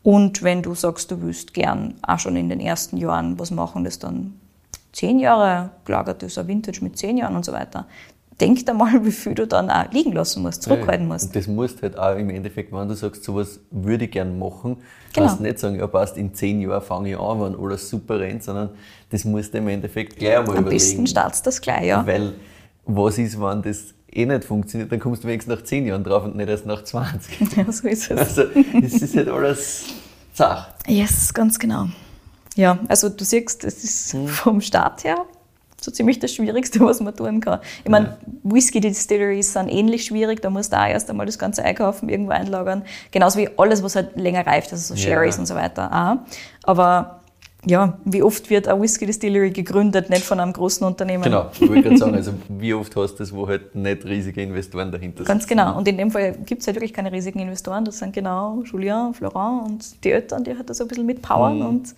Und 0.04 0.44
wenn 0.44 0.62
du 0.62 0.76
sagst, 0.76 1.10
du 1.10 1.20
willst 1.22 1.52
gern 1.52 1.94
auch 2.02 2.20
schon 2.20 2.37
in 2.37 2.48
den 2.48 2.60
ersten 2.60 2.96
Jahren 2.96 3.40
was 3.40 3.50
machen, 3.50 3.82
das 3.82 3.98
dann 3.98 4.38
zehn 4.92 5.18
Jahre 5.18 5.70
gelagert 5.84 6.22
ist, 6.22 6.38
ein 6.38 6.46
Vintage 6.46 6.78
mit 6.80 6.96
zehn 6.96 7.16
Jahren 7.16 7.34
und 7.34 7.44
so 7.44 7.52
weiter. 7.52 7.87
Denk 8.40 8.66
da 8.66 8.75
mal, 8.75 8.92
wie 9.05 9.12
viel 9.12 9.35
du 9.35 9.47
dann 9.47 9.70
auch 9.70 9.90
liegen 9.92 10.12
lassen 10.12 10.42
musst, 10.42 10.62
zurückhalten 10.62 11.07
musst. 11.07 11.27
Und 11.27 11.37
das 11.37 11.47
musst 11.47 11.83
halt 11.83 11.99
auch 11.99 12.16
im 12.16 12.31
Endeffekt, 12.31 12.73
wenn 12.73 12.88
du 12.88 12.94
sagst, 12.94 13.23
sowas 13.25 13.61
würde 13.70 14.05
ich 14.07 14.11
gern 14.11 14.38
machen, 14.38 14.77
Genau. 15.12 15.27
kannst 15.29 15.38
du 15.40 15.44
nicht 15.44 15.59
sagen, 15.61 15.79
ja 15.79 15.87
passt, 15.87 16.16
in 16.16 16.35
zehn 16.35 16.61
Jahren 16.61 16.83
fange 16.83 17.11
ich 17.11 17.18
an, 17.18 17.40
wenn 17.40 17.55
alles 17.57 17.88
super 17.88 18.18
rennt, 18.18 18.42
sondern 18.42 18.70
das 19.11 19.25
musst 19.25 19.55
du 19.55 19.59
im 19.59 19.68
Endeffekt 19.68 20.16
gleich 20.16 20.38
einmal 20.38 20.57
Am 20.57 20.62
überlegen. 20.64 20.70
besten 20.70 21.07
startest 21.07 21.47
du 21.47 21.49
das 21.51 21.61
gleich, 21.61 21.85
ja. 21.87 22.05
Weil 22.05 22.33
was 22.85 23.18
ist, 23.18 23.40
wenn 23.40 23.62
das 23.62 23.94
eh 24.12 24.27
nicht 24.27 24.44
funktioniert, 24.44 24.90
dann 24.90 24.99
kommst 24.99 25.23
du 25.23 25.29
wenigstens 25.29 25.55
nach 25.55 25.62
zehn 25.62 25.87
Jahren 25.87 26.03
drauf 26.03 26.25
und 26.25 26.35
nicht 26.37 26.49
erst 26.49 26.66
nach 26.66 26.83
20. 26.83 27.40
ja. 27.57 27.70
So 27.70 27.87
ist 27.87 28.11
es. 28.11 28.18
Also 28.18 28.42
das 28.81 28.92
ist 28.94 29.14
halt 29.16 29.29
alles 29.29 29.85
Zach. 30.33 30.70
Yes, 30.88 31.33
ganz 31.33 31.59
genau. 31.59 31.87
Ja, 32.57 32.79
also 32.88 33.09
du 33.09 33.25
siehst, 33.25 33.62
es 33.64 33.85
ist 33.85 34.16
vom 34.27 34.61
Start 34.61 35.05
her 35.05 35.18
so 35.85 35.90
ziemlich 35.90 36.18
das 36.18 36.33
Schwierigste, 36.33 36.81
was 36.81 37.01
man 37.01 37.14
tun 37.14 37.40
kann. 37.40 37.61
Ich 37.85 37.90
meine, 37.90 38.16
Whisky-Distilleries 38.42 39.53
sind 39.53 39.68
ähnlich 39.68 40.05
schwierig, 40.05 40.40
da 40.40 40.51
musst 40.51 40.73
du 40.73 40.77
auch 40.77 40.87
erst 40.87 41.11
einmal 41.11 41.27
das 41.27 41.38
Ganze 41.38 41.64
einkaufen, 41.64 42.09
irgendwo 42.09 42.33
einlagern. 42.33 42.85
Genauso 43.11 43.38
wie 43.38 43.49
alles, 43.57 43.83
was 43.83 43.97
halt 43.97 44.16
länger 44.16 44.47
reift, 44.47 44.73
also 44.73 44.94
so 44.94 45.01
Ja. 45.01 45.09
Sherrys 45.09 45.38
und 45.38 45.47
so 45.47 45.55
weiter 45.55 45.90
auch. 45.92 46.27
Aber 46.62 47.20
ja, 47.66 47.99
wie 48.05 48.23
oft 48.23 48.51
wird 48.51 48.68
eine 48.68 48.81
Whisky-Distillery 48.81 49.51
gegründet, 49.51 50.11
nicht 50.11 50.25
von 50.25 50.38
einem 50.38 50.53
großen 50.53 50.87
Unternehmen? 50.87 51.23
Genau, 51.23 51.51
ich 51.53 51.66
wollte 51.68 51.83
gerade 51.83 51.97
sagen, 51.97 52.14
also 52.14 52.33
wie 52.49 52.75
oft 52.75 52.94
hast 52.97 53.14
du 53.14 53.18
das, 53.18 53.35
wo 53.35 53.49
halt 53.49 53.75
nicht 53.75 54.05
riesige 54.05 54.42
Investoren 54.42 54.92
dahinter 54.92 55.18
sind? 55.18 55.27
Ganz 55.27 55.47
genau. 55.47 55.77
Und 55.77 55.88
in 55.88 55.97
dem 55.97 56.11
Fall 56.11 56.33
gibt 56.44 56.61
es 56.61 56.66
halt 56.66 56.77
wirklich 56.77 56.92
keine 56.92 57.11
riesigen 57.11 57.38
Investoren. 57.38 57.85
Das 57.85 57.99
sind 57.99 58.12
genau 58.12 58.62
Julien, 58.64 59.14
Florent 59.14 59.66
und 59.66 60.05
die 60.05 60.12
Eltern, 60.12 60.44
die 60.44 60.55
halt 60.55 60.68
da 60.68 60.75
so 60.75 60.85
ein 60.85 60.88
bisschen 60.88 61.07
mitpowern. 61.07 61.62
Und 61.62 61.94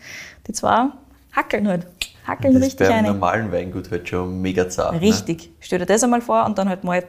die 0.47 0.53
zwei 0.53 0.87
hackeln 1.33 1.67
halt. 1.67 1.87
Hackeln 2.27 2.55
Das 2.55 2.63
richtig 2.63 2.87
beim 2.89 2.97
rein. 2.97 3.05
normalen 3.05 3.53
Weingut 3.53 3.91
halt 3.91 4.09
schon 4.09 4.41
mega 4.41 4.69
zart. 4.69 4.95
Ne? 4.95 5.01
Richtig. 5.01 5.51
Stell 5.61 5.79
dir 5.79 5.87
das 5.87 6.03
einmal 6.03 6.21
vor 6.21 6.45
und 6.45 6.59
dann 6.59 6.69
halt 6.69 6.85
mal 6.85 7.03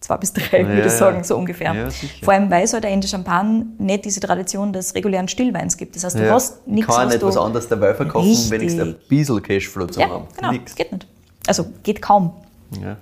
zwei 0.00 0.16
bis 0.16 0.32
drei, 0.32 0.66
würde 0.66 0.80
Ja, 0.80 0.86
ich 0.86 0.92
sagen, 0.92 1.18
ja. 1.18 1.24
so 1.24 1.36
ungefähr. 1.36 1.74
Ja. 1.74 1.88
Vor 2.22 2.32
allem, 2.34 2.50
weil 2.50 2.64
es 2.64 2.72
halt 2.72 2.84
in 2.84 3.00
der 3.00 3.08
Champagne 3.08 3.66
nicht 3.78 4.04
diese 4.04 4.20
Tradition 4.20 4.72
des 4.72 4.94
regulären 4.94 5.28
Stillweins 5.28 5.76
gibt. 5.76 5.94
Das 5.96 6.04
heißt, 6.04 6.18
du 6.18 6.30
hast 6.30 6.62
ich 6.66 6.72
nichts, 6.72 6.94
kann 6.94 7.06
was 7.06 7.14
nicht 7.14 7.24
was 7.24 7.36
anderes 7.36 7.68
dabei 7.68 7.94
verkaufen, 7.94 8.28
Richtig. 8.28 8.50
wenigstens 8.50 8.82
ein 8.82 8.96
bisschen 9.08 9.42
Cashflow 9.42 9.86
zu 9.86 10.00
ja, 10.00 10.08
haben. 10.10 10.24
genau. 10.36 10.50
Nix. 10.52 10.74
Geht 10.74 10.90
nicht. 10.92 11.06
Also 11.46 11.66
geht 11.82 12.00
kaum. 12.02 12.32
Ja. 12.80 12.96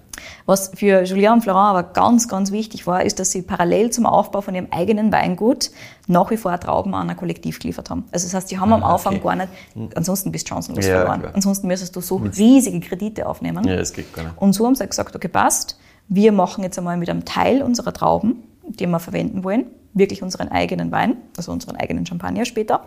Was 0.46 0.70
für 0.74 1.02
Julien 1.04 1.32
und 1.34 1.42
Florent 1.42 1.70
aber 1.70 1.82
ganz, 1.82 2.28
ganz 2.28 2.50
wichtig 2.52 2.86
war, 2.86 3.02
ist, 3.04 3.18
dass 3.20 3.30
sie 3.30 3.42
parallel 3.42 3.90
zum 3.90 4.06
Aufbau 4.06 4.40
von 4.40 4.54
ihrem 4.54 4.68
eigenen 4.70 5.12
Weingut 5.12 5.70
nach 6.06 6.30
wie 6.30 6.36
vor 6.36 6.58
Trauben 6.58 6.94
an 6.94 7.08
ein 7.10 7.16
Kollektiv 7.16 7.58
geliefert 7.60 7.90
haben. 7.90 8.04
Also 8.12 8.26
das 8.26 8.34
heißt, 8.34 8.48
sie 8.48 8.58
haben 8.58 8.72
am 8.72 8.82
Ah, 8.82 8.92
Anfang 8.94 9.14
okay. 9.16 9.22
gar 9.24 9.36
nicht, 9.36 9.48
ansonsten 9.96 10.32
bist 10.32 10.46
du 10.46 10.54
chancenlos 10.54 10.86
Ja, 10.86 10.98
verloren. 11.00 11.20
klar. 11.20 11.32
Ansonsten 11.34 11.66
müsstest 11.68 11.94
du 11.96 12.00
so 12.00 12.16
riesige 12.16 12.80
Kredite 12.80 13.26
aufnehmen. 13.28 13.66
ja, 13.66 13.76
das 13.76 13.92
geht 13.92 14.12
gar 14.12 14.24
nicht. 14.24 14.38
Und 14.38 14.52
so 14.52 14.66
haben 14.66 14.74
sie 14.74 14.86
gesagt, 14.86 15.14
okay, 15.14 15.28
passt. 15.28 15.78
Wir 16.08 16.32
machen 16.32 16.64
jetzt 16.64 16.76
einmal 16.78 16.96
mit 16.96 17.08
einem 17.08 17.24
Teil 17.24 17.62
unserer 17.62 17.92
Trauben, 17.92 18.42
die 18.66 18.86
wir 18.86 18.98
verwenden 18.98 19.44
wollen, 19.44 19.66
wirklich 19.94 20.22
unseren 20.22 20.48
eigenen 20.48 20.90
Wein, 20.92 21.16
also 21.36 21.52
unseren 21.52 21.76
eigenen 21.76 22.04
Champagner 22.06 22.44
später. 22.44 22.82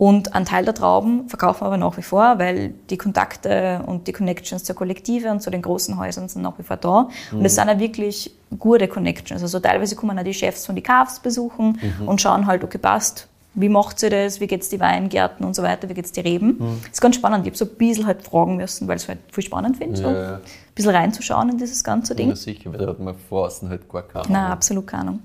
Und 0.00 0.34
einen 0.34 0.46
Teil 0.46 0.64
der 0.64 0.72
Trauben 0.72 1.28
verkaufen 1.28 1.60
wir 1.60 1.66
aber 1.66 1.76
nach 1.76 1.94
wie 1.98 2.02
vor, 2.02 2.38
weil 2.38 2.72
die 2.88 2.96
Kontakte 2.96 3.82
und 3.84 4.06
die 4.06 4.12
Connections 4.12 4.64
zur 4.64 4.74
Kollektive 4.74 5.30
und 5.30 5.42
zu 5.42 5.50
den 5.50 5.60
großen 5.60 5.98
Häusern 5.98 6.26
sind 6.26 6.40
nach 6.40 6.58
wie 6.58 6.62
vor 6.62 6.78
da. 6.78 7.10
Und 7.32 7.44
es 7.44 7.54
sind 7.56 7.68
ja 7.68 7.78
wirklich 7.78 8.34
gute 8.58 8.88
Connections. 8.88 9.42
Also 9.42 9.60
teilweise 9.60 9.96
kommen 9.96 10.18
auch 10.18 10.22
die 10.24 10.32
Chefs 10.32 10.64
von 10.64 10.74
die 10.74 10.80
Cafs 10.80 11.20
besuchen 11.20 11.78
und 12.06 12.18
schauen 12.18 12.46
halt, 12.46 12.64
okay, 12.64 12.78
passt, 12.78 13.28
wie 13.52 13.68
macht 13.68 13.98
sie 13.98 14.08
das, 14.08 14.40
wie 14.40 14.46
geht's 14.46 14.70
die 14.70 14.80
Weingärten 14.80 15.44
und 15.44 15.54
so 15.54 15.62
weiter, 15.62 15.86
wie 15.90 15.92
geht's 15.92 16.12
die 16.12 16.20
Reben. 16.20 16.56
Das 16.84 16.92
ist 16.92 17.00
ganz 17.02 17.16
spannend. 17.16 17.46
Ich 17.46 17.50
habe 17.50 17.58
so 17.58 17.66
ein 17.66 17.76
bisschen 17.76 18.06
halt 18.06 18.22
fragen 18.22 18.56
müssen, 18.56 18.88
weil 18.88 18.96
ich 18.96 19.02
es 19.02 19.08
halt 19.10 19.18
viel 19.30 19.44
spannend 19.44 19.76
finde, 19.76 19.96
so 19.98 20.04
Ja, 20.04 20.08
ein 20.08 20.14
ja. 20.16 20.40
bisschen 20.74 20.92
reinzuschauen 20.94 21.50
in 21.50 21.58
dieses 21.58 21.84
ganze 21.84 22.14
Ding. 22.14 22.30
Ja, 22.30 22.36
sicher, 22.36 22.72
weil 22.72 22.78
da 22.78 22.86
hat 22.86 23.00
man 23.00 23.14
vor 23.28 23.48
außen 23.48 23.68
halt 23.68 23.86
gar 23.86 24.04
keine 24.04 24.24
Nein, 24.28 24.36
Ahnung. 24.36 24.52
absolut 24.52 24.86
keine 24.86 25.02
Ahnung. 25.02 25.18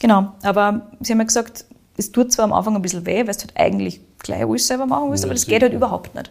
Genau, 0.00 0.32
aber 0.42 0.88
sie 0.98 1.12
haben 1.12 1.20
ja 1.20 1.24
gesagt, 1.26 1.66
es 1.96 2.10
tut 2.12 2.32
zwar 2.32 2.44
am 2.46 2.52
Anfang 2.52 2.74
ein 2.76 2.82
bisschen 2.82 3.04
weh, 3.06 3.18
weil 3.26 3.34
du 3.34 3.40
halt 3.40 3.56
eigentlich 3.56 4.00
gleich 4.18 4.42
alles 4.44 4.66
selber 4.66 4.86
machen 4.86 5.10
willst, 5.10 5.24
Ja, 5.24 5.28
aber 5.28 5.34
das 5.34 5.42
sicher. 5.42 5.52
geht 5.52 5.62
halt 5.62 5.72
überhaupt 5.74 6.14
nicht. 6.14 6.30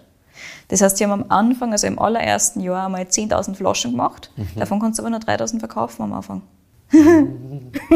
Das 0.69 0.81
heißt, 0.81 0.97
sie 0.97 1.03
haben 1.05 1.11
am 1.11 1.25
Anfang, 1.29 1.71
also 1.73 1.85
im 1.87 1.99
allerersten 1.99 2.61
Jahr 2.61 2.85
einmal 2.85 3.03
10.000 3.03 3.55
Flaschen 3.55 3.91
gemacht, 3.91 4.31
Mhm. 4.37 4.47
davon 4.57 4.79
kannst 4.79 4.99
du 4.99 5.03
aber 5.03 5.09
nur 5.09 5.19
3.000 5.19 5.59
verkaufen 5.59 6.03
am 6.03 6.13
Anfang. 6.13 6.41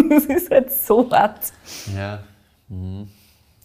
das 0.10 0.26
ist 0.26 0.52
halt 0.52 0.72
so 0.72 1.10
hart. 1.12 1.52
Ja. 1.96 2.24
Mhm. 2.70 3.08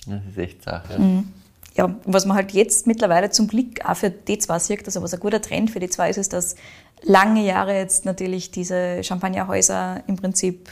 Das 0.07 0.21
ist 0.29 0.39
echt 0.39 0.63
Sache. 0.63 0.93
Ja. 0.95 0.99
Mhm. 0.99 1.29
Ja, 1.77 1.95
was 2.05 2.27
man 2.27 2.37
halt 2.37 2.51
jetzt 2.53 2.87
mittlerweile 2.89 3.31
zum 3.31 3.47
Glück 3.47 3.85
auch 3.89 3.95
für 3.97 4.11
die 4.11 4.39
zwei 4.39 4.59
sieht, 4.59 4.85
also 4.87 5.03
was 5.03 5.15
ein 5.15 5.21
guter 5.21 5.41
Trend 5.41 5.71
für 5.71 5.79
die 5.79 5.89
zwei 5.89 6.11
ist, 6.11 6.17
ist, 6.17 6.33
dass 6.33 6.57
lange 7.03 7.45
Jahre 7.47 7.75
jetzt 7.77 8.05
natürlich 8.05 8.51
diese 8.51 9.03
Champagnerhäuser 9.05 10.03
im 10.09 10.17
Prinzip 10.17 10.69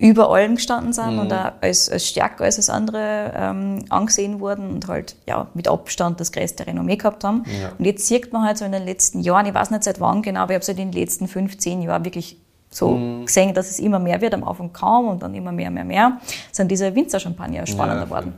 über 0.00 0.30
allem 0.30 0.54
gestanden 0.54 0.94
sind 0.94 1.18
und 1.18 1.30
auch 1.30 1.52
als, 1.60 1.90
als 1.90 2.08
stärker 2.08 2.44
als 2.44 2.56
das 2.56 2.70
andere 2.70 3.32
ähm, 3.36 3.84
angesehen 3.90 4.40
wurden 4.40 4.70
und 4.70 4.88
halt 4.88 5.14
ja 5.28 5.48
mit 5.52 5.68
Abstand 5.68 6.18
das 6.20 6.32
größte 6.32 6.66
Renommee 6.66 6.96
gehabt 6.96 7.22
haben. 7.22 7.44
Ja. 7.60 7.72
Und 7.78 7.84
jetzt 7.84 8.06
sieht 8.06 8.32
man 8.32 8.42
halt 8.44 8.56
so 8.56 8.64
in 8.64 8.72
den 8.72 8.86
letzten 8.86 9.20
Jahren, 9.20 9.44
ich 9.44 9.52
weiß 9.52 9.70
nicht 9.70 9.84
seit 9.84 10.00
wann 10.00 10.22
genau, 10.22 10.40
aber 10.40 10.52
ich 10.52 10.54
habe 10.54 10.62
es 10.62 10.68
halt 10.68 10.78
in 10.78 10.90
den 10.90 10.98
letzten 10.98 11.28
15 11.28 11.82
Jahren 11.82 12.02
wirklich 12.02 12.38
so 12.70 12.98
gesehen, 13.26 13.52
dass 13.52 13.68
es 13.68 13.78
immer 13.78 13.98
mehr 13.98 14.22
wird, 14.22 14.32
am 14.32 14.42
Anfang 14.44 14.72
kaum 14.72 15.08
und 15.08 15.22
dann 15.22 15.34
immer 15.34 15.52
mehr, 15.52 15.70
mehr, 15.70 15.84
mehr, 15.84 16.18
sind 16.50 16.70
diese 16.70 16.94
Winzer-Champagner 16.94 17.66
spannender 17.66 18.02
Ja, 18.02 18.06
voll. 18.06 18.16
worden. 18.16 18.34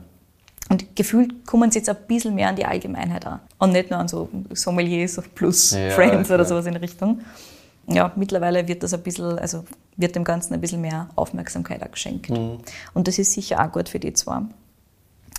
Und 0.69 0.95
gefühlt 0.95 1.45
kommen 1.45 1.71
sie 1.71 1.79
jetzt 1.79 1.89
ein 1.89 1.95
bisschen 2.07 2.35
mehr 2.35 2.49
an 2.49 2.55
die 2.55 2.65
Allgemeinheit 2.65 3.25
an. 3.25 3.39
Und 3.59 3.71
nicht 3.71 3.89
nur 3.89 3.99
an 3.99 4.07
so 4.07 4.27
Sommeliers 4.51 5.21
plus 5.35 5.71
Ja, 5.71 5.91
Friends 5.91 6.29
oder 6.29 6.43
sowas 6.43 6.65
in 6.65 6.75
Richtung. 6.75 7.21
Ja, 7.87 8.11
mittlerweile 8.15 8.67
wird 8.67 8.81
das 8.81 8.93
ein 8.93 9.01
bisschen, 9.01 9.37
also 9.39 9.63
wird 9.97 10.15
dem 10.15 10.23
Ganzen 10.23 10.53
ein 10.53 10.61
bisschen 10.61 10.81
mehr 10.81 11.09
Aufmerksamkeit 11.15 11.83
auch 11.83 11.91
geschenkt. 11.91 12.29
Mhm. 12.29 12.59
Und 12.93 13.07
das 13.07 13.19
ist 13.19 13.33
sicher 13.33 13.63
auch 13.63 13.71
gut 13.71 13.89
für 13.89 13.99
die 13.99 14.13
zwei. 14.13 14.41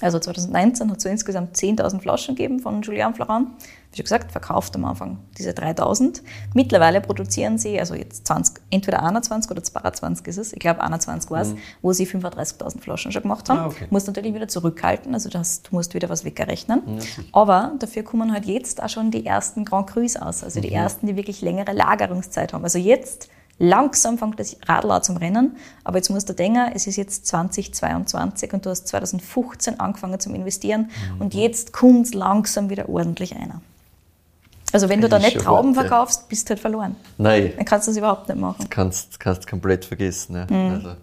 Also 0.00 0.18
2019 0.18 0.90
hat 0.90 0.96
es 0.96 1.02
so 1.04 1.08
insgesamt 1.08 1.56
10.000 1.56 2.00
Flaschen 2.00 2.34
gegeben 2.34 2.58
von 2.58 2.82
Julian 2.82 3.14
Florent. 3.14 3.48
Wie 3.92 3.96
schon 3.98 4.02
gesagt, 4.04 4.32
verkauft 4.32 4.74
am 4.74 4.84
Anfang 4.84 5.18
diese 5.38 5.50
3.000. 5.52 6.20
Mittlerweile 6.52 7.00
produzieren 7.00 7.58
sie, 7.58 7.78
also 7.78 7.94
jetzt 7.94 8.26
20, 8.26 8.56
entweder 8.70 9.04
21 9.04 9.48
oder 9.52 9.62
22 9.62 10.26
ist 10.26 10.36
es, 10.36 10.52
ich 10.52 10.58
glaube 10.58 10.82
21 10.82 11.30
war 11.30 11.42
es, 11.42 11.54
wo 11.80 11.92
sie 11.92 12.06
35.000 12.08 12.80
Flaschen 12.80 13.12
schon 13.12 13.22
gemacht 13.22 13.48
haben. 13.48 13.58
Mhm. 13.60 13.64
Ah, 13.64 13.68
okay. 13.68 13.86
Musst 13.90 14.08
natürlich 14.08 14.34
wieder 14.34 14.48
zurückhalten, 14.48 15.14
also 15.14 15.28
das, 15.30 15.62
du 15.62 15.68
musst 15.76 15.94
wieder 15.94 16.08
was 16.08 16.24
wegrechnen. 16.24 16.82
Aber 17.30 17.74
dafür 17.78 18.02
kommen 18.02 18.32
halt 18.32 18.46
jetzt 18.46 18.82
auch 18.82 18.88
schon 18.88 19.12
die 19.12 19.24
ersten 19.24 19.64
Grand 19.64 19.86
Crus 19.86 20.16
aus, 20.16 20.42
also 20.42 20.58
Mhm. 20.58 20.62
die 20.64 20.72
ersten, 20.72 21.06
die 21.06 21.14
wirklich 21.14 21.40
längere 21.40 21.72
Lagerungszeit 21.72 22.52
haben. 22.52 22.64
Also 22.64 22.80
jetzt 22.80 23.28
langsam 23.58 24.18
fängt 24.18 24.38
das 24.40 24.56
Radl 24.66 24.90
an 24.90 25.02
zum 25.02 25.16
Rennen, 25.16 25.56
aber 25.84 25.98
jetzt 25.98 26.10
musst 26.10 26.28
du 26.28 26.32
denken, 26.32 26.70
es 26.74 26.86
ist 26.86 26.96
jetzt 26.96 27.26
2022 27.26 28.52
und 28.52 28.66
du 28.66 28.70
hast 28.70 28.88
2015 28.88 29.78
angefangen 29.80 30.18
zum 30.20 30.34
Investieren 30.34 30.90
Mhm. 31.14 31.20
und 31.20 31.34
jetzt 31.34 31.72
kommt 31.72 32.12
langsam 32.14 32.70
wieder 32.70 32.88
ordentlich 32.88 33.34
einer. 33.36 33.60
Also 34.72 34.88
wenn 34.88 35.00
du 35.00 35.08
da 35.08 35.18
nicht 35.20 35.38
Trauben 35.38 35.72
ja. 35.74 35.80
verkaufst, 35.82 36.28
bist 36.28 36.48
du 36.48 36.50
halt 36.50 36.60
verloren. 36.60 36.96
Nein, 37.16 37.52
Dann 37.56 37.64
kannst 37.64 37.86
du 37.86 37.92
das 37.92 37.98
überhaupt 37.98 38.28
nicht 38.28 38.40
machen. 38.40 38.66
kannst 38.70 39.20
kannst 39.20 39.46
komplett 39.46 39.84
vergessen. 39.84 40.34
Ja. 40.34 40.46
Mhm. 40.50 40.74
Also, 40.74 40.96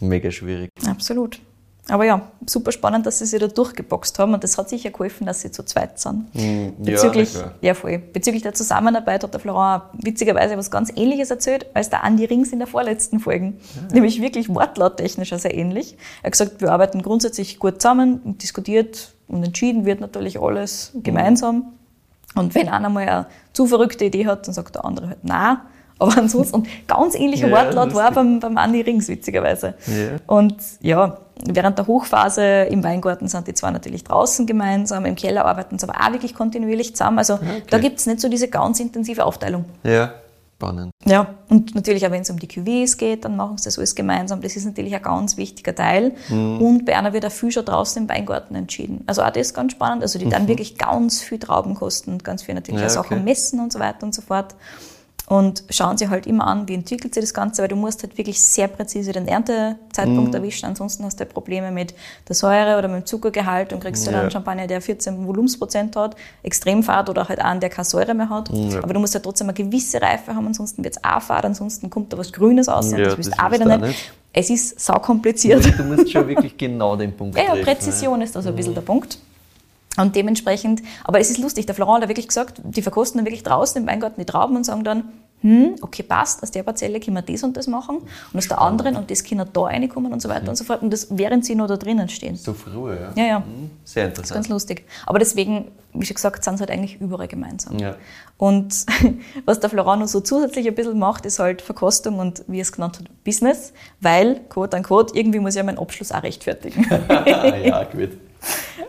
mega 0.00 0.30
schwierig. 0.32 0.70
Absolut. 0.88 1.40
Aber 1.88 2.04
ja, 2.04 2.20
super 2.46 2.72
spannend, 2.72 3.06
dass 3.06 3.20
sie 3.20 3.26
sich 3.26 3.38
da 3.38 3.46
durchgeboxt 3.46 4.18
haben 4.18 4.34
und 4.34 4.42
das 4.42 4.58
hat 4.58 4.68
sicher 4.68 4.90
geholfen, 4.90 5.24
dass 5.24 5.42
sie 5.42 5.52
zu 5.52 5.62
zweit 5.64 6.00
sind. 6.00 6.26
ja, 6.34 6.70
Bezüglich, 6.78 7.32
klar. 7.32 7.54
ja, 7.60 7.74
voll. 7.74 7.98
Bezüglich 7.98 8.42
der 8.42 8.54
Zusammenarbeit 8.54 9.22
hat 9.22 9.32
der 9.32 9.40
Florent 9.40 9.84
witzigerweise 9.92 10.56
was 10.56 10.70
ganz 10.70 10.92
Ähnliches 10.96 11.30
erzählt 11.30 11.66
als 11.74 11.88
der 11.88 12.02
Andi 12.02 12.24
Rings 12.24 12.52
in 12.52 12.58
der 12.58 12.66
vorletzten 12.66 13.20
Folgen. 13.20 13.60
Nämlich 13.92 14.20
wirklich 14.20 14.48
wortlauttechnisch 14.48 15.30
sehr 15.30 15.54
ähnlich. 15.54 15.96
Er 16.22 16.26
hat 16.26 16.32
gesagt, 16.32 16.60
wir 16.60 16.72
arbeiten 16.72 17.02
grundsätzlich 17.02 17.60
gut 17.60 17.80
zusammen 17.80 18.20
und 18.24 18.42
diskutiert 18.42 19.14
und 19.28 19.44
entschieden 19.44 19.84
wird 19.84 20.00
natürlich 20.00 20.40
alles 20.40 20.90
gemeinsam. 20.94 21.72
Und 22.34 22.54
wenn 22.54 22.68
einer 22.68 22.88
mal 22.88 23.08
eine 23.08 23.26
zu 23.52 23.66
verrückte 23.66 24.04
Idee 24.04 24.26
hat, 24.26 24.46
dann 24.46 24.54
sagt 24.54 24.74
der 24.74 24.84
andere 24.84 25.08
halt 25.08 25.24
nein. 25.24 25.58
Aber 25.98 26.16
ansonsten, 26.18 26.54
und 26.56 26.68
ganz 26.86 27.14
ähnlicher 27.14 27.48
Ja, 27.48 27.56
Wortlaut 27.56 27.94
war 27.94 28.10
lustig. 28.10 28.14
beim, 28.14 28.40
beim 28.40 28.58
Andi 28.58 28.82
Rings, 28.82 29.08
witzigerweise. 29.08 29.74
Ja. 29.86 30.16
Und 30.26 30.56
ja, 30.80 31.18
während 31.48 31.78
der 31.78 31.86
Hochphase 31.86 32.42
im 32.64 32.84
Weingarten 32.84 33.28
sind 33.28 33.46
die 33.46 33.54
zwar 33.54 33.70
natürlich 33.70 34.04
draußen 34.04 34.46
gemeinsam, 34.46 35.06
im 35.06 35.14
Keller 35.14 35.44
arbeiten 35.46 35.78
sie 35.78 35.88
aber 35.88 35.98
auch 36.00 36.12
wirklich 36.12 36.34
kontinuierlich 36.34 36.94
zusammen. 36.94 37.18
Also 37.18 37.38
da 37.70 37.78
gibt 37.78 37.98
es 38.00 38.06
nicht 38.06 38.20
so 38.20 38.28
diese 38.28 38.48
ganz 38.48 38.78
intensive 38.80 39.24
Aufteilung. 39.24 39.64
Ja, 39.84 40.12
spannend. 40.56 40.90
Ja, 41.04 41.28
und 41.48 41.74
natürlich 41.74 42.06
auch 42.06 42.10
wenn 42.10 42.22
es 42.22 42.30
um 42.30 42.38
die 42.38 42.48
Cuvées 42.48 42.96
geht, 42.98 43.24
dann 43.24 43.36
machen 43.36 43.56
sie 43.58 43.64
das 43.64 43.78
alles 43.78 43.94
gemeinsam. 43.94 44.40
Das 44.42 44.56
ist 44.56 44.64
natürlich 44.64 44.94
ein 44.94 45.02
ganz 45.02 45.36
wichtiger 45.38 45.74
Teil. 45.74 46.12
Und 46.30 46.84
bei 46.84 46.96
einer 46.96 47.12
wird 47.12 47.24
auch 47.26 47.30
viel 47.32 47.52
schon 47.52 47.64
draußen 47.64 48.02
im 48.02 48.08
Weingarten 48.08 48.54
entschieden. 48.54 49.02
Also 49.06 49.22
auch 49.22 49.30
das 49.30 49.48
ist 49.48 49.54
ganz 49.54 49.72
spannend. 49.72 50.02
Also 50.02 50.18
die 50.18 50.28
dann 50.28 50.48
wirklich 50.48 50.76
ganz 50.78 51.22
viel 51.22 51.38
Trauben 51.38 51.74
kosten 51.74 52.12
und 52.12 52.24
ganz 52.24 52.42
viel 52.42 52.54
natürlich 52.54 52.80
Ja, 52.80 52.86
auch 52.86 52.90
Sachen 52.90 53.18
okay. 53.18 53.24
messen 53.24 53.60
und 53.60 53.72
so 53.72 53.78
weiter 53.78 54.02
und 54.04 54.14
so 54.14 54.20
fort. 54.22 54.54
Und 55.28 55.64
schauen 55.70 55.98
sie 55.98 56.08
halt 56.08 56.24
immer 56.28 56.46
an, 56.46 56.68
wie 56.68 56.74
entwickelt 56.74 57.12
sich 57.12 57.20
das 57.20 57.34
Ganze, 57.34 57.60
weil 57.62 57.68
du 57.68 57.74
musst 57.74 58.02
halt 58.04 58.16
wirklich 58.16 58.40
sehr 58.40 58.68
präzise 58.68 59.10
den 59.10 59.26
Erntezeitpunkt 59.26 60.32
erwischen, 60.34 60.66
ansonsten 60.66 61.04
hast 61.04 61.18
du 61.18 61.26
Probleme 61.26 61.72
mit 61.72 61.94
der 62.28 62.36
Säure 62.36 62.78
oder 62.78 62.86
mit 62.86 63.02
dem 63.02 63.06
Zuckergehalt 63.06 63.72
und 63.72 63.80
kriegst 63.80 64.06
du 64.06 64.10
Ja. 64.10 64.12
dann 64.12 64.20
einen 64.22 64.30
Champagner, 64.30 64.68
der 64.68 64.80
14 64.80 65.26
Volumensprozent 65.26 65.96
hat, 65.96 66.14
extrem 66.44 66.84
fad 66.84 67.10
oder 67.10 67.28
halt 67.28 67.40
einen, 67.40 67.58
der 67.58 67.70
keine 67.70 67.84
Säure 67.84 68.14
mehr 68.14 68.30
hat. 68.30 68.50
Ja. 68.52 68.82
Aber 68.84 68.94
du 68.94 69.00
musst 69.00 69.14
ja 69.14 69.20
trotzdem 69.20 69.48
eine 69.48 69.54
gewisse 69.54 70.00
Reife 70.00 70.32
haben, 70.32 70.46
ansonsten 70.46 70.84
wird 70.84 70.96
es 70.96 71.02
auch 71.04 71.20
fad, 71.22 71.44
ansonsten 71.44 71.90
kommt 71.90 72.12
da 72.12 72.18
was 72.18 72.32
Grünes 72.32 72.68
aus 72.68 72.92
und 72.92 72.98
Ja, 73.00 73.06
das 73.06 73.16
willst 73.16 73.32
du 73.32 73.42
auch 73.44 73.50
wieder 73.50 73.64
du 73.64 73.70
nicht. 73.70 73.80
nicht. 73.82 74.12
Es 74.32 74.50
ist 74.50 74.78
saukompliziert. 74.78 75.64
Du 75.78 75.82
musst 75.82 76.12
schon 76.12 76.28
wirklich 76.28 76.56
genau 76.58 76.94
den 76.94 77.16
Punkt 77.16 77.36
Ja, 77.36 77.42
ja, 77.44 77.50
treffen. 77.52 77.64
Präzision 77.64 78.20
ist 78.22 78.36
da 78.36 78.42
so 78.42 78.50
ein 78.50 78.54
bisschen 78.56 78.74
der 78.74 78.82
Punkt. 78.82 79.18
Und 79.96 80.14
dementsprechend, 80.16 80.82
aber 81.04 81.20
es 81.20 81.30
ist 81.30 81.38
lustig, 81.38 81.66
der 81.66 81.74
Florent 81.74 82.02
hat 82.02 82.08
wirklich 82.08 82.28
gesagt, 82.28 82.60
die 82.64 82.82
verkosten 82.82 83.18
dann 83.18 83.26
wirklich 83.26 83.42
draußen 83.42 83.80
im 83.80 83.88
Weingarten 83.88 84.20
die 84.20 84.26
Trauben 84.26 84.56
und 84.56 84.64
sagen 84.64 84.84
dann, 84.84 85.04
hm, 85.42 85.76
okay, 85.82 86.02
passt, 86.02 86.42
aus 86.42 86.50
der 86.50 86.62
Parzelle 86.62 86.98
können 86.98 87.16
wir 87.16 87.22
das 87.22 87.42
und 87.42 87.56
das 87.56 87.66
machen 87.66 87.98
und 88.32 88.38
aus 88.38 88.48
der 88.48 88.60
anderen 88.60 88.96
und 88.96 89.10
das 89.10 89.22
können 89.22 89.46
da 89.52 89.60
reinkommen 89.60 90.12
und 90.12 90.22
so 90.22 90.28
weiter 90.28 90.48
und 90.48 90.56
so 90.56 90.64
fort. 90.64 90.82
Und 90.82 90.90
das, 90.90 91.08
während 91.10 91.44
sie 91.44 91.54
noch 91.54 91.66
da 91.66 91.76
drinnen 91.76 92.08
stehen. 92.08 92.36
So 92.36 92.54
früh, 92.54 92.94
ja. 92.94 93.12
Ja, 93.14 93.24
ja. 93.24 93.38
Mhm. 93.40 93.70
Sehr 93.84 94.08
Das 94.08 94.24
ist 94.24 94.32
ganz 94.32 94.46
interessant. 94.46 94.48
lustig. 94.48 94.86
Aber 95.04 95.18
deswegen, 95.18 95.70
wie 95.92 96.06
schon 96.06 96.14
gesagt, 96.14 96.42
sind 96.42 96.56
sie 96.56 96.62
halt 96.62 96.70
eigentlich 96.70 97.00
überall 97.00 97.28
gemeinsam. 97.28 97.78
Ja. 97.78 97.96
Und 98.38 98.86
was 99.44 99.60
der 99.60 99.68
Florent 99.68 100.00
noch 100.00 100.08
so 100.08 100.20
zusätzlich 100.20 100.66
ein 100.66 100.74
bisschen 100.74 100.98
macht, 100.98 101.26
ist 101.26 101.38
halt 101.38 101.60
Verkostung 101.60 102.18
und, 102.18 102.42
wie 102.48 102.58
er 102.58 102.62
es 102.62 102.72
genannt 102.72 102.98
hat, 102.98 103.06
Business, 103.22 103.74
weil, 104.00 104.40
quote 104.48 104.76
unquote, 104.76 105.16
irgendwie 105.16 105.38
muss 105.38 105.54
ich 105.54 105.58
ja 105.58 105.64
meinen 105.64 105.78
Abschluss 105.78 106.12
auch 106.12 106.22
rechtfertigen. 106.22 106.86
ja, 107.26 107.84
gut. 107.84 108.10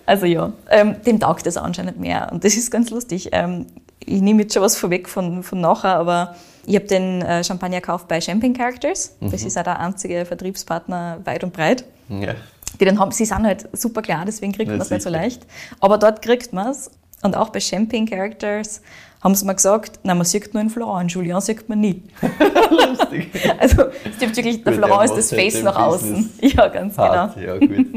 Also 0.05 0.25
ja, 0.25 0.53
ähm, 0.69 0.95
dem 1.05 1.19
taugt 1.19 1.45
das 1.45 1.57
anscheinend 1.57 1.99
mehr. 1.99 2.29
Und 2.31 2.43
das 2.43 2.55
ist 2.55 2.71
ganz 2.71 2.89
lustig. 2.89 3.29
Ähm, 3.33 3.65
ich 3.99 4.21
nehme 4.21 4.43
jetzt 4.43 4.53
schon 4.53 4.63
was 4.63 4.77
vorweg 4.77 5.09
von, 5.09 5.43
von 5.43 5.59
nachher, 5.59 5.95
aber 5.95 6.35
ich 6.65 6.75
habe 6.75 6.85
den 6.85 7.21
äh, 7.21 7.43
Champagner 7.43 7.81
gekauft 7.81 8.07
bei 8.07 8.21
Champagne 8.21 8.53
Characters. 8.53 9.15
Das 9.19 9.43
ist 9.43 9.57
auch 9.57 9.63
der 9.63 9.79
einzige 9.79 10.25
Vertriebspartner 10.25 11.19
weit 11.23 11.43
und 11.43 11.53
breit. 11.53 11.85
Ja. 12.09 12.35
Die 12.79 12.85
dann 12.85 12.99
haben, 12.99 13.11
sie 13.11 13.25
sind 13.25 13.45
halt 13.45 13.67
super 13.73 14.01
klar, 14.01 14.23
deswegen 14.25 14.53
kriegt 14.53 14.69
man 14.69 14.79
es 14.79 14.89
nicht 14.89 15.01
so 15.01 15.09
leicht. 15.09 15.45
Aber 15.79 15.97
dort 15.97 16.21
kriegt 16.21 16.53
man 16.53 16.69
es. 16.69 16.91
Und 17.23 17.35
auch 17.35 17.49
bei 17.49 17.59
Champagne 17.59 18.05
Characters 18.05 18.81
haben 19.23 19.33
sie 19.35 19.45
mir 19.45 19.55
gesagt, 19.55 19.99
nein, 20.03 20.17
man 20.17 20.25
sieht 20.25 20.53
nur 20.53 20.61
in 20.61 20.69
Florent, 20.69 21.11
Julien 21.11 21.41
sieht 21.41 21.67
man 21.69 21.79
nie. 21.79 22.03
Lustig. 22.69 23.31
Also 23.59 23.83
es 24.09 24.17
gibt 24.19 24.35
wirklich, 24.37 24.63
der 24.63 24.73
Florent 24.73 25.11
ist 25.11 25.17
das 25.17 25.31
halt 25.31 25.41
Face 25.53 25.63
nach 25.63 25.75
außen. 25.75 26.13
Business. 26.15 26.53
Ja, 26.55 26.67
ganz 26.67 26.95
genau. 26.95 27.07
Hart, 27.07 27.37
ja, 27.37 27.57
gut. 27.57 27.87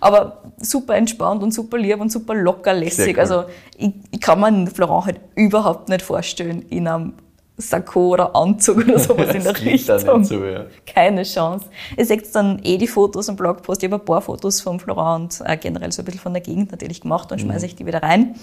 Aber 0.00 0.42
super 0.60 0.94
entspannt 0.96 1.42
und 1.42 1.52
super 1.52 1.76
lieb 1.78 2.00
und 2.00 2.10
super 2.10 2.34
locker 2.34 2.72
lässig. 2.72 3.16
cool. 3.16 3.20
Also 3.20 3.44
ich, 3.76 3.92
ich 4.10 4.20
kann 4.20 4.40
mir 4.40 4.70
Florent 4.70 5.06
halt 5.06 5.20
überhaupt 5.34 5.88
nicht 5.88 6.02
vorstellen 6.02 6.62
in 6.70 6.88
einem 6.88 7.12
Sakko 7.60 8.10
oder 8.14 8.36
Anzug 8.36 8.78
oder 8.78 8.98
sowas 9.00 9.34
in 9.34 9.42
der 9.42 9.60
Richtung. 9.60 10.22
so, 10.24 10.44
ja. 10.44 10.66
Keine 10.86 11.24
Chance. 11.24 11.66
Ihr 11.96 12.06
seht 12.06 12.32
dann 12.34 12.60
eh 12.62 12.78
die 12.78 12.86
Fotos 12.86 13.28
am 13.28 13.34
Blogpost. 13.36 13.82
Ich 13.82 13.90
habe 13.90 14.00
ein 14.00 14.04
paar 14.04 14.22
Fotos 14.22 14.60
vom 14.60 14.78
Florent 14.78 15.40
und 15.40 15.46
äh, 15.48 15.56
generell 15.56 15.90
so 15.90 16.02
ein 16.02 16.04
bisschen 16.04 16.20
von 16.20 16.32
der 16.32 16.42
Gegend 16.42 16.70
natürlich 16.70 17.00
gemacht 17.00 17.28
Mhm. 17.30 17.32
und 17.34 17.40
schmeiße 17.40 17.66
ich 17.66 17.74
die 17.74 17.84
wieder 17.84 18.02
rein. 18.02 18.36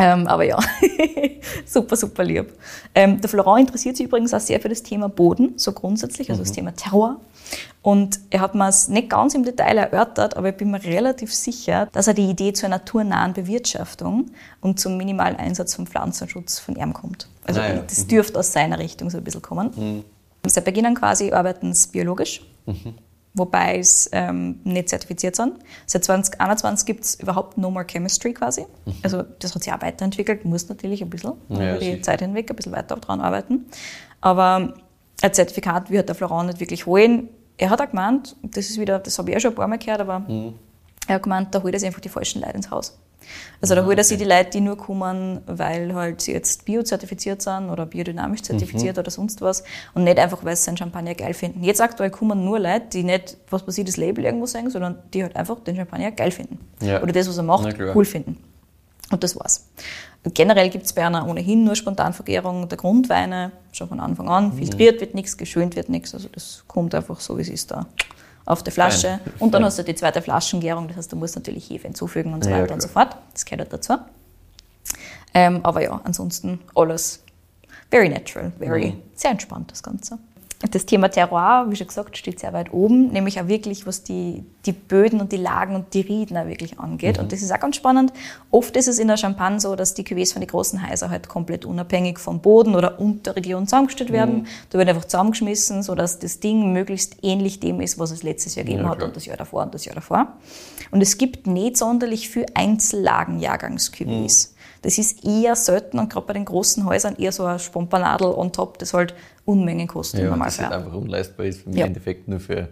Ähm, 0.00 0.26
aber 0.26 0.44
ja, 0.44 0.58
super, 1.66 1.94
super 1.94 2.24
lieb. 2.24 2.52
Ähm, 2.94 3.20
der 3.20 3.28
Florent 3.28 3.68
interessiert 3.68 3.96
sich 3.96 4.06
übrigens 4.06 4.32
auch 4.32 4.40
sehr 4.40 4.58
für 4.58 4.70
das 4.70 4.82
Thema 4.82 5.10
Boden, 5.10 5.52
so 5.56 5.72
grundsätzlich, 5.72 6.30
also 6.30 6.42
das 6.42 6.52
Thema 6.52 6.74
Terror. 6.74 7.20
Und 7.82 8.20
er 8.30 8.40
hat 8.40 8.54
mir 8.54 8.68
es 8.68 8.88
nicht 8.88 9.10
ganz 9.10 9.34
im 9.34 9.44
Detail 9.44 9.76
erörtert, 9.76 10.36
aber 10.36 10.50
ich 10.50 10.56
bin 10.56 10.70
mir 10.70 10.82
relativ 10.82 11.34
sicher, 11.34 11.88
dass 11.92 12.06
er 12.06 12.14
die 12.14 12.30
Idee 12.30 12.52
zur 12.52 12.68
naturnahen 12.70 13.32
Bewirtschaftung 13.34 14.30
und 14.60 14.80
zum 14.80 14.96
minimalen 14.96 15.36
Einsatz 15.36 15.74
von 15.74 15.86
Pflanzenschutz 15.86 16.58
von 16.58 16.76
ihm 16.76 16.92
kommt. 16.92 17.28
Also 17.44 17.60
Ah 17.60 17.68
ja. 17.68 17.82
das 17.86 18.06
dürfte 18.06 18.38
aus 18.38 18.52
seiner 18.52 18.78
Richtung 18.78 19.10
so 19.10 19.18
ein 19.18 19.24
bisschen 19.24 19.42
kommen. 19.42 20.04
Seit 20.46 20.64
Beginn 20.64 20.86
an 20.86 20.94
quasi 20.94 21.32
arbeiten 21.32 21.74
sie 21.74 21.88
biologisch, 21.90 22.42
wobei 23.34 23.78
es 23.78 24.08
ähm, 24.12 24.60
nicht 24.64 24.88
zertifiziert 24.88 25.36
sind. 25.36 25.54
Seit 25.86 26.04
2021 26.04 26.86
gibt 26.86 27.04
es 27.04 27.14
überhaupt 27.14 27.58
No 27.58 27.70
More 27.70 27.84
Chemistry 27.86 28.34
quasi. 28.34 28.66
Also 29.02 29.22
das 29.38 29.54
hat 29.54 29.62
sich 29.62 29.72
auch 29.72 29.80
weiterentwickelt, 29.82 30.44
muss 30.44 30.68
natürlich 30.68 31.02
ein 31.02 31.10
bisschen 31.10 31.32
Ja, 31.48 31.56
über 31.70 31.78
die 31.78 31.84
sicher. 31.92 32.02
Zeit 32.02 32.20
hinweg 32.20 32.50
ein 32.50 32.56
bisschen 32.56 32.72
weiter 32.72 32.96
daran 32.96 33.20
arbeiten. 33.20 33.66
Aber 34.20 34.74
ein 35.22 35.32
Zertifikat 35.32 35.90
wird 35.90 36.08
der 36.08 36.16
Florent 36.16 36.48
nicht 36.48 36.60
wirklich 36.60 36.86
holen. 36.86 37.28
Er 37.56 37.70
hat 37.70 37.80
auch 37.80 37.90
gemeint, 37.90 38.36
das 38.42 38.70
ist 38.70 38.80
wieder, 38.80 38.98
das 38.98 39.18
habe 39.18 39.30
ich 39.30 39.36
auch 39.36 39.40
schon 39.40 39.52
ein 39.52 39.56
paar 39.56 39.68
Mal 39.68 39.78
gehört, 39.78 40.00
aber 40.00 40.20
Mhm. 40.20 40.54
er 41.06 41.16
hat 41.16 41.22
gemeint, 41.22 41.54
da 41.54 41.62
holt 41.62 41.74
er 41.74 41.80
sich 41.80 41.86
einfach 41.86 42.00
die 42.00 42.08
falschen 42.08 42.40
Leute 42.40 42.54
ins 42.56 42.70
Haus. 42.70 42.98
Also 43.60 43.74
da 43.74 43.84
holt 43.84 43.98
er 43.98 44.04
sich 44.04 44.18
die 44.18 44.24
Leute, 44.24 44.50
die 44.50 44.60
nur 44.60 44.76
kommen, 44.76 45.40
weil 45.46 45.94
halt 45.94 46.20
sie 46.22 46.32
jetzt 46.32 46.64
biozertifiziert 46.64 47.42
sind 47.42 47.68
oder 47.70 47.86
biodynamisch 47.86 48.42
zertifiziert 48.42 48.96
Mhm. 48.96 49.00
oder 49.00 49.10
sonst 49.10 49.40
was 49.42 49.62
und 49.94 50.04
nicht 50.04 50.18
einfach, 50.18 50.44
weil 50.44 50.56
sie 50.56 50.62
seinen 50.64 50.76
Champagner 50.78 51.14
geil 51.14 51.34
finden. 51.34 51.62
Jetzt 51.62 51.80
aktuell 51.80 52.10
kommen 52.10 52.44
nur 52.44 52.58
Leute, 52.58 52.86
die 52.92 53.02
nicht, 53.02 53.36
was 53.50 53.76
ich, 53.78 53.84
das 53.84 53.96
Label 53.96 54.24
irgendwo 54.24 54.46
sagen, 54.46 54.70
sondern 54.70 54.98
die 55.12 55.22
halt 55.22 55.36
einfach 55.36 55.60
den 55.60 55.76
Champagner 55.76 56.10
geil 56.12 56.30
finden. 56.30 56.58
Ja. 56.82 57.02
Oder 57.02 57.12
das, 57.12 57.28
was 57.28 57.36
er 57.36 57.42
macht, 57.42 57.76
cool 57.94 58.04
finden. 58.04 58.38
Und 59.10 59.22
das 59.24 59.36
war's. 59.36 59.66
Generell 60.34 60.68
gibt 60.70 60.84
es 60.86 60.92
bei 60.92 61.04
einer 61.04 61.26
ohnehin 61.26 61.64
nur 61.64 61.74
Spontanvergärung 61.74 62.68
der 62.68 62.78
Grundweine, 62.78 63.52
schon 63.72 63.88
von 63.88 64.00
Anfang 64.00 64.26
Mhm. 64.26 64.32
an. 64.32 64.52
Filtriert 64.52 65.00
wird 65.00 65.14
nichts, 65.14 65.36
geschönt 65.36 65.76
wird 65.76 65.88
nichts. 65.88 66.14
Also 66.14 66.28
das 66.32 66.62
kommt 66.68 66.94
einfach 66.94 67.20
so, 67.20 67.36
wie 67.38 67.42
es 67.42 67.48
ist 67.48 67.70
da 67.70 67.86
auf 68.50 68.62
der 68.62 68.72
Flasche. 68.72 69.20
Fein. 69.24 69.32
Und 69.38 69.54
dann 69.54 69.62
Fein. 69.62 69.66
hast 69.66 69.78
du 69.78 69.84
die 69.84 69.94
zweite 69.94 70.20
Flaschengärung, 70.22 70.88
das 70.88 70.96
heißt, 70.96 71.12
du 71.12 71.16
musst 71.16 71.36
natürlich 71.36 71.68
Hefe 71.70 71.84
hinzufügen 71.88 72.32
und 72.34 72.42
so 72.44 72.50
Ja, 72.50 72.56
weiter 72.56 72.66
klar. 72.66 72.74
und 72.76 72.80
so 72.82 72.88
fort. 72.88 73.16
Das 73.32 73.44
gehört 73.44 73.60
halt 73.60 73.72
dazu. 73.72 73.94
Ähm, 75.34 75.60
aber 75.62 75.82
ja, 75.82 76.00
ansonsten 76.04 76.58
alles 76.74 77.22
very 77.90 78.08
natural, 78.08 78.52
very, 78.58 78.92
Mhm. 78.92 79.02
sehr 79.14 79.30
entspannt 79.30 79.70
das 79.70 79.82
Ganze. 79.82 80.18
Das 80.68 80.84
Thema 80.84 81.08
Terroir, 81.08 81.66
wie 81.70 81.76
schon 81.76 81.86
gesagt, 81.86 82.18
steht 82.18 82.38
sehr 82.38 82.52
weit 82.52 82.70
oben, 82.70 83.08
nämlich 83.12 83.40
auch 83.40 83.48
wirklich, 83.48 83.86
was 83.86 84.02
die, 84.02 84.44
die 84.66 84.72
Böden 84.72 85.18
und 85.18 85.32
die 85.32 85.38
Lagen 85.38 85.74
und 85.74 85.94
die 85.94 86.02
Rieden 86.02 86.36
auch 86.36 86.46
wirklich 86.48 86.78
angeht. 86.78 87.18
Und 87.18 87.32
das 87.32 87.40
ist 87.40 87.50
auch 87.50 87.60
ganz 87.60 87.76
spannend. 87.76 88.12
Oft 88.50 88.76
ist 88.76 88.86
es 88.86 88.98
in 88.98 89.08
der 89.08 89.16
Champagne 89.16 89.58
so, 89.58 89.74
dass 89.74 89.94
die 89.94 90.04
Cuvées 90.04 90.34
von 90.34 90.40
den 90.40 90.50
großen 90.50 90.86
Häusern 90.86 91.08
halt 91.10 91.28
komplett 91.28 91.64
unabhängig 91.64 92.18
vom 92.18 92.40
Boden 92.40 92.74
oder 92.74 93.00
Unterregion 93.00 93.66
zusammengestellt 93.66 94.12
werden. 94.12 94.48
Da 94.68 94.76
wird 94.76 94.90
einfach 94.90 95.06
zusammengeschmissen, 95.06 95.82
sodass 95.82 96.18
das 96.18 96.40
Ding 96.40 96.74
möglichst 96.74 97.16
ähnlich 97.22 97.60
dem 97.60 97.80
ist, 97.80 97.98
was 97.98 98.10
es 98.10 98.22
letztes 98.22 98.54
Jahr 98.54 98.66
gegeben 98.66 98.84
Ja, 98.84 98.90
hat 98.90 99.02
und 99.02 99.16
das 99.16 99.24
Jahr 99.24 99.38
davor 99.38 99.62
und 99.62 99.72
das 99.72 99.86
Jahr 99.86 99.94
davor. 99.94 100.34
Und 100.90 101.00
es 101.00 101.16
gibt 101.16 101.46
nicht 101.46 101.78
sonderlich 101.78 102.28
viel 102.28 102.44
Einzellagen-Jahrgangs-Cuvées. 102.52 104.50
Das 104.82 104.96
ist 104.96 105.24
eher 105.24 105.56
selten 105.56 105.98
und 105.98 106.10
gerade 106.10 106.26
bei 106.26 106.32
den 106.32 106.44
großen 106.44 106.84
Häusern 106.86 107.16
eher 107.16 107.32
so 107.32 107.44
ein 107.44 107.58
Spompanadel 107.58 108.28
on 108.28 108.52
top, 108.52 108.78
das 108.78 108.94
halt 108.94 109.14
Unmengen 109.44 109.86
kostet 109.86 110.20
im 110.20 110.26
Ja, 110.26 110.32
und 110.34 110.40
das 110.40 110.58
halt 110.58 110.70
Normalfall. 110.70 110.86
einfach 110.86 111.00
unleistbar 111.02 111.46
ist, 111.46 111.66
im 111.66 111.72
Ja. 111.76 111.86
Endeffekt 111.86 112.28
nur 112.28 112.40
für, 112.40 112.68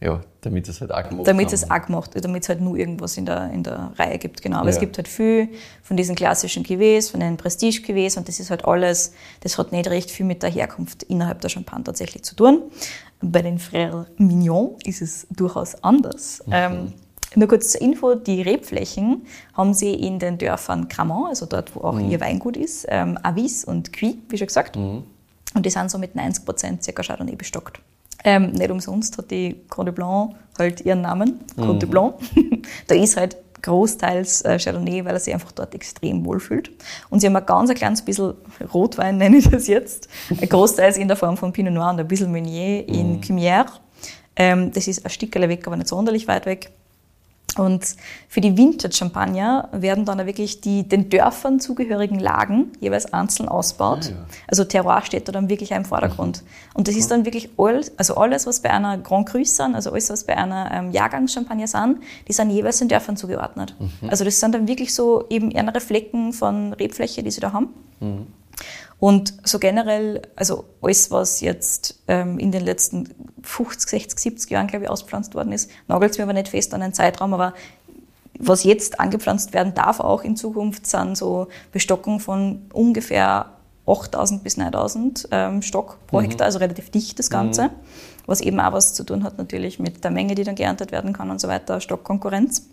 ja, 0.00 0.20
damit 0.42 0.68
es 0.68 0.80
halt 0.80 0.92
auch 0.92 1.08
gemacht 1.08 1.26
damit 1.26 1.52
es 1.52 1.68
auch 1.70 1.82
gemacht 1.86 2.10
damit 2.14 2.42
es 2.44 2.48
halt 2.48 2.60
nur 2.60 2.76
irgendwas 2.76 3.16
in 3.16 3.26
der, 3.26 3.50
in 3.52 3.62
der 3.64 3.92
Reihe 3.96 4.18
gibt. 4.18 4.40
Genau. 4.42 4.58
Aber 4.58 4.68
es 4.68 4.76
Ja. 4.76 4.80
gibt 4.80 4.96
halt 4.96 5.08
viel 5.08 5.48
von 5.82 5.96
diesen 5.96 6.14
klassischen 6.14 6.64
Cuvées, 6.64 7.10
von 7.10 7.20
den 7.20 7.36
Prestige-Cuvées 7.36 8.16
und 8.16 8.28
das 8.28 8.38
ist 8.40 8.50
halt 8.50 8.64
alles, 8.64 9.12
das 9.40 9.58
hat 9.58 9.72
nicht 9.72 9.88
recht 9.90 10.10
viel 10.10 10.24
mit 10.26 10.42
der 10.42 10.50
Herkunft 10.50 11.02
innerhalb 11.04 11.40
der 11.40 11.48
Champagne 11.48 11.84
tatsächlich 11.84 12.22
zu 12.22 12.34
tun. 12.36 12.62
Bei 13.20 13.42
den 13.42 13.58
Frères 13.58 14.06
Mignon 14.18 14.76
ist 14.84 15.02
es 15.02 15.26
durchaus 15.30 15.82
anders. 15.82 16.42
Ähm, 16.50 16.92
nur 17.34 17.46
kurz 17.48 17.72
zur 17.72 17.82
Info, 17.82 18.14
die 18.14 18.40
Rebflächen 18.40 19.26
haben 19.54 19.74
sie 19.74 19.92
in 19.92 20.18
den 20.20 20.38
Dörfern 20.38 20.88
Cramont, 20.88 21.28
also 21.28 21.44
dort, 21.44 21.74
wo 21.76 21.80
auch 21.80 21.98
ihr 22.00 22.20
Weingut 22.20 22.56
ist, 22.56 22.86
ähm, 22.88 23.18
Avis 23.22 23.64
und 23.64 23.92
Cuy, 23.92 24.18
wie 24.30 24.38
schon 24.38 24.46
gesagt. 24.46 24.78
Und 25.54 25.64
die 25.64 25.70
sind 25.70 25.90
so 25.90 25.98
mit 25.98 26.14
90 26.14 26.44
Prozent 26.44 26.82
circa 26.84 27.02
Chardonnay 27.02 27.36
bestockt. 27.36 27.80
Ähm, 28.24 28.52
nicht 28.52 28.70
umsonst 28.70 29.16
hat 29.16 29.30
die 29.30 29.56
Côte 29.70 29.86
de 29.86 29.94
Blanc 29.94 30.34
halt 30.58 30.80
ihren 30.80 31.02
Namen, 31.02 31.40
Côte 31.56 31.78
de 31.78 31.88
Blanc. 31.88 32.14
da 32.88 32.94
ist 32.94 33.16
halt 33.16 33.36
großteils 33.62 34.42
äh, 34.42 34.58
Chardonnay, 34.58 35.04
weil 35.04 35.14
er 35.14 35.20
sich 35.20 35.32
einfach 35.32 35.52
dort 35.52 35.74
extrem 35.74 36.24
wohlfühlt. 36.24 36.70
Und 37.10 37.20
sie 37.20 37.26
haben 37.26 37.36
ein 37.36 37.46
ganz 37.46 37.70
ein 37.70 37.76
kleines 37.76 38.02
bisschen 38.02 38.34
Rotwein, 38.72 39.16
nenne 39.18 39.36
ich 39.36 39.48
das 39.48 39.66
jetzt, 39.66 40.08
großteils 40.48 40.96
in 40.96 41.08
der 41.08 41.16
Form 41.16 41.36
von 41.36 41.52
Pinot 41.52 41.72
Noir 41.72 41.90
und 41.90 42.00
ein 42.00 42.08
bisschen 42.08 42.30
Meunier 42.30 42.86
in 42.88 43.20
Cumière. 43.20 43.66
Ähm, 44.36 44.72
das 44.72 44.86
ist 44.86 45.04
ein 45.04 45.10
Stückchen 45.10 45.48
weg, 45.48 45.66
aber 45.66 45.76
nicht 45.76 45.88
sonderlich 45.88 46.28
weit 46.28 46.46
weg. 46.46 46.70
Und 47.58 47.96
für 48.28 48.40
die 48.40 48.56
Vintage-Champagner 48.56 49.68
werden 49.72 50.04
dann 50.04 50.24
wirklich 50.26 50.60
die 50.60 50.88
den 50.88 51.08
Dörfern 51.10 51.60
zugehörigen 51.60 52.18
Lagen 52.18 52.72
jeweils 52.80 53.12
einzeln 53.12 53.48
ausgebaut. 53.48 54.06
Ah, 54.06 54.10
ja. 54.10 54.26
Also 54.46 54.64
Terroir 54.64 55.02
steht 55.02 55.28
da 55.28 55.32
dann 55.32 55.48
wirklich 55.48 55.72
auch 55.72 55.78
im 55.78 55.84
Vordergrund. 55.84 56.42
Und 56.74 56.88
das 56.88 56.94
ist 56.94 57.10
dann 57.10 57.24
wirklich 57.24 57.50
alles, 57.58 57.92
also 57.98 58.16
alles, 58.16 58.46
was 58.46 58.60
bei 58.60 58.70
einer 58.70 58.98
Grand 58.98 59.28
Cru 59.28 59.44
sind, 59.44 59.74
also 59.74 59.90
alles, 59.92 60.10
was 60.10 60.24
bei 60.24 60.36
einer 60.36 60.70
ähm, 60.72 60.92
Jahrgangschampagner 60.92 61.66
sind, 61.66 61.98
die 62.26 62.32
sind 62.32 62.50
jeweils 62.50 62.78
den 62.78 62.88
Dörfern 62.88 63.16
zugeordnet. 63.16 63.74
Also 64.08 64.24
das 64.24 64.38
sind 64.40 64.54
dann 64.54 64.68
wirklich 64.68 64.94
so 64.94 65.24
eben 65.30 65.50
ärmere 65.50 65.80
Flecken 65.80 66.32
von 66.32 66.72
Rebfläche, 66.72 67.22
die 67.22 67.30
sie 67.30 67.40
da 67.40 67.52
haben. 67.52 67.68
Und 69.00 69.34
so 69.44 69.58
generell, 69.58 70.22
also 70.34 70.64
alles, 70.82 71.10
was 71.10 71.40
jetzt 71.40 72.00
ähm, 72.08 72.38
in 72.38 72.50
den 72.50 72.64
letzten 72.64 73.08
50, 73.42 73.90
60, 73.90 74.18
70 74.18 74.50
Jahren, 74.50 74.66
glaube 74.66 74.84
ich, 74.84 74.90
auspflanzt 74.90 75.34
worden 75.34 75.52
ist, 75.52 75.70
nagelt 75.86 76.18
mir 76.18 76.24
aber 76.24 76.32
nicht 76.32 76.48
fest 76.48 76.74
an 76.74 76.82
einen 76.82 76.94
Zeitraum, 76.94 77.32
aber 77.32 77.54
was 78.38 78.64
jetzt 78.64 79.00
angepflanzt 79.00 79.52
werden 79.52 79.74
darf 79.74 80.00
auch 80.00 80.22
in 80.22 80.36
Zukunft, 80.36 80.86
sind 80.86 81.16
so 81.16 81.48
Bestockung 81.72 82.20
von 82.20 82.66
ungefähr 82.72 83.52
8000 83.86 84.44
bis 84.44 84.56
9000 84.56 85.28
ähm, 85.30 85.62
Stock 85.62 85.98
pro 86.06 86.20
Hektar, 86.20 86.46
also 86.46 86.58
relativ 86.58 86.90
dicht 86.90 87.18
das 87.18 87.30
Ganze, 87.30 87.70
was 88.26 88.40
eben 88.40 88.60
auch 88.60 88.72
was 88.72 88.94
zu 88.94 89.04
tun 89.04 89.24
hat 89.24 89.38
natürlich 89.38 89.78
mit 89.78 90.04
der 90.04 90.10
Menge, 90.10 90.34
die 90.34 90.44
dann 90.44 90.54
geerntet 90.56 90.92
werden 90.92 91.12
kann 91.12 91.30
und 91.30 91.40
so 91.40 91.48
weiter, 91.48 91.80
Stockkonkurrenz. 91.80 92.68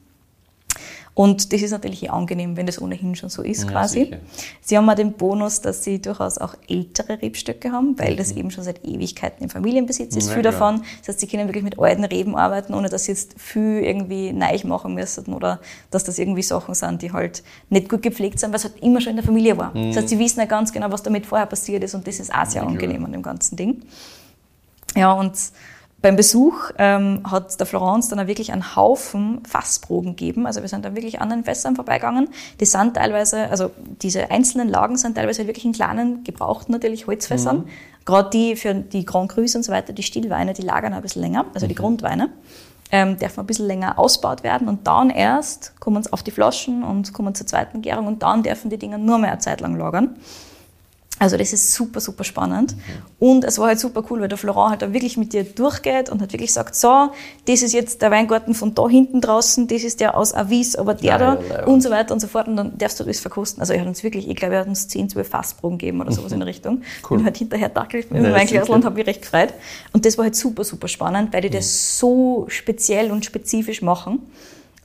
Und 1.18 1.54
das 1.54 1.62
ist 1.62 1.72
natürlich 1.72 2.04
eh 2.04 2.10
angenehm, 2.10 2.58
wenn 2.58 2.66
das 2.66 2.80
ohnehin 2.82 3.16
schon 3.16 3.30
so 3.30 3.42
ist 3.42 3.64
Ja, 3.64 3.70
quasi. 3.72 4.04
sicher. 4.04 4.18
Sie 4.60 4.78
haben 4.78 4.90
auch 4.90 4.96
den 4.96 5.14
Bonus, 5.14 5.62
dass 5.62 5.82
sie 5.82 6.02
durchaus 6.02 6.38
auch 6.38 6.56
ältere 6.68 7.22
Rebstöcke 7.22 7.72
haben, 7.72 7.98
weil 7.98 8.18
das 8.18 8.34
eben 8.34 8.52
schon 8.52 8.66
seit 8.66 8.84
Ewigkeiten 8.84 9.42
im 9.46 9.50
Familienbesitz 9.50 10.14
ist. 10.18 10.26
Mhm. 10.26 10.30
Ja, 10.30 10.34
viel 10.34 10.42
klar. 10.42 10.52
davon. 10.52 10.82
Das 11.00 11.08
heißt, 11.08 11.22
sie 11.22 11.28
können 11.28 11.48
wirklich 11.48 11.64
mit 11.64 11.80
alten 11.80 12.04
Reben 12.04 12.36
arbeiten, 12.36 12.74
ohne 12.74 12.90
dass 12.90 13.06
sie 13.06 13.14
jetzt 13.14 13.36
viel 13.40 13.80
irgendwie 13.82 14.34
neu 14.34 14.60
machen 14.66 14.94
müssen 14.94 15.34
oder 15.34 15.62
dass 15.90 16.04
das 16.04 16.20
irgendwie 16.20 16.44
Sachen 16.44 16.76
sind, 16.76 17.02
die 17.02 17.14
halt 17.14 17.44
nicht 17.70 17.88
gut 17.88 18.02
gepflegt 18.02 18.38
sind, 18.40 18.50
weil 18.52 18.58
es 18.58 18.66
halt 18.66 18.84
immer 18.84 19.00
schon 19.00 19.12
in 19.12 19.16
der 19.16 19.26
Familie 19.26 19.58
war. 19.58 19.72
Das 19.74 19.96
heißt, 19.96 20.10
sie 20.10 20.20
wissen 20.20 20.42
ja 20.42 20.46
ganz 20.48 20.74
genau, 20.74 20.92
was 20.92 21.02
damit 21.02 21.26
vorher 21.26 21.48
passiert 21.48 21.82
ist 21.86 21.96
und 21.96 22.06
das 22.06 22.20
ist 22.20 22.34
auch 22.34 22.46
sehr 22.46 22.62
Mhm. 22.64 22.68
Ja, 22.68 22.74
angenehm 22.74 23.06
an 23.06 23.14
dem 23.14 23.22
ganzen 23.24 23.56
Ding. 23.56 23.84
Ja, 24.98 25.14
und 25.14 25.34
beim 26.06 26.18
Besuch 26.18 26.70
ähm, 26.78 27.22
hat 27.24 27.60
der 27.60 27.66
Florence 27.66 28.10
dann 28.10 28.20
auch 28.20 28.28
wirklich 28.28 28.52
einen 28.52 28.76
Haufen 28.76 29.44
Fassproben 29.44 30.16
gegeben. 30.16 30.46
Also 30.46 30.62
wir 30.62 30.70
sind 30.70 30.86
da 30.86 30.94
wirklich 30.94 31.20
an 31.20 31.32
den 31.32 31.44
Fässern 31.44 31.76
vorbeigegangen. 31.76 32.30
Die 32.60 32.66
sind 32.66 32.94
teilweise, 32.94 33.50
also 33.50 33.72
diese 34.04 34.30
einzelnen 34.30 34.70
Lagen 34.70 34.98
sind 34.98 35.16
teilweise 35.16 35.48
wirklich 35.48 35.66
in 35.66 35.72
kleinen, 35.72 36.24
gebrauchten 36.24 36.74
natürlich 36.74 37.08
Holzfässern. 37.08 37.66
Gerade 38.06 38.30
die 38.30 38.56
für 38.56 38.76
die 38.76 39.04
Grand 39.04 39.32
Crus 39.32 39.56
und 39.56 39.64
so 39.64 39.72
weiter, 39.72 39.94
die 39.94 40.04
Stillweine, 40.04 40.54
die 40.54 40.62
lagern 40.62 40.94
ein 40.94 41.02
bisschen 41.02 41.24
länger, 41.24 41.46
also 41.56 41.66
die 41.66 41.74
Grundweine. 41.74 42.30
Ähm, 42.92 43.18
dürfen 43.18 43.40
ein 43.40 43.48
bisschen 43.48 43.66
länger 43.66 43.98
ausgebaut 43.98 44.44
werden 44.44 44.70
und 44.70 44.86
dann 44.86 45.10
erst 45.10 45.74
kommen 45.80 46.04
sie 46.04 46.14
auf 46.14 46.22
die 46.22 46.30
Flaschen 46.30 46.84
und 46.84 47.14
kommen 47.14 47.34
zur 47.34 47.48
zweiten 47.48 47.82
Gärung 47.82 48.06
und 48.06 48.22
dann 48.22 48.44
dürfen 48.44 48.70
die 48.70 48.78
Dinger 48.78 49.00
nur 49.00 49.18
mehr 49.18 49.32
eine 49.32 49.40
Zeit 49.40 49.60
lang 49.60 49.76
lagern. 49.76 50.18
Also 51.18 51.38
das 51.38 51.54
ist 51.54 51.74
super, 51.74 52.02
super 52.02 52.26
spannend. 52.26 52.76
Und 53.20 53.46
es 53.46 53.58
war 53.58 53.68
halt 53.68 53.80
super 53.80 54.04
cool, 54.10 54.20
weil 54.20 54.28
der 54.28 54.38
Florent 54.38 54.72
halt 54.72 54.82
da 54.82 54.92
wirklich 54.92 55.16
mit 55.16 55.32
dir 55.32 55.46
durchgeht 55.46 56.10
und 56.10 56.22
hat 56.22 56.34
wirklich 56.34 56.52
sagt, 56.52 56.76
so, 56.76 57.10
das 57.48 57.62
ist 57.62 57.74
jetzt 57.74 58.02
der 58.02 58.12
Weingarten 58.12 58.54
von 58.54 58.76
da 58.76 58.90
hinten 58.90 59.22
draußen, 59.22 59.66
das 59.68 59.84
ist 59.84 60.02
der 60.02 60.18
aus 60.18 60.34
Avis, 60.34 60.76
aber 60.76 60.94
der 60.94 61.06
Ja, 61.12 61.18
da 61.18 61.38
ja. 61.42 61.66
und 61.68 61.82
so 61.82 61.90
weiter 61.90 62.14
und 62.14 62.20
so 62.20 62.28
fort. 62.28 62.50
Und 62.50 62.58
dann 62.58 62.78
darfst 62.78 63.00
du 63.00 63.06
das 63.06 63.22
verkosten. 63.22 63.62
Also 63.62 63.72
er 63.72 63.80
hat 63.82 63.88
uns 63.88 64.04
wirklich, 64.04 64.28
ich 64.28 64.36
glaube, 64.36 64.56
er 64.56 64.62
hat 64.62 64.68
uns 64.68 64.90
10, 64.90 65.10
12 65.10 65.28
Fassproben 65.28 65.78
gegeben 65.78 66.02
oder 66.02 66.12
sowas 66.12 66.34
in 66.34 66.40
der 66.40 66.48
Richtung. 66.48 66.82
Cool. 67.10 67.20
Und 67.20 67.26
halt 67.26 67.38
hinterher 67.38 67.70
dackelt 67.70 68.12
mit 68.12 68.24
dem 68.26 68.36
sicher. 68.48 68.70
und 68.70 68.84
habe 68.84 68.96
mich 68.96 69.08
recht 69.08 69.22
gefreut. 69.22 69.54
Und 69.94 70.06
das 70.06 70.18
war 70.18 70.26
halt 70.26 70.36
super, 70.36 70.64
super 70.64 70.88
spannend, 70.88 71.32
weil 71.34 71.42
die 71.42 71.50
Mhm. 71.50 71.54
das 71.54 71.98
so 72.00 72.46
speziell 72.50 73.12
und 73.12 73.24
spezifisch 73.24 73.82
machen. 73.82 74.20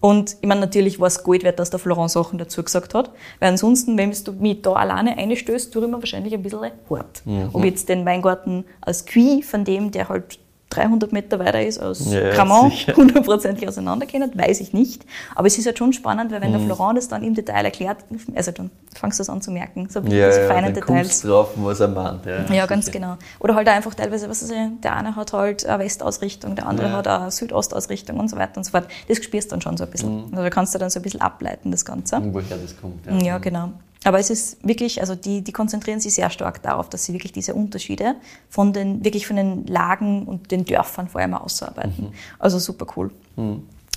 Und 0.01 0.37
ich 0.41 0.49
meine, 0.49 0.61
natürlich 0.63 0.99
war 0.99 1.09
es 1.09 1.23
Gold 1.23 1.45
wert, 1.45 1.59
dass 1.59 1.71
der 1.71 1.79
Florent 1.79 2.11
Sachen 2.11 2.39
dazu 2.39 2.63
gesagt 2.63 2.95
hat. 2.95 3.11
Weil 3.39 3.51
ansonsten, 3.51 3.99
wenn 3.99 4.13
du 4.13 4.33
mich 4.33 4.63
da 4.63 4.73
alleine 4.73 5.17
einstößt, 5.19 5.73
tue 5.73 5.85
ich 5.85 5.91
mir 5.91 5.99
wahrscheinlich 5.99 6.33
ein 6.33 6.43
bisschen 6.43 6.71
hart. 6.89 7.23
Mhm. 7.27 7.51
Ob 7.53 7.65
jetzt 7.65 7.89
den 7.89 8.07
Weingarten 8.07 8.65
als 8.81 9.05
Qui 9.05 9.43
von 9.43 9.65
dem, 9.65 9.91
der 9.91 10.09
halt 10.09 10.39
300 10.71 11.13
Meter 11.13 11.39
weiter 11.39 11.63
ist 11.65 11.79
als 11.79 12.11
Ja, 12.13 12.31
sicher. 12.71 12.97
hundertprozentig 12.97 13.67
auseinanderkennen, 13.69 14.31
weiß 14.35 14.61
ich 14.61 14.73
nicht. 14.73 15.05
Aber 15.35 15.47
es 15.49 15.59
ist 15.59 15.67
halt 15.67 15.77
schon 15.79 15.93
spannend, 15.93 16.31
weil 16.33 16.41
wenn 16.41 16.53
Mhm. 16.53 16.69
der 16.69 16.77
Florent 16.77 16.97
das 16.99 17.09
dann 17.09 17.23
im 17.25 17.35
Detail 17.35 17.65
erklärt, 17.65 17.99
also 18.35 18.53
dann 18.53 18.71
fangst 18.95 19.19
du 19.19 19.23
es 19.23 19.29
an 19.31 19.43
zu 19.43 19.51
merken, 19.51 19.89
so 19.91 19.99
Ja, 20.01 20.05
diese 20.29 20.43
ja, 20.43 20.47
feinen 20.49 20.73
dann 20.73 20.75
Details. 20.75 21.23
drauf, 21.23 21.49
was 21.57 21.81
er 21.81 21.89
meint. 21.89 22.25
Ja, 22.25 22.45
Ja, 22.53 22.67
ganz 22.67 22.87
sicher. 22.87 22.99
genau. 23.01 23.17
Oder 23.41 23.55
halt 23.57 23.69
einfach 23.69 23.95
teilweise, 23.95 24.29
was 24.31 24.43
ich, 24.49 24.57
der 24.83 24.97
eine 24.97 25.17
hat 25.17 25.33
halt 25.33 25.67
eine 25.67 25.83
Westausrichtung, 25.85 26.55
der 26.55 26.67
andere 26.67 26.89
Ja. 26.89 26.93
hat 26.99 27.09
eine 27.09 27.31
Südostausrichtung 27.31 28.19
und 28.21 28.29
so 28.31 28.37
weiter 28.37 28.57
und 28.59 28.65
so 28.65 28.71
fort. 28.71 28.87
Das 29.09 29.19
spürst 29.19 29.51
du 29.51 29.55
dann 29.57 29.61
schon 29.63 29.77
so 29.77 29.85
ein 29.85 29.91
bisschen. 29.91 30.17
Mhm. 30.17 30.25
Also 30.33 30.43
da 30.45 30.51
kannst 30.51 30.75
du 30.75 30.79
dann 30.79 30.91
so 30.91 31.01
ein 31.01 31.03
bisschen 31.03 31.21
ableiten, 31.21 31.71
das 31.73 31.85
Ganze. 31.85 32.21
Woher 32.33 32.57
das 32.57 32.75
kommt. 32.81 33.05
Ja, 33.25 33.39
genau. 33.39 33.73
Aber 34.05 34.19
es 34.19 34.31
ist 34.31 34.67
wirklich, 34.67 35.01
also 35.01 35.15
die, 35.15 35.43
die 35.43 35.53
konzentrieren 35.53 36.01
sich 36.01 36.15
sehr 36.15 36.31
stark 36.31 36.63
darauf, 36.63 36.89
dass 36.89 37.05
sie 37.05 37.13
wirklich 37.13 37.33
diese 37.33 37.55
Unterschiede 37.55 38.17
von 38.49 38.73
den, 38.73 39.05
wirklich 39.05 39.27
von 39.27 39.37
den 39.37 39.67
Lagen 39.67 40.27
und 40.27 40.51
den 40.51 40.65
Dörfern 40.65 41.09
vor 41.09 41.21
allem 41.21 41.35
ausarbeiten. 41.35 42.13
Also 42.39 42.59
super 42.59 42.87
cool. 42.97 43.11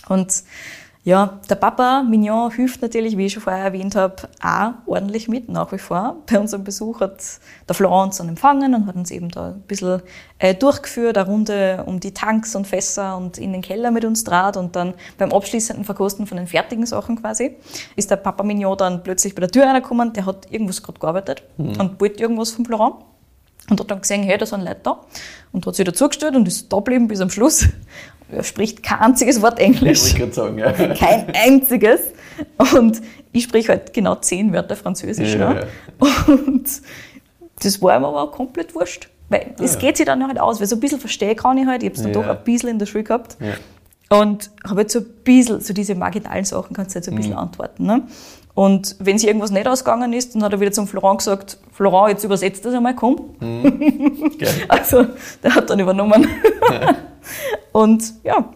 Und 0.09 0.43
ja, 1.05 1.41
der 1.49 1.55
Papa 1.55 2.01
Mignon 2.03 2.49
hilft 2.49 2.81
natürlich, 2.81 3.17
wie 3.17 3.25
ich 3.25 3.33
schon 3.33 3.43
vorher 3.43 3.65
erwähnt 3.65 3.93
habe, 3.93 4.15
auch 4.41 4.71
ordentlich 4.85 5.27
mit, 5.27 5.49
nach 5.49 5.69
wie 5.73 5.77
vor. 5.77 6.15
Bei 6.31 6.39
unserem 6.39 6.63
Besuch 6.63 7.01
hat 7.01 7.21
der 7.67 7.75
Florent 7.75 8.07
uns 8.07 8.17
dann 8.17 8.29
empfangen 8.29 8.73
und 8.73 8.87
hat 8.87 8.95
uns 8.95 9.11
eben 9.11 9.29
da 9.29 9.49
ein 9.49 9.61
bisschen 9.63 10.01
äh, 10.39 10.55
durchgeführt, 10.55 11.17
eine 11.17 11.27
Runde 11.27 11.83
um 11.85 11.99
die 11.99 12.13
Tanks 12.13 12.55
und 12.55 12.67
Fässer 12.67 13.17
und 13.17 13.37
in 13.37 13.51
den 13.51 13.61
Keller 13.61 13.91
mit 13.91 14.05
uns 14.05 14.23
draht 14.23 14.55
und 14.55 14.77
dann 14.77 14.93
beim 15.17 15.33
abschließenden 15.33 15.83
Verkosten 15.83 16.25
von 16.25 16.37
den 16.37 16.47
fertigen 16.47 16.85
Sachen 16.85 17.19
quasi, 17.21 17.57
ist 17.97 18.09
der 18.09 18.15
Papa 18.15 18.43
Mignon 18.43 18.77
dann 18.77 19.03
plötzlich 19.03 19.35
bei 19.35 19.41
der 19.41 19.51
Tür 19.51 19.65
reingekommen, 19.65 20.13
der 20.13 20.25
hat 20.25 20.49
irgendwas 20.51 20.81
gerade 20.81 20.99
gearbeitet 20.99 21.43
und 21.57 21.99
wollte 21.99 22.21
irgendwas 22.21 22.51
vom 22.51 22.63
Florent. 22.63 22.95
Und 23.69 23.79
hat 23.79 23.89
dann 23.89 24.01
gesehen, 24.01 24.23
hey, 24.23 24.37
da 24.37 24.45
sind 24.45 24.61
Leute 24.61 24.81
da. 24.83 24.99
Und 25.53 25.65
hat 25.65 25.75
sich 25.75 25.85
dazugestellt 25.85 26.35
und 26.35 26.45
ist 26.47 26.71
da 26.71 26.77
geblieben 26.77 27.07
bis 27.07 27.21
am 27.21 27.29
Schluss. 27.29 27.65
Er 28.35 28.43
spricht 28.43 28.83
kein 28.83 28.99
einziges 28.99 29.41
Wort 29.41 29.59
Englisch. 29.59 30.03
Ich 30.07 30.19
wollte 30.19 30.31
gerade 30.31 30.33
sagen, 30.33 30.57
ja. 30.57 30.71
Kein 30.93 31.27
einziges. 31.35 31.99
Und 32.75 33.01
ich 33.31 33.43
spreche 33.43 33.69
halt 33.69 33.93
genau 33.93 34.15
zehn 34.15 34.51
Wörter 34.53 34.75
Französisch. 34.75 35.35
Ja, 35.35 35.53
ne? 35.53 35.67
Und 36.27 36.67
das 37.61 37.81
war 37.81 37.95
ihm 37.97 38.05
aber 38.05 38.31
komplett 38.31 38.73
wurscht. 38.75 39.09
Weil 39.29 39.53
es 39.59 39.73
ja. 39.75 39.79
geht 39.79 39.97
sich 39.97 40.05
dann 40.05 40.25
halt 40.27 40.39
aus, 40.39 40.59
weil 40.59 40.67
so 40.67 40.75
ein 40.75 40.79
bisschen 40.79 40.99
verstehe 40.99 41.35
kann 41.35 41.57
ich 41.57 41.65
halt. 41.65 41.83
Ich 41.83 41.89
habe 41.89 41.95
es 41.95 42.03
dann 42.03 42.13
Ja. 42.13 42.21
doch 42.21 42.29
ein 42.37 42.43
bisschen 42.43 42.69
in 42.69 42.79
der 42.79 42.85
Schule 42.85 43.03
gehabt. 43.03 43.37
Ja. 43.39 43.53
Und 44.19 44.51
habe 44.67 44.81
jetzt 44.81 44.93
so 44.93 44.99
ein 44.99 45.05
bisschen, 45.23 45.59
so 45.61 45.73
diese 45.73 45.95
marginalen 45.95 46.45
Sachen 46.45 46.75
kannst 46.75 46.93
du 46.93 46.99
jetzt 46.99 47.05
so 47.05 47.11
ein 47.11 47.15
Mhm. 47.15 47.17
bisschen 47.17 47.33
antworten. 47.35 47.85
Ne? 47.85 48.03
Und 48.53 48.95
wenn 48.99 49.17
sich 49.17 49.27
irgendwas 49.27 49.49
nicht 49.49 49.67
ausgegangen 49.67 50.13
ist, 50.13 50.35
dann 50.35 50.43
hat 50.43 50.51
er 50.53 50.59
wieder 50.59 50.71
zum 50.71 50.87
Florent 50.87 51.19
gesagt, 51.19 51.57
Florent, 51.71 52.11
jetzt 52.11 52.23
übersetzt 52.23 52.63
das 52.63 52.73
einmal, 52.75 52.93
komm. 52.95 53.35
Geil. 53.39 54.49
Also, 54.67 55.07
der 55.41 55.55
hat 55.55 55.69
dann 55.71 55.79
übernommen. 55.79 56.27
Und 57.71 58.03
ja, 58.23 58.49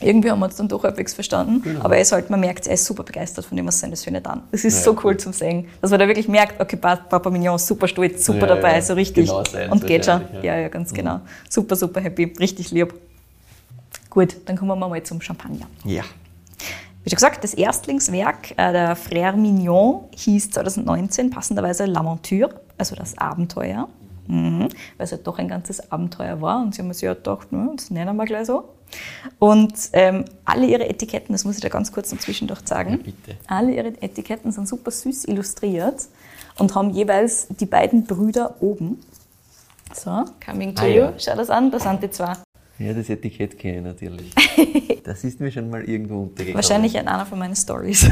irgendwie 0.00 0.30
haben 0.30 0.38
wir 0.38 0.44
uns 0.46 0.54
dann 0.56 0.68
doch 0.68 0.84
halbwegs 0.84 1.12
verstanden. 1.14 1.78
Aber 1.82 1.96
er 1.96 2.02
ist 2.02 2.12
halt, 2.12 2.30
man 2.30 2.38
merkt, 2.38 2.66
er 2.68 2.74
ist 2.74 2.84
super 2.84 3.02
begeistert 3.02 3.44
von 3.44 3.56
dem, 3.56 3.66
was 3.66 3.80
seine 3.80 3.96
Söhne 3.96 4.22
tun. 4.22 4.42
Das 4.52 4.64
ist 4.64 4.76
Ja, 4.78 4.82
so 4.92 4.96
cool 5.02 5.16
zum 5.16 5.32
Sehen. 5.32 5.66
Dass 5.80 5.90
man 5.90 5.98
da 5.98 6.06
wirklich 6.06 6.28
merkt, 6.28 6.60
okay, 6.60 6.76
Pa- 6.76 6.94
Papa 6.96 7.30
Mignon 7.30 7.56
ist 7.56 7.66
super 7.66 7.88
stolz, 7.88 8.24
super 8.24 8.40
Ja, 8.46 8.54
dabei, 8.54 8.74
ja, 8.76 8.82
so 8.82 8.94
richtig. 8.94 9.26
genau 9.26 9.42
und 9.72 9.84
geht 9.86 10.04
schon. 10.04 10.22
Ja. 10.34 10.40
ja. 10.42 10.58
ja, 10.60 10.68
ganz 10.68 10.92
genau. 10.94 11.20
Super, 11.50 11.74
super 11.74 12.00
happy, 12.00 12.32
richtig 12.38 12.70
lieb. 12.70 12.94
Gut, 14.08 14.36
dann 14.46 14.56
kommen 14.56 14.68
wir 14.78 14.88
mal 14.88 15.02
zum 15.02 15.20
Champagner. 15.20 15.66
Ja. 15.84 16.02
Wie 17.04 17.10
schon 17.10 17.16
gesagt, 17.16 17.42
das 17.42 17.54
Erstlingswerk 17.54 18.52
äh, 18.52 18.72
der 18.72 18.96
Frère 18.96 19.32
Mignon 19.36 20.04
hieß 20.14 20.50
2019 20.50 21.30
passenderweise 21.30 21.84
L'Aventure, 21.84 22.50
also 22.76 22.94
das 22.94 23.16
Abenteuer, 23.18 23.88
mhm. 24.28 24.68
weil 24.96 25.04
es 25.04 25.12
halt 25.12 25.26
doch 25.26 25.38
ein 25.38 25.48
ganzes 25.48 25.90
Abenteuer 25.90 26.40
war. 26.40 26.62
Und 26.62 26.74
sie 26.74 26.82
haben 26.82 26.92
sich 26.92 27.02
ja 27.02 27.14
gedacht, 27.14 27.50
ne, 27.52 27.70
das 27.76 27.90
nennen 27.90 28.16
wir 28.16 28.24
gleich 28.24 28.46
so. 28.46 28.68
Und 29.38 29.74
ähm, 29.92 30.24
alle 30.44 30.66
ihre 30.66 30.88
Etiketten, 30.88 31.32
das 31.34 31.44
muss 31.44 31.56
ich 31.56 31.60
da 31.60 31.68
ganz 31.68 31.92
kurz 31.92 32.12
noch 32.12 32.20
zwischendurch 32.20 32.60
sagen, 32.64 33.00
Ja, 33.26 33.34
alle 33.46 33.74
ihre 33.74 33.88
Etiketten 34.00 34.52
sind 34.52 34.68
super 34.68 34.90
süß 34.90 35.26
illustriert 35.26 36.06
und 36.58 36.74
haben 36.74 36.90
jeweils 36.90 37.48
die 37.48 37.66
beiden 37.66 38.04
Brüder 38.04 38.56
oben. 38.60 38.98
So, 39.92 40.24
coming 40.44 40.74
to 40.74 40.82
Ah, 40.82 40.86
you, 40.86 40.94
ja. 40.96 41.12
schau 41.18 41.34
das 41.36 41.50
an, 41.50 41.70
da 41.70 41.80
sind 41.80 42.02
die 42.02 42.10
zwei. 42.10 42.34
Ja, 42.78 42.92
das 42.92 43.08
Etikett 43.08 43.58
kenne 43.58 43.78
ich 43.78 43.84
natürlich. 43.84 44.34
Das 45.04 45.24
ist 45.24 45.40
mir 45.40 45.50
schon 45.50 45.70
mal 45.70 45.82
irgendwo 45.84 46.20
untergekommen. 46.24 46.54
Wahrscheinlich 46.54 46.94
in 46.94 47.08
einer 47.08 47.24
von 47.24 47.38
meinen 47.38 47.56
Stories. 47.56 48.10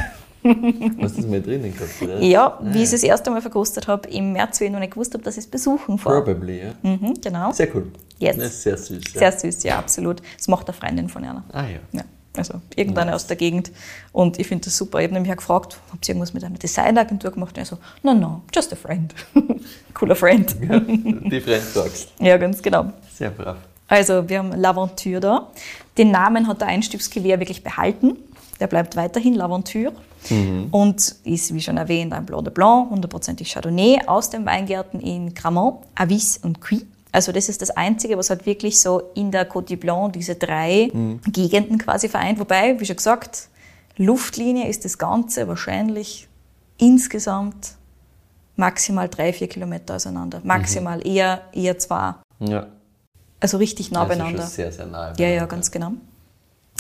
Hast 1.03 1.17
du 1.17 1.23
das 1.23 1.31
mal 1.31 1.43
drinnen 1.43 1.73
gehabt, 1.75 2.03
oder? 2.03 2.21
Ja, 2.21 2.59
wie 2.63 2.79
ich 2.79 2.85
es 2.85 2.91
das 2.93 3.03
erste 3.03 3.31
Mal 3.31 3.41
verkostet 3.41 3.89
habe, 3.89 4.09
im 4.09 4.33
März, 4.33 4.61
wie 4.61 4.65
ich 4.65 4.71
noch 4.71 4.79
nicht 4.79 4.93
gewusst 4.93 5.15
habe, 5.15 5.25
dass 5.25 5.37
ich 5.37 5.45
es 5.45 5.51
besuchen 5.51 5.99
fahre. 5.99 6.23
Probably, 6.23 6.61
ja. 6.61 6.73
Mhm, 6.83 7.15
genau. 7.23 7.53
Sehr 7.53 7.75
cool. 7.75 7.87
Yes. 8.19 8.37
Das 8.37 8.47
ist 8.47 8.63
sehr 8.63 8.77
süß. 8.77 9.03
Ja. 9.15 9.19
Sehr 9.19 9.33
süß, 9.33 9.63
ja, 9.65 9.79
absolut. 9.79 10.23
Das 10.37 10.49
macht 10.49 10.69
eine 10.69 10.75
Freundin 10.75 11.09
von 11.09 11.25
einer. 11.25 11.45
Ah 11.53 11.65
ja. 11.65 11.79
Ja, 11.93 12.05
also 12.37 12.61
irgendeine 12.75 13.15
aus 13.15 13.27
der 13.27 13.37
Gegend. 13.37 13.73
Und 14.13 14.39
ich 14.39 14.47
finde 14.47 14.65
das 14.65 14.77
super. 14.77 14.99
Ich 14.99 15.05
habe 15.05 15.15
nämlich 15.15 15.33
auch 15.33 15.37
gefragt, 15.37 15.79
habt 15.93 16.09
ihr 16.09 16.15
irgendwas 16.15 16.35
mit 16.35 16.45
einer 16.45 16.59
Designagentur 16.59 17.31
gemacht? 17.31 17.57
Und 17.57 17.59
er 17.59 17.67
so, 17.67 17.79
no, 18.03 18.15
no, 18.15 18.43
just 18.55 18.73
a 18.73 18.77
friend. 18.77 19.15
Cooler 19.95 20.17
Friend. 20.17 20.55
Die 20.61 21.41
Friend 21.41 21.75
Talks. 21.75 22.09
ja, 22.21 22.37
ganz 22.37 22.63
genau. 22.63 22.93
Sehr 23.15 23.31
brav. 23.31 23.57
Also, 23.89 24.29
wir 24.29 24.39
haben 24.39 24.53
L'Aventure 24.53 25.21
da. 25.21 25.51
Den 25.97 26.11
Namen 26.11 26.49
hat 26.49 26.61
der 26.61 26.69
Einstiegsgewehr 26.69 27.39
wirklich 27.39 27.63
behalten. 27.63 28.17
Der 28.61 28.67
bleibt 28.67 28.97
weiterhin 28.97 29.37
L'Aventure 29.37 29.93
und 30.71 31.17
ist, 31.25 31.55
wie 31.55 31.61
schon 31.61 31.77
erwähnt, 31.77 32.13
ein 32.13 32.25
Blanc 32.27 32.45
de 32.45 32.53
Blanc, 32.53 32.91
hundertprozentig 32.91 33.53
Chardonnay 33.53 34.01
aus 34.07 34.31
den 34.31 34.45
Weingärten 34.47 35.01
in 35.01 35.35
Cramont, 35.35 35.85
Avis 35.95 36.39
und 36.43 36.61
Cuy. 36.61 36.87
Also 37.13 37.33
das 37.33 37.49
ist 37.49 37.63
das 37.63 37.71
Einzige, 37.71 38.19
was 38.19 38.31
halt 38.31 38.45
wirklich 38.45 38.81
so 38.81 39.11
in 39.15 39.31
der 39.31 39.49
Côte 39.51 39.69
du 39.71 39.77
Blanc 39.77 40.13
diese 40.13 40.35
drei 40.35 40.91
Gegenden 41.27 41.79
quasi 41.79 42.09
vereint. 42.09 42.39
Wobei, 42.39 42.79
wie 42.81 42.85
schon 42.85 42.97
gesagt, 42.97 43.49
Luftlinie 43.97 44.69
ist 44.69 44.85
das 44.85 44.99
Ganze 44.99 45.49
wahrscheinlich 45.49 46.29
insgesamt 46.79 47.75
maximal 48.57 49.09
drei, 49.09 49.33
vier 49.33 49.49
Kilometer 49.49 49.97
auseinander. 49.97 50.41
Maximal 50.45 51.07
eher, 51.07 51.43
eher 51.53 51.79
zwei. 51.79 52.15
Ja. 52.41 52.67
Also 53.41 53.59
richtig 53.59 53.91
nah 53.91 54.01
Also 54.01 54.09
beieinander. 54.11 54.43
sehr, 54.43 54.73
sehr 54.73 54.87
nah. 54.87 55.13
Ja, 55.19 55.29
ja, 55.29 55.47
ganz 55.47 55.71
genau. 55.71 55.93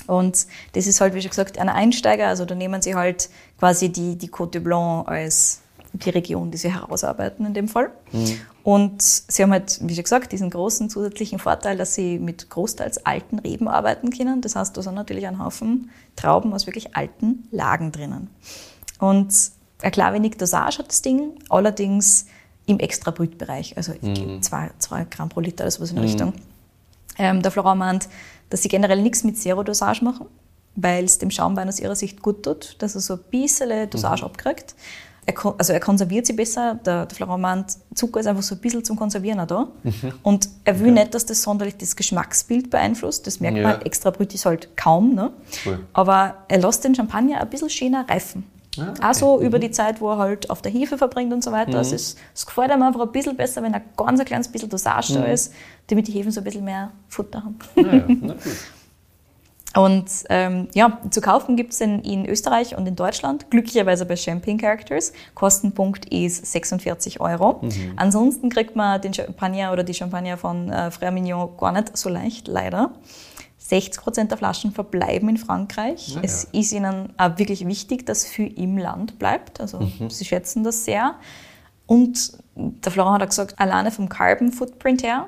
Und 0.07 0.47
das 0.73 0.87
ist 0.87 1.01
halt, 1.01 1.15
wie 1.15 1.21
schon 1.21 1.31
gesagt, 1.31 1.59
ein 1.59 1.69
Einsteiger. 1.69 2.29
Also 2.29 2.45
da 2.45 2.55
nehmen 2.55 2.83
sie 2.83 2.95
halt 2.95 3.29
quasi 3.59 3.91
die, 3.91 4.17
die 4.17 4.29
Côte 4.29 4.53
de 4.53 4.61
Blanc 4.61 5.09
als 5.09 5.61
die 5.93 6.11
Region, 6.11 6.51
die 6.51 6.59
sie 6.59 6.73
herausarbeiten 6.73 7.47
in 7.47 7.55
dem 7.55 7.69
Fall. 7.69 7.91
Und 8.63 9.03
sie 9.03 9.43
haben 9.43 9.53
halt, 9.53 9.79
wie 9.83 9.95
schon 9.95 10.05
gesagt, 10.05 10.33
diesen 10.33 10.51
großen 10.51 10.91
zusätzlichen 10.91 11.39
Vorteil, 11.39 11.77
dass 11.77 11.95
sie 11.95 12.19
mit 12.19 12.51
großteils 12.51 13.07
alten 13.07 13.39
Reben 13.39 13.69
arbeiten 13.69 14.11
können. 14.11 14.41
Das 14.41 14.57
heißt, 14.57 14.77
da 14.77 14.83
sind 14.83 14.95
natürlich 14.95 15.27
ein 15.27 15.43
Haufen 15.43 15.91
Trauben 16.17 16.53
aus 16.53 16.67
wirklich 16.67 16.97
alten 16.97 17.49
Lagen 17.51 17.93
drinnen. 17.93 18.29
Und 18.99 19.33
ein 19.83 19.91
klar 19.91 20.13
wenig 20.13 20.37
Dosage 20.37 20.79
hat 20.79 20.89
das 20.89 21.03
Ding, 21.03 21.33
allerdings 21.49 22.27
im 22.67 22.79
Extrabrütbereich, 22.79 23.77
also 23.77 23.93
zwei, 24.41 24.71
zwei 24.79 25.05
Gramm 25.05 25.29
pro 25.29 25.41
Liter 25.41 25.65
oder 25.65 25.71
sowas 25.71 25.91
in 25.91 25.97
der 25.97 26.05
Richtung. 26.05 26.33
Ähm, 27.19 27.43
der 27.43 27.51
Florent 27.51 27.79
meint, 27.79 28.09
dass 28.51 28.63
sie 28.63 28.69
generell 28.69 29.03
nichts 29.03 29.25
mit 29.25 29.37
Zero-Dosage 29.39 30.05
machen, 30.05 30.27
weil 30.77 31.05
es 31.05 31.19
dem 31.19 31.31
Schaumwein 31.31 31.69
aus 31.69 31.81
ihrer 31.81 31.97
Sicht 31.97 32.23
gut 32.23 32.43
tut, 32.45 32.77
dass 32.81 32.95
er 32.95 33.01
so 33.01 33.15
ein 33.15 33.21
bisschen 33.31 33.91
Dosage 33.91 34.25
abkriegt. 34.25 34.75
Er, 35.29 35.35
also 35.59 35.73
er 35.73 35.81
konserviert 35.81 36.25
sie 36.27 36.35
besser. 36.35 36.79
Der, 36.87 37.07
der 37.07 37.17
Florent 37.17 37.43
meint, 37.43 37.77
Zucker 37.95 38.21
ist 38.21 38.27
einfach 38.29 38.45
so 38.45 38.55
ein 38.55 38.61
bisschen 38.61 38.85
zum 38.85 38.97
Konservieren 38.97 39.41
auch 39.41 39.47
da. 39.49 39.69
Und 40.23 40.49
er 40.65 40.79
will 40.79 40.93
nicht, 40.93 41.15
dass 41.15 41.27
das 41.27 41.43
sonderlich 41.43 41.77
das 41.79 41.97
Geschmacksbild 41.97 42.71
beeinflusst. 42.71 43.27
Das 43.27 43.41
merkt 43.41 43.57
Ja. 43.59 43.63
man 43.71 43.83
extra 43.83 44.11
Brüt 44.11 44.33
ist 44.35 44.47
halt 44.47 44.77
kaum. 44.77 45.15
Ne? 45.17 45.33
Cool. 45.65 45.81
Aber 45.95 46.45
er 46.47 46.59
lässt 46.59 46.85
den 46.85 46.95
Champagner 46.95 47.41
ein 47.41 47.51
bisschen 47.51 47.71
schöner 47.71 48.09
reifen. 48.09 48.45
Ah, 48.79 48.91
okay. 48.91 49.03
Auch 49.03 49.15
so 49.15 49.41
über 49.41 49.59
die 49.59 49.71
Zeit, 49.71 50.01
wo 50.01 50.11
er 50.11 50.19
halt 50.19 50.51
auf 50.51 50.63
der 50.63 50.73
Hefe 50.73 50.99
verbringt 50.99 51.33
und 51.33 51.43
so 51.43 51.53
weiter. 51.53 51.79
Also 51.79 51.95
es, 51.95 52.17
es 52.35 52.47
gefällt 52.47 52.71
ihm 52.71 52.83
einfach 52.83 53.01
ein 53.01 53.13
bisschen 53.13 53.37
besser, 53.37 53.63
wenn 53.63 53.75
ein 53.75 53.83
ganz 53.97 54.21
ein 54.21 54.27
kleines 54.27 54.49
bisschen 54.49 54.69
Dosage 54.69 55.15
da 55.15 55.25
ist, 55.25 55.53
damit 55.89 56.09
die 56.09 56.13
Hefen 56.13 56.31
so 56.33 56.41
ein 56.41 56.45
bisschen 56.45 56.65
mehr 56.65 56.91
Futter 57.09 57.43
haben. 57.45 57.59
Naja, 57.75 58.05
na 58.09 58.35
gut. 58.35 58.43
Und 59.77 60.07
ähm, 60.31 60.69
ja, 60.73 60.99
zu 61.11 61.21
kaufen 61.21 61.55
gibt 61.55 61.75
es 61.75 61.83
in 61.83 62.27
Österreich 62.27 62.77
und 62.79 62.87
in 62.87 62.97
Deutschland, 62.97 63.51
glücklicherweise 63.51 64.07
bei 64.07 64.17
Champagne 64.17 64.57
Characters. 64.57 65.13
Kostenpunkt 65.35 66.07
ist 66.07 66.47
46 66.47 67.21
Euro. 67.21 67.61
Ansonsten 67.97 68.49
kriegt 68.49 68.75
man 68.75 69.03
den 69.03 69.13
Champagner 69.13 69.73
oder 69.73 69.85
die 69.85 69.93
Champagner 69.93 70.39
von 70.39 70.71
äh, 70.71 70.89
Frère 70.89 71.11
Mignon 71.11 71.51
gar 71.59 71.73
nicht 71.73 71.95
so 71.95 72.09
leicht, 72.09 72.49
leider. 72.49 72.93
60 73.69 74.01
Prozent 74.03 74.31
der 74.31 74.39
Flaschen 74.39 74.73
verbleiben 74.73 75.29
in 75.29 75.37
Frankreich. 75.39 76.15
Ja, 76.15 76.21
es 76.23 76.45
ist 76.53 76.73
ihnen 76.73 77.13
auch 77.17 77.39
wirklich 77.39 77.67
wichtig, 77.67 78.07
dass 78.07 78.25
viel 78.25 78.53
im 78.59 78.79
Land 78.79 79.19
bleibt. 79.19 79.61
Also 79.61 79.81
sie 80.09 80.25
schätzen 80.25 80.63
das 80.65 80.85
sehr. 80.85 81.15
Und 81.87 82.33
der 82.55 82.93
Florent 82.93 83.15
hat 83.17 83.23
auch 83.23 83.29
gesagt, 83.31 83.59
alleine 83.59 83.91
vom 83.91 84.09
Carbon 84.09 84.53
Footprint 84.53 85.03
her 85.03 85.27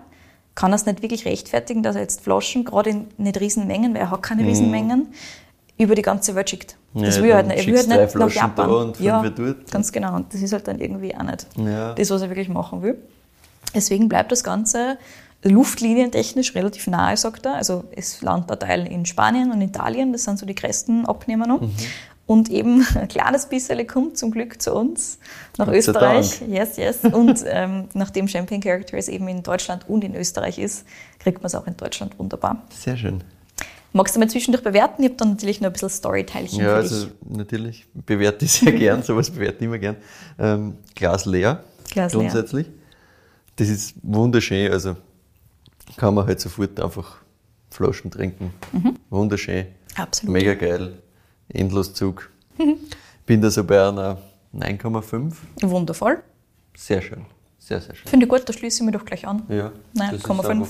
kann 0.55 0.73
er 0.73 0.77
es 0.77 0.87
nicht 0.87 1.03
wirklich 1.03 1.25
rechtfertigen, 1.25 1.83
dass 1.83 1.95
er 1.97 2.03
jetzt 2.03 2.21
Flaschen, 2.21 2.65
gerade 2.65 2.91
in 2.91 3.07
nicht 3.17 3.41
Riesenmengen, 3.41 3.95
weil 3.95 4.01
er 4.03 4.11
hat 4.11 4.23
keine 4.23 4.45
Riesenmengen, 4.45 5.09
über 5.77 5.95
die 5.95 6.03
ganze 6.03 6.35
Welt 6.35 6.51
schickt. 6.51 6.77
Das 6.95 7.17
Ja, 7.17 7.23
will 7.23 7.31
er 7.31 7.37
halt 7.37 7.47
nicht. 7.49 7.59
Er 7.61 7.67
will 7.67 7.77
halt 7.89 8.05
nicht 8.07 8.17
nach 8.17 8.31
Japan. 8.31 8.71
und 8.71 8.99
ja, 9.01 9.23
dort. 9.29 9.71
ganz 9.71 9.93
genau. 9.93 10.17
Und 10.17 10.35
das 10.35 10.41
ist 10.43 10.53
halt 10.53 10.67
dann 10.67 10.81
irgendwie 10.81 11.15
auch 11.15 11.23
nicht 11.23 11.47
Ja. 11.57 11.93
das, 11.95 12.11
was 12.11 12.23
er 12.23 12.29
wirklich 12.31 12.49
machen 12.49 12.83
will. 12.83 12.99
Deswegen 13.75 14.09
bleibt 14.09 14.33
das 14.33 14.43
Ganze 14.43 14.99
luftlinientechnisch 15.43 16.55
relativ 16.55 16.87
nahe, 16.87 17.17
sagt 17.17 17.47
er. 17.47 17.55
Also 17.55 17.85
es 17.93 18.23
landet 18.23 18.51
ein 18.51 18.59
Teil 18.59 18.87
in 18.87 19.07
Spanien 19.07 19.53
und 19.53 19.61
Italien, 19.61 20.13
das 20.13 20.25
sind 20.25 20.39
so 20.39 20.47
die 20.47 20.55
größten 20.55 21.07
Abnehmer 21.07 21.47
noch. 21.47 21.61
Mhm. 21.61 21.75
Und 22.27 22.51
eben 22.51 22.87
ein 22.95 23.09
kleines 23.09 23.47
bisschen 23.47 23.87
kommt 23.87 24.19
zum 24.19 24.31
Glück 24.31 24.61
zu 24.61 24.75
uns 24.75 25.19
nach 25.57 25.67
Gott 25.67 25.77
Österreich. 25.77 26.43
Yes, 26.47 26.77
yes. 26.77 26.99
Und 27.05 27.43
ähm, 27.47 27.89
nachdem 27.95 28.29
Champion 28.29 28.61
Characters 28.61 29.09
eben 29.09 29.29
in 29.29 29.43
Deutschland 29.43 29.89
und 29.89 30.05
in 30.05 30.15
Österreich 30.15 30.59
ist, 30.59 30.87
kriegt 31.19 31.39
man 31.39 31.47
es 31.47 31.55
auch 31.55 31.67
in 31.67 31.77
Deutschland 31.77 32.19
wunderbar. 32.19 32.63
Sehr 32.71 32.97
schön. 32.97 33.25
Magst 33.95 34.15
du 34.15 34.21
mal 34.21 34.29
zwischendurch 34.29 34.63
bewerten? 34.63 35.03
Ich 35.03 35.09
habe 35.09 35.17
dann 35.17 35.31
natürlich 35.31 35.63
noch 35.63 35.69
ein 35.69 35.73
bisschen 35.73 35.89
Storyteilchen 35.89 36.61
Ja, 36.61 36.75
also 36.75 37.07
natürlich 37.27 37.87
bewerte 37.95 38.45
ich 38.45 38.53
sehr 38.53 38.73
gern, 38.73 39.03
sowas 39.05 39.31
bewerte 39.31 39.57
ich 39.61 39.65
immer 39.65 39.79
gern. 39.79 39.97
Ähm, 40.39 40.77
Glas 40.95 41.25
leer, 41.25 41.65
Glas 41.91 42.13
leer. 42.13 42.21
grundsätzlich. 42.21 42.67
Das 43.57 43.69
ist 43.69 43.95
wunderschön, 44.03 44.71
also 44.71 44.97
kann 45.97 46.15
man 46.15 46.27
halt 46.27 46.41
sofort 46.41 46.79
einfach 46.81 47.17
Flaschen 47.71 48.11
trinken. 48.11 48.53
Wunderschön, 49.11 49.67
Mhm. 49.67 50.03
Absolut. 50.03 50.33
mega 50.33 50.55
geil, 50.55 51.03
Endloszug. 51.49 52.31
Bin 53.27 53.41
da 53.43 53.51
so 53.51 53.65
bei 53.65 53.87
einer 53.89 54.19
9,5. 54.53 55.35
Wundervoll. 55.63 56.23
Sehr 56.77 57.03
schön, 57.03 57.25
sehr, 57.59 57.81
sehr 57.81 57.95
schön. 57.95 58.09
Finde 58.09 58.27
ich 58.27 58.31
gut, 58.31 58.49
da 58.49 58.53
schließe 58.53 58.79
ich 58.83 58.87
mich 58.87 58.95
doch 58.95 59.05
gleich 59.05 59.27
an. 59.27 59.43
Ja, 59.49 59.73
Nein, 59.93 60.11
das 60.13 60.21
ist 60.21 60.27
0,5. 60.27 60.49
einfach 60.51 60.69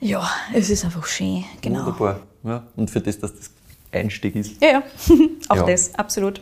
Ja, 0.00 0.28
es 0.54 0.70
ist 0.70 0.84
einfach 0.84 1.06
schön, 1.06 1.44
genau. 1.60 1.80
Wunderbar. 1.80 2.20
Ja. 2.42 2.66
Und 2.76 2.90
für 2.90 3.00
das, 3.00 3.18
dass 3.18 3.36
das 3.36 3.50
Einstieg 3.92 4.34
ist, 4.36 4.60
Ja, 4.62 4.68
ja, 4.68 4.82
auch 5.48 5.56
Ja. 5.56 5.62
das, 5.66 5.94
absolut. 5.94 6.40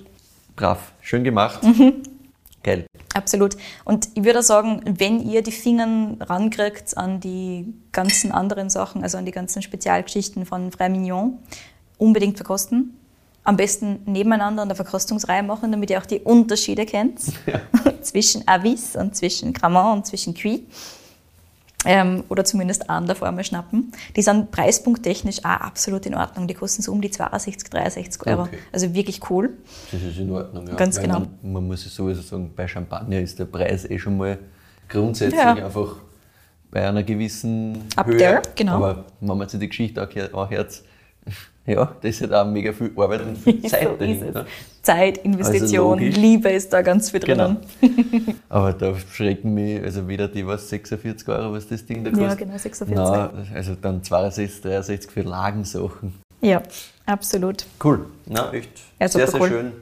brav, 0.57 0.93
schön 1.03 1.25
gemacht. 1.25 1.63
Mhm. 1.65 2.03
Geil. 2.63 2.87
Absolut. 3.19 3.57
Und 3.85 4.11
ich 4.15 4.23
würde 4.23 4.43
sagen, 4.45 4.81
wenn 4.85 5.21
ihr 5.29 5.43
die 5.43 5.51
Finger 5.51 6.17
rankriegt 6.21 6.97
an 6.97 7.19
die 7.19 7.75
ganzen 7.91 8.31
anderen 8.31 8.71
Sachen, 8.71 9.03
also 9.03 9.19
an 9.19 9.27
die 9.27 9.33
ganzen 9.33 9.61
Spezialgeschichten 9.61 10.47
von 10.47 10.71
Frère 10.71 10.89
Mignon, 10.89 11.39
unbedingt 11.99 12.37
verkosten. 12.37 12.97
Am 13.43 13.57
besten 13.57 14.01
nebeneinander 14.05 14.63
an 14.63 14.69
der 14.69 14.77
Verkostungsreihe 14.77 15.43
machen, 15.43 15.73
damit 15.73 15.91
ihr 15.91 15.99
auch 15.99 16.07
die 16.07 16.21
Unterschiede 16.21 16.87
kennt 16.87 17.21
zwischen 18.03 18.47
Avis 18.47 18.95
und 18.95 19.17
zwischen 19.17 19.53
Cremant 19.53 19.97
und 19.97 20.07
zwischen 20.07 20.35
Cuit. 20.35 20.65
Ähm, 21.85 22.25
oder 22.29 22.45
zumindest 22.45 22.91
einen 22.91 23.07
davor 23.07 23.31
mal 23.31 23.45
schnappen. 23.45 23.93
Die 24.17 24.23
sind 24.23 24.51
preispunkttechnisch 24.51 25.45
auch 25.45 25.61
absolut 25.61 26.07
in 26.07 26.15
Ordnung. 26.17 26.49
Die 26.49 26.55
kosten 26.55 26.83
so 26.83 26.91
um 26.91 27.01
die 27.01 27.11
62, 27.11 27.71
63 27.71 28.27
Euro. 28.27 28.43
Okay. 28.43 28.59
Also 28.73 28.93
wirklich 28.95 29.31
cool. 29.31 29.51
Das 29.93 30.03
ist 30.03 30.19
in 30.19 30.31
Ordnung, 30.33 30.67
ja. 30.67 30.75
Ganz 30.75 30.97
Weil 30.97 31.05
genau. 31.05 31.21
Man, 31.21 31.53
man 31.53 31.67
muss 31.69 31.85
ja 31.85 31.91
sowieso 31.91 32.23
sagen, 32.23 32.53
bei 32.55 32.67
Champagner 32.67 33.21
ist 33.21 33.39
der 33.39 33.45
Preis 33.45 33.89
eh 33.89 33.99
schon 33.99 34.17
mal 34.17 34.39
grundsätzlich 34.89 35.41
Ja. 35.41 35.55
einfach 35.55 35.97
bei 36.71 36.87
einer 36.87 37.05
gewissen 37.05 37.85
Up 37.95 38.07
Höhe. 38.09 38.17
there, 38.19 38.43
genau. 38.57 38.75
Aber 38.77 39.05
wenn 39.21 39.39
man 39.39 39.49
sich 39.49 39.61
die 39.61 39.69
Geschichte 39.69 40.03
auch 40.03 40.45
anhört, 40.47 40.83
ja, 41.69 41.93
das 42.01 42.11
ist 42.11 42.21
halt 42.23 42.33
auch 42.35 42.47
mega 42.47 42.73
viel 42.73 42.91
Arbeit 42.97 43.21
und 43.23 43.37
viel 43.39 43.63
Zeit 43.69 43.83
so 43.89 43.97
dahinter. 43.97 44.47
Zeit, 44.83 45.19
Investition, 45.19 45.99
Also. 45.99 46.21
Liebe 46.21 46.49
ist 46.49 46.73
da 46.73 46.83
ganz 46.83 47.11
viel 47.11 47.21
drinnen. 47.21 47.59
Genau. 47.81 48.33
Aber 48.49 48.73
da 48.73 48.95
schrecken 49.13 49.55
mich, 49.55 49.83
also 49.83 50.09
weder 50.09 50.29
die 50.29 50.47
was 50.47 50.69
46 50.69 51.29
Euro, 51.29 51.53
was 51.53 51.69
das 51.69 51.85
Ding 51.85 52.03
da 52.05 52.11
Ja, 52.11 52.17
kostet. 52.17 52.39
genau, 52.39 52.59
46. 52.59 52.97
Nein, 52.97 53.31
also 53.55 53.75
dann 53.81 54.03
62, 54.03 54.63
63 54.63 55.11
für 55.11 55.23
Lagensachen. 55.23 56.15
Ja, 56.41 56.63
absolut. 57.05 57.67
Cool. 57.83 58.07
Na, 58.27 58.53
echt 58.53 58.71
Ja, 59.01 59.09
sehr, 59.09 59.27
sehr 59.27 59.41
cool. 59.41 59.49
schön. 59.49 59.73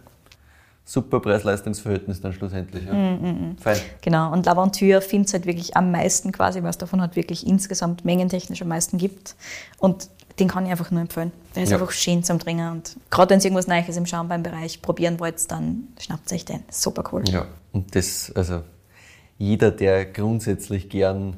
Super 0.88 1.18
Preis-Leistungs-Verhältnis 1.18 2.20
dann 2.20 2.32
schlussendlich. 2.32 2.84
Ja. 2.86 2.92
Mm, 2.94 3.56
Fein. 3.60 3.76
Genau. 4.02 4.32
Und 4.32 4.46
L'Aventure 4.46 5.00
findet 5.00 5.28
es 5.28 5.34
halt 5.34 5.44
wirklich 5.46 5.76
am 5.76 5.90
meisten 5.90 6.30
quasi, 6.30 6.60
es 6.60 6.78
davon 6.78 7.00
halt 7.00 7.16
wirklich 7.16 7.44
insgesamt 7.44 8.04
mengentechnisch 8.04 8.62
am 8.62 8.68
meisten 8.68 8.96
gibt. 8.96 9.34
Und 9.78 10.08
den 10.38 10.48
kann 10.48 10.64
ich 10.66 10.70
einfach 10.70 10.90
nur 10.90 11.00
empfehlen. 11.00 11.32
Der 11.54 11.62
ist 11.62 11.70
Ja. 11.70 11.76
einfach 11.78 11.92
schön 11.92 12.22
zum 12.22 12.38
Trinken. 12.38 12.70
Und 12.70 12.96
gerade 13.10 13.30
wenn 13.30 13.38
ihr 13.40 13.44
irgendwas 13.46 13.66
Neues 13.66 13.96
im 13.96 14.06
Schaumweinbereich 14.06 14.82
probieren 14.82 15.18
wollt, 15.20 15.50
dann 15.50 15.88
schnappt 15.98 16.30
euch 16.32 16.44
den. 16.44 16.62
Super 16.70 17.04
cool. 17.12 17.22
Ja, 17.28 17.46
und 17.72 17.94
das, 17.96 18.32
also 18.34 18.62
jeder, 19.38 19.70
der 19.70 20.04
grundsätzlich 20.06 20.88
gern 20.88 21.36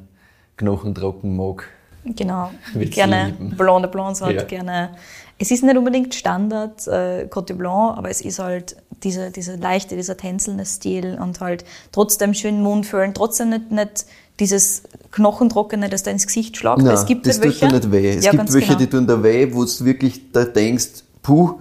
knochentrocken 0.57 1.35
mag, 1.35 1.67
Genau. 2.05 2.49
Gerne 2.73 3.27
lieben. 3.27 3.57
Blanc 3.57 3.83
de 3.83 3.91
Blancs 3.91 4.21
hat, 4.21 4.31
Ja. 4.33 4.43
gerne. 4.43 4.95
Es 5.37 5.51
ist 5.51 5.63
nicht 5.63 5.77
unbedingt 5.77 6.15
Standard 6.15 6.87
äh, 6.87 7.27
Côte 7.29 7.47
de 7.47 7.55
Blanc, 7.57 7.97
aber 7.97 8.09
es 8.09 8.21
ist 8.21 8.39
halt 8.39 8.77
dieser, 9.03 9.29
dieser 9.29 9.57
leichte, 9.57 9.95
dieser 9.95 10.17
tänzelnde 10.17 10.65
Stil 10.65 11.17
und 11.21 11.39
halt 11.39 11.65
trotzdem 11.91 12.33
schön 12.33 12.61
Mundfüllen, 12.61 13.13
trotzdem 13.13 13.49
nicht, 13.49 13.71
nicht 13.71 14.05
dieses 14.39 14.83
Knochentrockene, 15.11 15.89
das 15.89 16.03
da 16.03 16.11
ins 16.11 16.25
Gesicht 16.25 16.57
schlagt. 16.57 16.81
Nein, 16.81 16.93
es 16.93 17.05
gibt 17.05 17.27
das 17.27 17.39
halt 17.41 17.53
tut 17.59 17.61
dir 17.61 17.73
nicht 17.73 17.91
weh. 17.91 18.09
Es 18.15 18.25
Ja, 18.25 18.31
gibt 18.31 18.53
welche, 18.53 18.67
genau. 18.67 18.79
die 18.79 18.87
tun 18.87 19.07
da 19.07 19.21
weh, 19.21 19.49
wo 19.51 19.65
du 19.65 19.85
wirklich 19.85 20.31
da 20.31 20.45
denkst, 20.45 21.03
puh, 21.21 21.59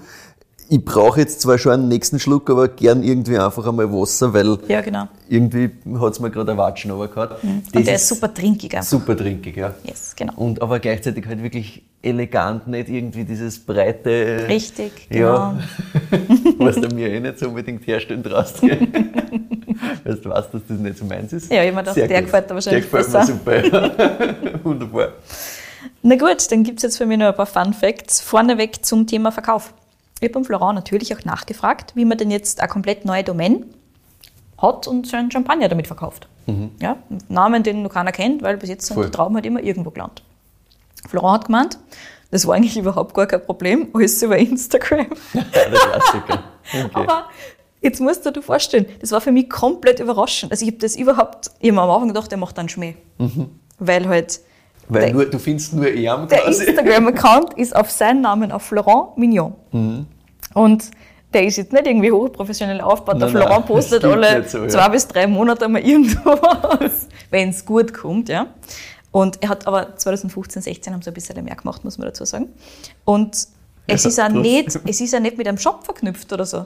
ich 0.70 0.84
brauche 0.84 1.20
jetzt 1.20 1.40
zwar 1.40 1.58
schon 1.58 1.72
einen 1.72 1.88
nächsten 1.88 2.18
Schluck, 2.20 2.50
aber 2.50 2.68
gern 2.68 3.02
irgendwie 3.02 3.38
einfach 3.38 3.66
einmal 3.66 3.90
Wasser, 3.92 4.32
weil 4.34 4.58
Ja, 4.68 4.80
genau. 4.82 5.08
irgendwie 5.28 5.70
hat 6.00 6.12
es 6.12 6.20
mir 6.20 6.30
gerade 6.30 6.52
ein 6.52 6.58
Watschen 6.58 6.90
runtergehauen. 6.90 7.62
Und 7.74 7.86
der 7.86 7.94
ist 7.94 8.08
super 8.08 8.32
trinkig 8.32 8.74
einfach. 8.74 8.86
super 8.88 9.16
trinkig, 9.16 9.56
ja. 9.56 9.74
Yes, 9.84 10.14
genau. 10.16 10.34
Und 10.36 10.60
aber 10.60 10.78
gleichzeitig 10.78 11.26
halt 11.26 11.42
wirklich 11.42 11.82
elegant, 12.02 12.68
nicht 12.68 12.88
irgendwie 12.88 13.24
dieses 13.24 13.58
breite. 13.58 14.44
Richtig, 14.48 15.08
Ja. 15.10 15.56
genau. 16.10 16.58
was 16.58 16.76
du 16.76 16.88
mir 16.94 17.08
eh 17.08 17.20
nicht 17.20 17.38
so 17.38 17.48
unbedingt 17.48 17.86
herstellen 17.86 18.22
traust. 18.22 18.60
gell? 18.60 18.86
Weil 20.04 20.14
du 20.16 20.30
weißt, 20.30 20.52
dass 20.54 20.62
das 20.68 20.78
nicht 20.78 20.98
so 20.98 21.04
meins 21.04 21.32
ist. 21.32 21.52
Ja, 21.52 21.64
ich 21.64 21.74
Sehr 21.94 22.08
der 22.08 22.18
gut. 22.18 22.26
gefällt 22.26 22.50
dir 22.50 22.54
wahrscheinlich 22.54 22.90
Der 22.90 23.00
gefällt 23.00 23.12
mir 23.12 23.26
super. 23.26 24.60
Wunderbar. 24.64 25.08
Na 26.02 26.16
gut, 26.16 26.50
dann 26.50 26.62
gibt 26.62 26.78
es 26.78 26.82
jetzt 26.82 26.98
für 26.98 27.06
mich 27.06 27.18
noch 27.18 27.26
ein 27.26 27.34
paar 27.34 27.46
Fun 27.46 27.72
Facts. 27.72 28.20
Vorneweg 28.20 28.84
zum 28.84 29.06
Thema 29.06 29.32
Verkauf. 29.32 29.72
Ich 30.20 30.24
habe 30.24 30.32
beim 30.34 30.44
Florent 30.44 30.74
natürlich 30.74 31.14
auch 31.14 31.24
nachgefragt, 31.24 31.94
wie 31.94 32.04
man 32.04 32.18
denn 32.18 32.30
jetzt 32.30 32.60
eine 32.60 32.68
komplett 32.68 33.04
neue 33.04 33.22
Domain 33.24 33.66
hat 34.58 34.88
und 34.88 35.06
seinen 35.06 35.30
Champagner 35.30 35.68
damit 35.68 35.86
verkauft. 35.86 36.28
Ja, 36.80 36.96
einen 37.10 37.22
Namen, 37.28 37.62
den 37.62 37.82
noch 37.82 37.92
keiner 37.92 38.10
kennt, 38.10 38.42
weil 38.42 38.56
bis 38.56 38.70
jetzt 38.70 38.86
sind 38.86 38.94
Voll. 38.94 39.04
die 39.04 39.10
Trauben 39.10 39.34
halt 39.34 39.44
immer 39.44 39.62
irgendwo 39.62 39.90
gelandet. 39.90 40.22
Florent 41.06 41.40
hat 41.40 41.46
gemeint, 41.46 41.78
das 42.30 42.46
war 42.46 42.54
eigentlich 42.54 42.76
überhaupt 42.78 43.14
gar 43.14 43.26
kein 43.26 43.44
Problem, 43.44 43.88
alles 43.92 44.22
über 44.22 44.38
Instagram. 44.38 45.06
Ja, 45.34 45.42
der 45.52 45.70
Klassiker. 45.78 46.44
Okay. 46.70 46.90
Aber 46.92 47.24
jetzt 47.80 47.98
musst 47.98 48.26
du 48.26 48.30
dir 48.30 48.42
vorstellen, 48.42 48.84
das 49.00 49.10
war 49.12 49.22
für 49.22 49.32
mich 49.32 49.48
komplett 49.48 50.00
überraschend. 50.00 50.52
Also 50.52 50.66
ich 50.66 50.72
habe 50.72 50.78
das 50.80 50.96
überhaupt, 50.96 51.50
ich 51.60 51.70
hab 51.70 51.76
mir 51.76 51.80
am 51.82 51.90
Anfang 51.90 52.08
gedacht, 52.08 52.30
der 52.30 52.36
macht 52.36 52.58
einen 52.58 52.68
Schmäh. 52.68 52.94
Weil 53.78 54.06
halt 54.06 54.40
Weil 54.88 55.02
der- 55.06 55.12
nur, 55.14 55.24
du 55.26 55.38
findest 55.38 55.74
nur 55.74 55.86
er 55.88 56.26
der. 56.26 56.46
Instagram-Account 56.46 57.54
ist 57.54 57.74
auf 57.76 57.90
seinen 57.90 58.20
Namen, 58.22 58.52
auf 58.52 58.62
Florent 58.62 59.16
Mignon. 59.18 59.54
Und 60.54 60.90
der 61.34 61.44
ist 61.44 61.56
jetzt 61.58 61.72
nicht 61.72 61.86
irgendwie 61.86 62.10
hochprofessionell 62.10 62.80
aufgebaut. 62.80 63.20
Der 63.20 63.28
Nein, 63.28 63.34
nein, 63.34 63.42
Florent 63.46 63.66
postet 63.66 64.02
das 64.02 64.10
stimmt 64.10 64.24
alle 64.24 64.48
so, 64.48 64.58
ja. 64.62 64.68
zwei 64.68 64.88
bis 64.88 65.06
drei 65.08 65.26
Monate 65.26 65.68
mal 65.68 65.82
irgendwas, 65.82 67.08
wenn 67.30 67.50
es 67.50 67.64
gut 67.66 67.92
kommt. 67.92 68.28
Ja. 68.30 68.46
Und 69.10 69.42
er 69.42 69.50
hat 69.50 69.66
aber 69.66 69.96
2015, 69.96 70.62
16 70.62 70.92
haben 70.94 71.02
sie 71.02 71.10
ein 71.10 71.14
bisschen 71.14 71.42
mehr 71.44 71.54
gemacht, 71.56 71.84
muss 71.84 71.98
man 71.98 72.06
dazu 72.08 72.24
sagen. 72.24 72.48
Und 73.04 73.34
es, 73.86 74.04
Ja, 74.04 74.08
ist, 74.08 74.20
auch 74.20 74.28
nicht, 74.30 74.68
es 74.86 75.00
ist 75.00 75.14
auch 75.14 75.20
nicht 75.20 75.36
mit 75.36 75.46
einem 75.48 75.58
Shop 75.58 75.84
verknüpft 75.84 76.32
oder 76.32 76.46
so. 76.46 76.64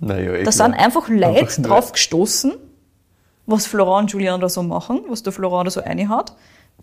Naja, 0.00 0.32
eh 0.32 0.42
Da 0.44 0.52
sind 0.52 0.74
einfach 0.74 1.08
Leute 1.08 1.26
Einfach 1.40 1.62
drauf 1.62 1.92
gestoßen, 1.92 2.52
was 3.46 3.66
Florent 3.66 4.02
und 4.02 4.12
Julian 4.12 4.40
da 4.40 4.48
so 4.48 4.62
machen, 4.62 5.02
was 5.08 5.22
der 5.22 5.32
Florent 5.32 5.66
da 5.66 5.70
so 5.70 5.80
reinhaut. 5.80 6.32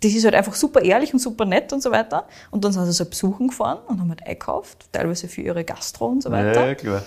Das 0.01 0.11
ist 0.13 0.23
halt 0.23 0.35
einfach 0.35 0.55
super 0.55 0.81
ehrlich 0.81 1.11
und 1.13 1.19
super 1.19 1.43
nett 1.45 1.73
und 1.73 1.83
so 1.83 1.91
weiter. 1.91 2.25
Und 2.51 2.63
dann 2.63 2.71
sind 2.71 2.85
sie 2.85 2.93
so 2.93 3.05
besuchen 3.05 3.49
gefahren 3.49 3.79
und 3.87 3.99
haben 3.99 4.09
halt 4.09 4.25
eingekauft, 4.25 4.87
teilweise 4.93 5.27
für 5.27 5.41
ihre 5.41 5.63
Gastro 5.65 6.05
und 6.07 6.23
so 6.23 6.31
weiter. 6.31 6.67
Ja, 6.67 6.75
klar. 6.75 7.01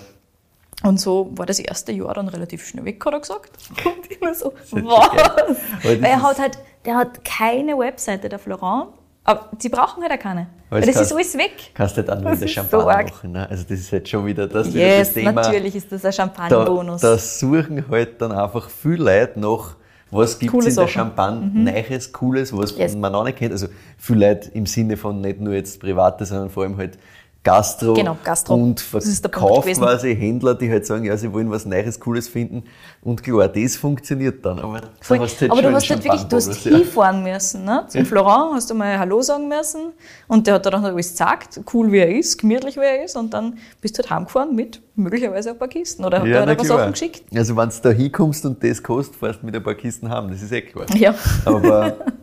Und 0.82 1.01
so 1.01 1.30
war 1.36 1.47
das 1.47 1.59
erste 1.61 1.93
Jahr 1.93 2.12
dann 2.14 2.28
relativ 2.28 2.66
schnell 2.66 2.84
weg, 2.84 3.03
hat 3.05 3.14
er 3.14 3.20
gesagt. 3.20 3.51
Und 3.84 4.11
ich 4.11 4.20
mir 4.20 4.34
so, 4.34 4.51
ist 4.51 4.72
was? 4.72 5.57
Weil 5.84 6.05
er 6.05 6.16
ist- 6.16 6.22
hat 6.22 6.38
halt, 6.40 6.59
der 6.84 6.97
hat 6.97 7.24
keine 7.24 7.78
Webseite, 7.78 8.28
der 8.28 8.38
Florent. 8.38 8.88
Aber 9.24 9.51
sie 9.61 9.68
brauchen 9.68 10.03
halt 10.03 10.12
auch 10.12 10.18
keine. 10.18 10.49
Weil 10.68 10.80
das 10.80 10.97
ist 11.01 11.09
kann- 11.11 11.16
alles 11.18 11.38
weg. 11.38 11.53
Kannst 11.74 11.97
du 11.97 12.01
nicht 12.01 12.11
auch 12.11 12.16
nur 12.20 12.30
Das 12.32 12.40
ist 12.43 12.49
so 12.49 12.61
Champagner 12.61 12.88
arg. 12.97 13.11
machen. 13.12 13.32
Ne? 13.32 13.49
Also 13.49 13.62
das 13.62 13.78
ist 13.78 13.90
jetzt 13.93 14.09
schon 14.11 14.26
wieder 14.26 14.49
das, 14.49 14.66
wieder 14.74 14.80
Yes, 14.84 15.09
das 15.09 15.14
Thema. 15.14 15.32
natürlich 15.32 15.76
ist 15.76 15.93
das 15.93 16.01
ein 16.05 16.09
Da, 16.09 16.12
Champagner-Bonus. 16.12 17.01
da 17.01 17.16
suchen 17.16 17.84
halt 17.88 18.20
dann 18.20 18.32
einfach 18.32 18.68
viele 18.68 19.05
Leute 19.05 19.38
nach, 19.38 19.76
was 20.13 20.39
gibt 20.39 20.53
es 20.55 20.59
in 20.59 20.65
der 20.65 20.73
Sachen. 20.75 20.85
Mhm. 20.85 20.93
Champagne 20.93 21.51
Neues, 21.65 22.13
Cooles, 22.13 22.57
was 22.57 22.77
Yes. 22.77 22.95
man 22.95 23.11
noch 23.13 23.25
nicht 23.25 23.39
kennt. 23.39 23.53
Also 23.53 23.67
viele 23.99 24.29
Leute 24.29 24.51
im 24.53 24.67
Sinne 24.67 24.97
von 24.97 25.21
nicht 25.21 25.41
nur 25.41 25.55
jetzt 25.55 25.81
Private, 25.81 26.25
sondern 26.27 26.51
vor 26.51 26.63
allem 26.65 26.77
halt 26.77 26.99
Gastro, 27.45 27.95
Genau, 27.95 28.16
Gastro. 28.22 28.55
und 28.55 28.80
Verkauf 28.80 29.64
quasi 29.66 30.14
Händler, 30.14 30.55
die 30.55 30.70
halt 30.70 30.86
sagen, 30.86 31.05
ja, 31.05 31.16
sie 31.16 31.32
wollen 31.32 31.51
was 31.51 31.66
Neues, 31.66 31.99
Cooles 31.99 32.28
finden. 32.28 32.62
Und 33.03 33.20
klar, 33.24 33.49
das 33.49 33.74
funktioniert 33.74 34.45
dann. 34.47 34.61
Aber, 34.61 34.82
Voll. 35.01 35.18
da 35.18 35.24
hast 35.24 35.36
du 35.36 35.40
halt 35.40 35.51
aber 35.51 35.62
du 35.62 35.72
hast 35.72 35.90
halt 35.90 36.05
wirklich, 36.05 36.22
du 36.22 36.36
hast 36.36 36.64
ja. 36.64 36.76
hinfahren 36.76 37.22
müssen. 37.24 37.64
Ne? 37.64 37.84
Zum 37.88 38.07
Florent 38.07 38.55
hast 38.55 38.70
du 38.70 38.74
mal 38.74 38.97
Hallo 38.97 39.20
sagen 39.22 39.49
müssen 39.49 39.93
und 40.28 40.47
der 40.47 40.55
hat 40.55 40.66
dann 40.66 40.84
alles 40.84 41.09
gesagt, 41.09 41.61
cool 41.74 41.90
wie 41.90 41.99
er 41.99 42.16
ist, 42.16 42.38
gemütlich 42.38 42.76
wie 42.76 42.80
er 42.84 43.05
ist 43.05 43.16
und 43.16 43.34
dann 43.34 43.59
bist 43.80 43.99
du 43.99 44.03
halt 44.03 44.11
heimgefahren 44.11 44.55
mit 44.55 44.80
möglicherweise 44.95 45.51
ein 45.51 45.59
paar 45.59 45.68
Kisten 45.68 46.05
oder 46.05 46.20
hat 46.20 46.26
Ja, 46.26 46.40
er 46.40 46.47
paar 46.47 46.57
klar. 46.57 46.78
Sachen 46.78 46.93
geschickt. 46.93 47.24
Also 47.34 47.57
wenn 47.57 47.68
du 47.70 47.74
da 47.82 47.90
hinkommst 47.90 48.47
und 48.47 48.62
das 48.62 48.80
kostet, 48.80 49.16
fährst 49.16 49.43
du 49.43 49.47
mit 49.47 49.57
ein 49.57 49.62
paar 49.64 49.74
Kisten 49.74 50.09
haben, 50.09 50.30
das 50.30 50.43
ist 50.43 50.53
eh 50.53 50.61
klar. 50.62 50.86
Ja. 50.95 51.12
Aber 51.45 51.97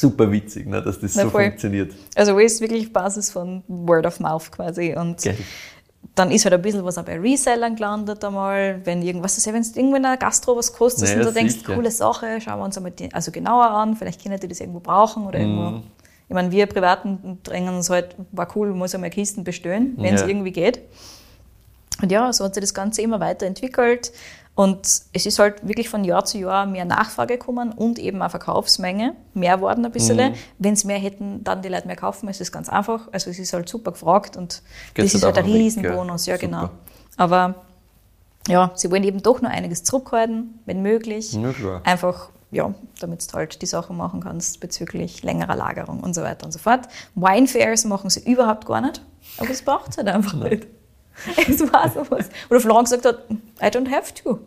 super 0.00 0.30
witzig, 0.30 0.66
ne, 0.66 0.82
dass 0.82 1.00
das 1.00 1.14
Na, 1.14 1.22
so 1.24 1.30
voll. 1.30 1.44
funktioniert. 1.44 1.92
Also 2.14 2.38
ist 2.38 2.60
wirklich 2.60 2.92
Basis 2.92 3.30
von 3.30 3.62
Word 3.68 4.06
of 4.06 4.20
Mouth 4.20 4.50
quasi. 4.52 4.94
Und 4.94 5.22
Geil. 5.22 5.36
dann 6.14 6.30
ist 6.30 6.44
halt 6.44 6.54
ein 6.54 6.62
bisschen 6.62 6.84
was 6.84 6.98
auch 6.98 7.04
bei 7.04 7.18
Resellern 7.18 7.74
gelandet 7.76 8.24
einmal, 8.24 8.80
wenn 8.84 9.02
irgendwas, 9.02 9.34
also 9.36 9.52
wenn 9.52 9.62
es 9.62 9.74
irgendwo 9.76 9.96
in 9.96 10.04
einer 10.04 10.16
Gastro 10.16 10.56
was 10.56 10.72
kostet 10.72 11.08
Naja, 11.08 11.20
und 11.20 11.26
du 11.26 11.32
denkst, 11.32 11.54
sicher. 11.54 11.74
coole 11.74 11.90
Sache, 11.90 12.40
schauen 12.40 12.58
wir 12.58 12.64
uns 12.64 12.76
einmal 12.76 12.92
die, 12.92 13.12
also 13.12 13.30
genauer 13.30 13.70
an, 13.70 13.96
vielleicht 13.96 14.22
können 14.22 14.38
die 14.38 14.48
das 14.48 14.60
irgendwo 14.60 14.80
brauchen 14.80 15.26
oder 15.26 15.38
Mhm. 15.38 15.44
irgendwo. 15.44 15.82
Ich 16.28 16.34
meine, 16.34 16.50
wir 16.50 16.66
Privaten 16.66 17.38
drängen 17.42 17.74
uns 17.76 17.90
halt, 17.90 18.16
war 18.32 18.48
cool, 18.56 18.72
muss 18.72 18.94
einmal 18.94 19.10
Kisten 19.10 19.44
bestellen, 19.44 19.94
wenn 19.98 20.14
es 20.14 20.22
Ja. 20.22 20.26
irgendwie 20.28 20.52
geht. 20.52 20.80
Und 22.02 22.10
ja, 22.10 22.32
so 22.32 22.44
hat 22.44 22.54
sich 22.54 22.60
das 22.62 22.74
Ganze 22.74 23.02
immer 23.02 23.20
weiterentwickelt. 23.20 24.10
Und 24.56 24.86
es 25.12 25.26
ist 25.26 25.38
halt 25.40 25.66
wirklich 25.66 25.88
von 25.88 26.04
Jahr 26.04 26.24
zu 26.24 26.38
Jahr 26.38 26.64
mehr 26.66 26.84
Nachfrage 26.84 27.38
gekommen 27.38 27.72
und 27.72 27.98
eben 27.98 28.22
auch 28.22 28.30
Verkaufsmenge 28.30 29.16
mehr 29.34 29.60
worden 29.60 29.84
ein 29.84 29.90
bisschen. 29.90 30.16
Mhm. 30.16 30.34
Wenn 30.58 30.74
es 30.74 30.84
mehr 30.84 30.98
hätten, 30.98 31.42
dann 31.42 31.60
die 31.62 31.68
Leute 31.68 31.88
mehr 31.88 31.96
kaufen. 31.96 32.28
Es 32.28 32.40
ist 32.40 32.52
ganz 32.52 32.68
einfach. 32.68 33.08
Also 33.10 33.30
es 33.30 33.38
ist 33.40 33.52
halt 33.52 33.68
super 33.68 33.90
gefragt 33.90 34.36
und 34.36 34.62
Geht 34.94 35.06
das 35.06 35.14
ist 35.14 35.24
halt 35.24 35.36
halt 35.36 35.46
ein 35.46 35.52
Riesenbonus. 35.52 36.26
gell? 36.26 36.34
Ja, 36.34 36.38
genau. 36.38 36.70
Aber 37.16 37.64
ja, 38.46 38.70
sie 38.74 38.90
wollen 38.90 39.02
eben 39.02 39.22
doch 39.22 39.40
noch 39.40 39.50
einiges 39.50 39.82
zurückhalten, 39.82 40.60
wenn 40.66 40.82
möglich. 40.82 41.32
Ja. 41.32 41.80
Einfach, 41.82 42.30
ja, 42.52 42.74
damit 43.00 43.26
du 43.32 43.36
halt 43.36 43.60
die 43.60 43.66
Sachen 43.66 43.96
machen 43.96 44.20
kannst 44.20 44.60
bezüglich 44.60 45.24
längerer 45.24 45.56
Lagerung 45.56 46.00
und 46.00 46.14
so 46.14 46.22
weiter 46.22 46.46
und 46.46 46.52
so 46.52 46.60
fort. 46.60 46.86
Winefairs 47.16 47.84
machen 47.86 48.08
sie 48.08 48.20
überhaupt 48.30 48.66
gar 48.66 48.82
nicht, 48.82 49.02
aber 49.38 49.48
das 49.48 49.62
braucht 49.62 49.90
es 49.90 49.96
halt 49.96 50.08
einfach 50.08 50.34
nicht. 50.34 50.68
Es 51.48 51.60
war 51.72 51.88
sowas. 51.90 52.28
Oder 52.50 52.60
Florian 52.60 52.84
gesagt 52.84 53.04
hat, 53.06 53.18
I 53.62 53.66
don't 53.66 53.90
have 53.90 54.12
to. 54.22 54.38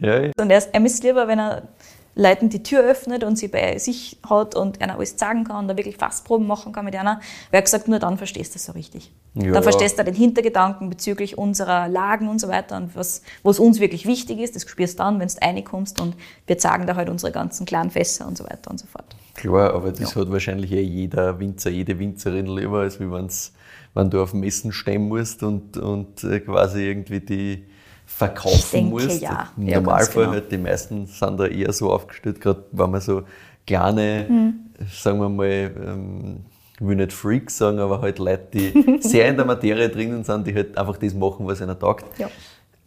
Ja, 0.00 0.20
ja. 0.20 0.30
Und 0.38 0.50
er, 0.50 0.58
ist- 0.58 0.70
er 0.72 0.80
misst 0.80 1.02
lieber, 1.04 1.28
wenn 1.28 1.38
er 1.38 1.68
Leuten 2.14 2.50
die 2.50 2.62
Tür 2.62 2.80
öffnet 2.82 3.24
und 3.24 3.36
sie 3.36 3.48
bei 3.48 3.78
sich 3.78 4.18
hat 4.28 4.54
und 4.54 4.82
einer 4.82 4.96
alles 4.96 5.18
sagen 5.18 5.44
kann 5.44 5.56
und 5.60 5.68
da 5.68 5.76
wirklich 5.78 5.96
Fassproben 5.96 6.46
machen 6.46 6.72
kann 6.72 6.84
mit 6.84 6.94
einer. 6.94 7.16
Weil 7.16 7.52
er 7.52 7.58
hat 7.58 7.64
gesagt, 7.64 7.88
nur 7.88 7.98
dann 7.98 8.18
verstehst 8.18 8.54
du 8.54 8.56
es 8.58 8.66
so 8.66 8.72
richtig. 8.72 9.10
Ja. 9.34 9.52
Dann 9.52 9.62
verstehst 9.62 9.98
du 9.98 10.04
den 10.04 10.14
Hintergedanken 10.14 10.90
bezüglich 10.90 11.38
unserer 11.38 11.88
Lagen 11.88 12.28
und 12.28 12.38
so 12.38 12.48
weiter 12.48 12.76
und 12.76 12.94
was, 12.94 13.22
was 13.42 13.58
uns 13.58 13.80
wirklich 13.80 14.04
wichtig 14.04 14.40
ist. 14.40 14.54
Das 14.54 14.62
spürst 14.68 14.98
du 14.98 15.04
dann, 15.04 15.20
wenn 15.20 15.28
du 15.28 15.34
reinkommst 15.40 16.02
und 16.02 16.14
wir 16.46 16.58
zeigen 16.58 16.86
da 16.86 16.96
halt 16.96 17.08
unsere 17.08 17.32
ganzen 17.32 17.64
kleinen 17.64 17.90
Fässer 17.90 18.26
und 18.26 18.36
so 18.36 18.44
weiter 18.44 18.70
und 18.70 18.78
so 18.78 18.86
fort. 18.86 19.06
Klar, 19.34 19.72
aber 19.72 19.90
das 19.92 20.14
hat 20.14 20.30
wahrscheinlich 20.30 20.70
eh 20.72 20.82
jeder 20.82 21.38
Winzer, 21.40 21.70
jede 21.70 21.98
Winzerin 21.98 22.46
lieber, 22.46 22.80
als 22.80 23.00
wie 23.00 23.10
wenn's, 23.10 23.52
wenn 23.94 24.10
du 24.10 24.22
auf 24.22 24.32
Messen 24.34 24.72
stehen 24.72 25.08
musst 25.08 25.42
und, 25.42 25.76
und 25.76 26.24
äh, 26.24 26.40
quasi 26.40 26.82
irgendwie 26.88 27.20
die 27.20 27.64
verkaufen 28.06 28.54
Ich 28.58 28.70
denke, 28.70 28.90
musst. 28.90 29.20
ja. 29.22 29.50
Im 29.56 29.68
Ja, 29.68 29.80
Normalfall 29.80 30.24
genau. 30.24 30.32
halt, 30.34 30.52
die 30.52 30.58
meisten 30.58 31.06
sind 31.06 31.38
da 31.40 31.46
eher 31.46 31.72
so 31.72 31.90
aufgestellt, 31.92 32.40
gerade 32.40 32.64
wenn 32.72 32.90
man 32.90 33.00
so 33.00 33.22
kleine, 33.66 34.26
Hm. 34.28 34.54
sagen 34.90 35.18
wir 35.20 35.28
mal, 35.28 35.46
ähm, 35.86 36.40
ich 36.80 36.86
will 36.86 36.96
nicht 36.96 37.12
Freaks 37.12 37.58
sagen, 37.58 37.78
aber 37.78 38.00
halt 38.00 38.18
Leute, 38.18 38.46
die 38.52 38.98
sehr 39.00 39.28
in 39.28 39.36
der 39.36 39.44
Materie 39.44 39.88
drinnen 39.88 40.24
sind, 40.24 40.46
die 40.46 40.54
halt 40.54 40.76
einfach 40.76 40.96
das 40.96 41.14
machen, 41.14 41.46
was 41.46 41.60
ihnen 41.60 41.78
taugt. 41.78 42.04
Ja. 42.18 42.28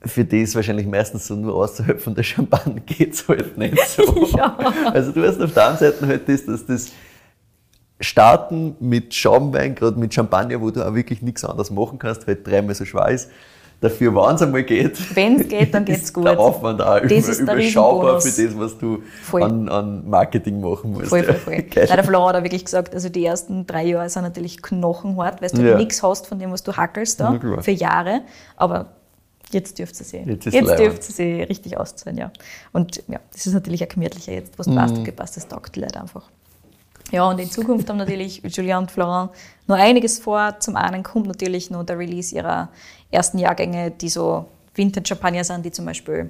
Für 0.01 0.23
die 0.23 0.41
ist 0.41 0.53
wahrscheinlich 0.53 0.85
meistens 0.85 1.25
so 1.25 1.35
nur 1.35 1.55
außerhalb 1.55 1.99
von 1.99 2.13
der 2.13 2.21
Champagne 2.23 2.81
geht's 2.85 3.27
halt 3.27 3.57
nicht 3.57 3.77
so. 3.87 4.03
Ja. 4.37 4.57
Also 4.93 5.11
du 5.11 5.25
hast 5.25 5.41
auf 5.41 5.53
der 5.53 5.69
einen 5.69 5.77
Seite 5.77 6.05
halt 6.05 6.27
das, 6.29 6.45
dass 6.45 6.65
das 6.65 6.91
Starten 7.99 8.75
mit 8.79 9.13
Schaumwein, 9.13 9.73
gerade 9.75 9.97
mit 9.97 10.13
Champagner, 10.13 10.59
wo 10.61 10.69
du 10.69 10.85
auch 10.85 10.93
wirklich 10.93 11.21
nichts 11.21 11.45
anderes 11.45 11.71
machen 11.71 11.97
kannst, 11.97 12.27
weil 12.27 12.37
dreimal 12.43 12.75
so 12.75 12.85
schwer 12.85 13.09
ist. 13.09 13.29
Dafür, 13.81 14.15
wenn 14.15 14.35
es 14.35 14.41
einmal 14.41 14.63
geht, 14.63 15.15
Wenn 15.15 15.39
es 15.41 15.47
geht, 15.49 15.73
dann 15.73 15.83
geht's 15.85 16.03
ist 16.03 16.13
gut. 16.13 16.25
der 16.25 16.39
Aufwand 16.39 16.81
auch 16.81 16.99
Das 17.01 17.11
über, 17.11 17.29
ist 17.29 17.39
überschaubar 17.41 18.21
für 18.21 18.29
das, 18.43 18.57
was 18.57 18.77
du 18.77 19.03
an, 19.33 19.67
an 19.69 20.09
Marketing 20.09 20.61
machen 20.61 20.93
musst. 20.93 21.09
Voll, 21.09 21.23
voll, 21.23 21.35
voll. 21.35 21.61
Geil. 21.63 21.85
Nein, 21.87 21.97
der 21.97 22.03
Flo 22.05 22.25
hat 22.27 22.35
auch 22.37 22.43
wirklich 22.43 22.63
gesagt, 22.65 22.93
also 22.93 23.09
die 23.09 23.25
ersten 23.25 23.67
drei 23.67 23.85
Jahre 23.85 24.09
sind 24.09 24.23
natürlich 24.23 24.61
knochenhart, 24.61 25.41
weil 25.41 25.49
du 25.49 25.61
Ja. 25.61 25.77
nichts 25.77 26.01
hast 26.01 26.25
von 26.25 26.39
dem, 26.39 26.51
was 26.51 26.63
du 26.63 26.73
hackelst 26.75 27.19
da 27.19 27.37
für 27.61 27.71
Jahre. 27.71 28.21
Aber 28.55 28.87
jetzt 29.51 29.77
dürfte 29.77 30.03
sie 30.05 30.17
Jetzt 30.19 30.45
jetzt 30.45 30.53
leibend. 30.55 30.79
dürfte 30.79 31.11
sie 31.11 31.43
richtig 31.43 31.77
auszahlen, 31.77 32.17
ja. 32.17 32.31
Und 32.71 33.03
ja, 33.09 33.19
das 33.33 33.45
ist 33.45 33.53
natürlich 33.53 33.83
auch 33.83 33.89
gemütlicher 33.89 34.31
jetzt, 34.31 34.57
was 34.57 34.67
passt 34.73 34.93
Mhm. 34.93 34.99
und 34.99 35.03
gepasst, 35.05 35.35
das 35.37 35.47
taugt 35.49 35.75
die 35.75 35.81
Leute 35.81 35.99
einfach. 36.01 36.29
Ja, 37.11 37.29
und 37.29 37.39
in 37.39 37.49
Zukunft 37.51 37.89
haben 37.89 37.97
natürlich 37.97 38.41
Julien 38.43 38.77
und 38.79 38.91
Florent 38.91 39.31
noch 39.67 39.77
einiges 39.77 40.19
vor. 40.19 40.59
Zum 40.59 40.75
einen 40.75 41.03
kommt 41.03 41.27
natürlich 41.27 41.69
noch 41.69 41.83
der 41.83 41.97
Release 41.99 42.35
ihrer 42.35 42.69
ersten 43.11 43.37
Jahrgänge, 43.37 43.91
die 43.91 44.09
so 44.09 44.45
Vintage-Champagner 44.73 45.43
sind, 45.43 45.63
die 45.65 45.71
zum 45.71 45.85
Beispiel 45.85 46.29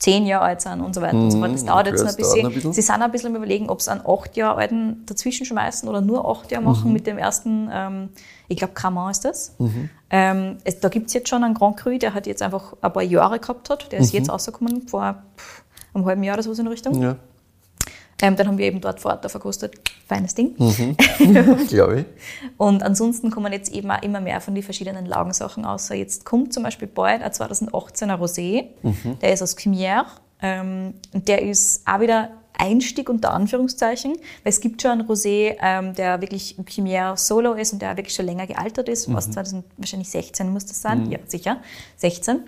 zehn 0.00 0.26
Jahre 0.26 0.46
alt 0.46 0.62
sind 0.62 0.80
und 0.80 0.94
so 0.94 1.00
weiter 1.02 1.14
und 1.16 1.30
so 1.30 1.38
fort. 1.38 1.52
Das 1.52 1.62
Mhm, 1.62 1.66
dauert 1.66 1.86
okay, 1.86 1.90
jetzt 1.90 2.02
noch 2.04 2.10
ein 2.10 2.16
bisschen. 2.16 2.46
ein 2.46 2.52
bisschen. 2.54 2.72
Sie 2.72 2.80
sind 2.82 2.94
auch 2.96 3.00
ein 3.02 3.12
bisschen 3.12 3.28
am 3.30 3.36
überlegen, 3.36 3.68
ob 3.70 3.80
sie 3.82 3.90
einen 3.92 4.00
acht 4.06 4.36
Jahre 4.36 4.58
alten 4.60 5.04
dazwischen 5.06 5.44
schmeißen 5.46 5.88
oder 5.88 6.00
nur 6.00 6.26
acht 6.28 6.50
Jahre 6.50 6.62
Mhm. 6.64 6.68
machen 6.70 6.92
mit 6.92 7.06
dem 7.06 7.18
ersten, 7.18 7.68
ähm, 7.72 8.08
ich 8.48 8.56
glaube, 8.56 8.72
Cremant 8.74 9.12
ist 9.12 9.24
das. 9.24 9.54
Ähm, 10.10 10.56
es, 10.64 10.80
da 10.80 10.88
gibt 10.88 11.08
es 11.08 11.12
jetzt 11.12 11.28
schon 11.28 11.44
einen 11.44 11.54
Grand 11.54 11.76
Cru, 11.76 11.96
der 11.98 12.14
hat 12.14 12.26
jetzt 12.26 12.42
einfach 12.42 12.74
ein 12.80 12.92
paar 12.92 13.02
Jahre 13.02 13.38
gehabt 13.38 13.68
hat. 13.70 13.92
Der 13.92 14.00
ist 14.00 14.12
jetzt 14.12 14.30
rausgekommen 14.30 14.88
vor 14.88 15.22
pff, 15.36 15.62
einem 15.94 16.04
halben 16.06 16.22
Jahr 16.24 16.34
oder 16.34 16.42
so 16.42 16.50
in 16.52 16.64
der 16.64 16.72
Richtung. 16.72 17.00
Ja, 17.00 17.16
Ähm, 18.22 18.36
dann 18.36 18.46
haben 18.48 18.58
wir 18.58 18.66
eben 18.66 18.80
dort 18.80 19.00
vor 19.00 19.12
Ort 19.12 19.24
da 19.24 19.28
verkostet. 19.28 19.74
Feines 20.10 20.34
Ding. 20.34 20.56
glaube 21.68 22.00
ich. 22.00 22.06
Und 22.56 22.82
ansonsten 22.82 23.30
kommen 23.30 23.52
jetzt 23.52 23.72
eben 23.72 23.90
auch 23.92 24.02
immer 24.02 24.20
mehr 24.20 24.40
von 24.40 24.56
den 24.56 24.64
verschiedenen 24.64 25.06
Lagensachen 25.06 25.64
aus. 25.64 25.88
Jetzt 25.88 26.24
kommt 26.24 26.52
zum 26.52 26.64
Beispiel 26.64 26.88
bald 26.88 27.22
ein 27.22 27.30
2018er 27.30 28.18
Rosé, 28.18 28.64
der 29.22 29.32
ist 29.32 29.40
aus 29.40 29.56
Cumière. 29.56 30.06
Ähm, 30.42 30.94
und 31.12 31.28
der 31.28 31.42
ist 31.42 31.86
auch 31.86 32.00
wieder 32.00 32.30
Einstieg 32.58 33.08
unter 33.08 33.32
Anführungszeichen, 33.32 34.12
weil 34.12 34.50
es 34.50 34.60
gibt 34.60 34.82
schon 34.82 34.92
einen 34.92 35.08
Rosé, 35.08 35.56
ähm, 35.62 35.94
der 35.94 36.20
wirklich 36.20 36.56
Cumière 36.58 37.16
Solo 37.16 37.52
ist 37.52 37.72
und 37.72 37.80
der 37.80 37.96
wirklich 37.96 38.14
schon 38.14 38.26
länger 38.26 38.46
gealtert 38.46 38.88
ist. 38.88 39.12
Was 39.14 39.30
2000, 39.30 39.64
wahrscheinlich 39.76 40.10
16 40.10 40.50
muss 40.50 40.66
das 40.66 40.82
sein. 40.82 41.10
Ja, 41.10 41.18
sicher. 41.26 41.58
16. 41.98 42.40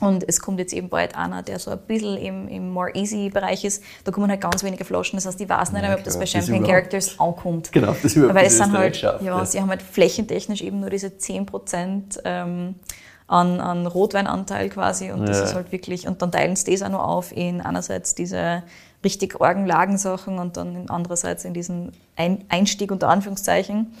Und 0.00 0.28
es 0.28 0.40
kommt 0.40 0.58
jetzt 0.58 0.72
eben 0.72 0.88
bald 0.88 1.16
einer, 1.16 1.42
der 1.42 1.58
so 1.58 1.70
ein 1.70 1.78
bisschen 1.78 2.16
im, 2.18 2.48
im 2.48 2.70
more 2.70 2.90
easy 2.94 3.30
Bereich 3.30 3.64
ist. 3.64 3.82
Da 4.02 4.10
kommen 4.10 4.28
halt 4.28 4.40
ganz 4.40 4.62
wenige 4.64 4.84
Flaschen. 4.84 5.16
Das 5.16 5.24
heißt, 5.26 5.40
ich 5.40 5.48
weiß 5.48 5.72
nicht, 5.72 5.82
Ja, 5.84 5.94
ob 5.94 6.02
das 6.04 6.14
bei 6.16 6.22
Das 6.24 6.30
Champagne 6.32 6.58
überhaupt. 6.58 6.68
Characters 6.74 7.20
ankommt. 7.20 7.72
Genau, 7.72 7.94
das 8.02 8.14
überhaupt 8.16 8.34
Weil 8.34 8.46
es 8.46 8.56
sind 8.58 8.72
halt, 8.76 8.96
ja, 9.00 9.18
ja. 9.22 9.44
sie 9.46 9.60
haben 9.60 9.70
halt 9.70 9.82
flächentechnisch 9.82 10.62
eben 10.62 10.80
nur 10.80 10.90
diese 10.90 11.06
10% 11.08 12.20
ähm, 12.24 12.74
an, 13.28 13.60
an 13.60 13.86
Rotweinanteil 13.86 14.68
quasi. 14.68 15.10
Und 15.12 15.26
das 15.28 15.38
Ja. 15.38 15.44
ist 15.44 15.54
halt 15.54 15.70
wirklich, 15.72 16.06
und 16.08 16.20
dann 16.20 16.32
teilen 16.32 16.56
sie 16.56 16.72
das 16.72 16.82
auch 16.82 16.88
noch 16.90 17.06
auf 17.06 17.34
in 17.34 17.60
einerseits 17.60 18.14
diese 18.14 18.64
richtig 19.04 19.40
argen 19.40 19.64
Lagensachen 19.66 20.38
und 20.38 20.56
dann 20.56 20.86
andererseits 20.88 21.44
in 21.44 21.54
diesen 21.54 21.92
ein 22.16 22.44
Einstieg 22.48 22.90
unter 22.90 23.08
Anführungszeichen. 23.08 23.94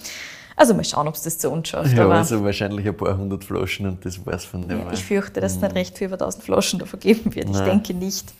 Also 0.56 0.74
mal 0.74 0.84
schauen, 0.84 1.08
ob 1.08 1.14
es 1.14 1.22
das 1.22 1.38
zu 1.38 1.50
uns 1.50 1.68
schafft. 1.68 1.96
Ja, 1.96 2.04
aber 2.04 2.14
also 2.14 2.44
wahrscheinlich 2.44 2.86
ein 2.86 2.96
paar 2.96 3.16
hundert 3.16 3.44
Flaschen 3.44 3.86
und 3.86 4.04
das 4.04 4.24
war's 4.24 4.44
von 4.44 4.68
dem. 4.68 4.80
ja, 4.80 4.92
ich 4.92 5.04
fürchte, 5.04 5.40
dass 5.40 5.56
es 5.56 5.60
nicht 5.60 5.74
recht 5.74 5.98
viel 5.98 6.06
über 6.06 6.14
1000 6.14 6.44
Flaschen 6.44 6.78
da 6.78 6.86
vergeben 6.86 7.34
wird. 7.34 7.46
Ich 7.46 7.52
Nein. 7.52 7.64
denke 7.64 7.94
nicht. 7.94 8.32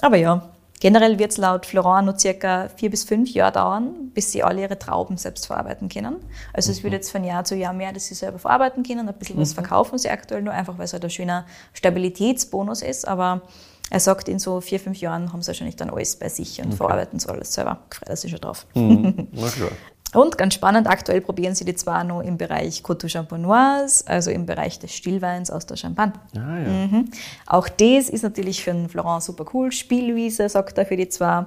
Aber 0.00 0.16
ja, 0.16 0.48
generell 0.80 1.18
wird 1.18 1.30
es 1.32 1.36
laut 1.36 1.64
Florent 1.66 2.06
noch 2.06 2.18
circa 2.18 2.68
vier 2.68 2.90
bis 2.90 3.04
fünf 3.04 3.30
Jahre 3.32 3.52
dauern, 3.52 4.10
bis 4.14 4.32
sie 4.32 4.42
alle 4.42 4.62
ihre 4.62 4.78
Trauben 4.78 5.16
selbst 5.16 5.46
verarbeiten 5.46 5.88
können. 5.88 6.16
Also 6.52 6.72
es 6.72 6.82
wird 6.82 6.92
jetzt 6.92 7.10
von 7.10 7.22
Jahr 7.24 7.44
zu 7.44 7.54
Jahr 7.54 7.72
mehr, 7.72 7.92
dass 7.92 8.06
sie 8.06 8.14
selber 8.14 8.38
verarbeiten 8.38 8.82
können. 8.82 9.08
Ein 9.08 9.14
bisschen 9.14 9.38
was 9.38 9.52
verkaufen 9.52 9.98
sie 9.98 10.10
aktuell 10.10 10.42
nur, 10.42 10.52
einfach 10.52 10.76
weil 10.78 10.86
es 10.86 10.92
halt 10.92 11.04
ein 11.04 11.10
schöner 11.10 11.46
Stabilitätsbonus 11.72 12.82
ist. 12.82 13.06
Aber 13.06 13.42
er 13.90 14.00
sagt, 14.00 14.28
in 14.28 14.38
so 14.38 14.60
vier, 14.60 14.78
fünf 14.80 15.00
Jahren 15.00 15.32
haben 15.32 15.40
sie 15.42 15.48
wahrscheinlich 15.48 15.76
dann 15.76 15.90
alles 15.90 16.16
bei 16.16 16.28
sich 16.28 16.60
und 16.62 16.74
verarbeiten 16.74 17.16
es 17.16 17.26
alles 17.26 17.54
selber. 17.54 17.78
Freut 17.90 18.08
er 18.08 18.16
sich 18.16 18.30
schon 18.30 18.40
drauf. 18.40 18.66
Mhm. 18.74 19.28
Na 19.32 19.48
klar. 19.48 19.70
Und 20.14 20.38
ganz 20.38 20.54
spannend, 20.54 20.86
aktuell 20.86 21.20
probieren 21.20 21.54
sie 21.54 21.64
die 21.64 21.74
zwar 21.74 22.02
noch 22.02 22.22
im 22.22 22.38
Bereich 22.38 22.82
Coteau 22.82 23.08
Champenoise, 23.08 24.04
also 24.06 24.30
im 24.30 24.46
Bereich 24.46 24.78
des 24.78 24.94
Stillweins 24.94 25.50
aus 25.50 25.66
der 25.66 25.76
Champagne. 25.76 26.14
Ah, 26.34 26.58
ja. 26.58 26.68
Mhm. 26.68 27.10
Auch 27.46 27.68
das 27.68 28.08
ist 28.08 28.22
natürlich 28.22 28.64
für 28.64 28.72
den 28.72 28.88
Florent 28.88 29.22
super 29.22 29.44
cool. 29.52 29.70
Spielwiese, 29.70 30.48
sagt 30.48 30.78
er 30.78 30.86
für 30.86 30.96
die 30.96 31.08
zwei. 31.08 31.46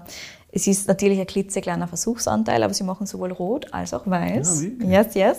Es 0.52 0.68
ist 0.68 0.88
natürlich 0.88 1.20
ein 1.20 1.28
klitzekleiner 1.28 1.88
Versuchsanteil, 1.88 2.62
aber 2.62 2.74
sie 2.74 2.84
machen 2.84 3.08
sowohl 3.08 3.32
rot 3.32 3.74
als 3.74 3.94
auch 3.94 4.06
weiß. 4.06 4.62
Ja, 4.62 4.70
wirklich? 4.70 4.90
yes, 4.90 5.14
yes. 5.16 5.38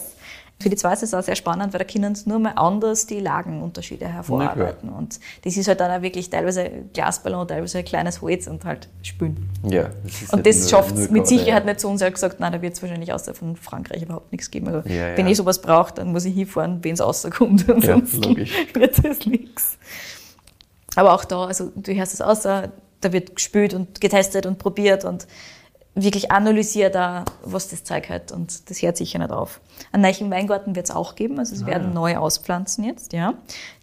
Für 0.63 0.71
die 0.71 0.77
zwei 0.77 0.93
ist 0.93 1.03
es 1.03 1.13
auch 1.13 1.23
sehr 1.23 1.35
spannend, 1.35 1.73
weil 1.73 1.79
da 1.79 1.85
können 1.85 2.15
sie 2.15 2.29
nur 2.29 2.39
mal 2.39 2.53
anders 2.57 3.07
die 3.07 3.21
Lagenunterschiede 3.21 4.07
hervorarbeiten. 4.07 4.89
Und 4.89 5.19
das 5.45 5.57
ist 5.57 5.69
halt 5.69 5.81
dann 5.81 5.91
auch 5.91 6.03
wirklich 6.03 6.31
teilweise 6.31 6.71
Glasballon, 6.93 7.49
teilweise 7.49 7.79
ein 7.79 7.85
kleines 7.85 8.23
Holz 8.23 8.47
und 8.47 8.65
halt 8.65 8.89
spülen. 9.03 9.49
Ja, 9.69 9.91
das 10.05 10.23
ist 10.23 10.33
Und 10.33 10.39
halt 10.39 10.47
das 10.47 10.71
schafft 10.71 10.97
es 10.97 11.11
mit 11.11 11.27
Sicherheit 11.27 11.65
ja. 11.65 11.71
nicht 11.71 11.81
zu 11.81 11.89
uns. 11.89 12.01
Er 12.01 12.07
hat 12.07 12.15
gesagt, 12.15 12.41
nein, 12.41 12.53
da 12.53 12.63
wird 12.63 12.75
es 12.75 12.83
wahrscheinlich 12.83 13.13
außer 13.13 13.35
von 13.35 13.57
Frankreich 13.57 14.03
überhaupt 14.03 14.31
nichts 14.33 14.51
geben. 14.51 14.69
Also, 14.69 14.89
Ja, 14.89 15.17
wenn 15.17 15.27
ja. 15.27 15.33
ich 15.33 15.37
sowas 15.37 15.61
brauche, 15.61 15.93
dann 15.95 16.13
muss 16.13 16.25
ich 16.25 16.35
hinfahren, 16.35 16.83
wenn 16.83 16.95
es 16.95 17.01
rauskommt. 17.01 17.69
Ansonsten 17.71 18.23
logisch. 18.23 18.53
wird 18.75 19.05
es 19.05 19.27
nichts. 19.27 19.79
Aber 20.95 21.15
auch 21.15 21.25
da, 21.25 21.45
also 21.47 21.73
du 21.75 21.95
hörst 21.95 22.15
es 22.15 22.21
außer, 22.21 22.71
da 23.01 23.13
wird 23.13 23.35
gespült 23.35 23.75
und 23.75 24.01
getestet 24.01 24.47
und 24.47 24.59
probiert 24.59 25.05
und 25.05 25.27
wirklich 25.95 26.33
analysiert, 26.33 26.97
auch, 26.97 27.25
was 27.45 27.69
das 27.69 27.85
Zeug 27.85 28.09
hat 28.09 28.33
und 28.33 28.71
das 28.71 28.81
hört 28.81 28.97
sicher 28.97 29.19
nicht 29.19 29.31
auf. 29.31 29.61
Einen 29.93 30.03
neuen 30.03 30.31
Weingarten 30.31 30.75
wird 30.75 30.87
es 30.87 30.91
auch 30.95 31.17
geben, 31.17 31.39
also 31.39 31.55
sie 31.55 31.65
Ah, 31.65 31.67
werden 31.67 31.89
ja. 31.89 31.95
neu 31.95 32.17
auspflanzen 32.17 32.85
jetzt, 32.85 33.13
ja. 33.13 33.35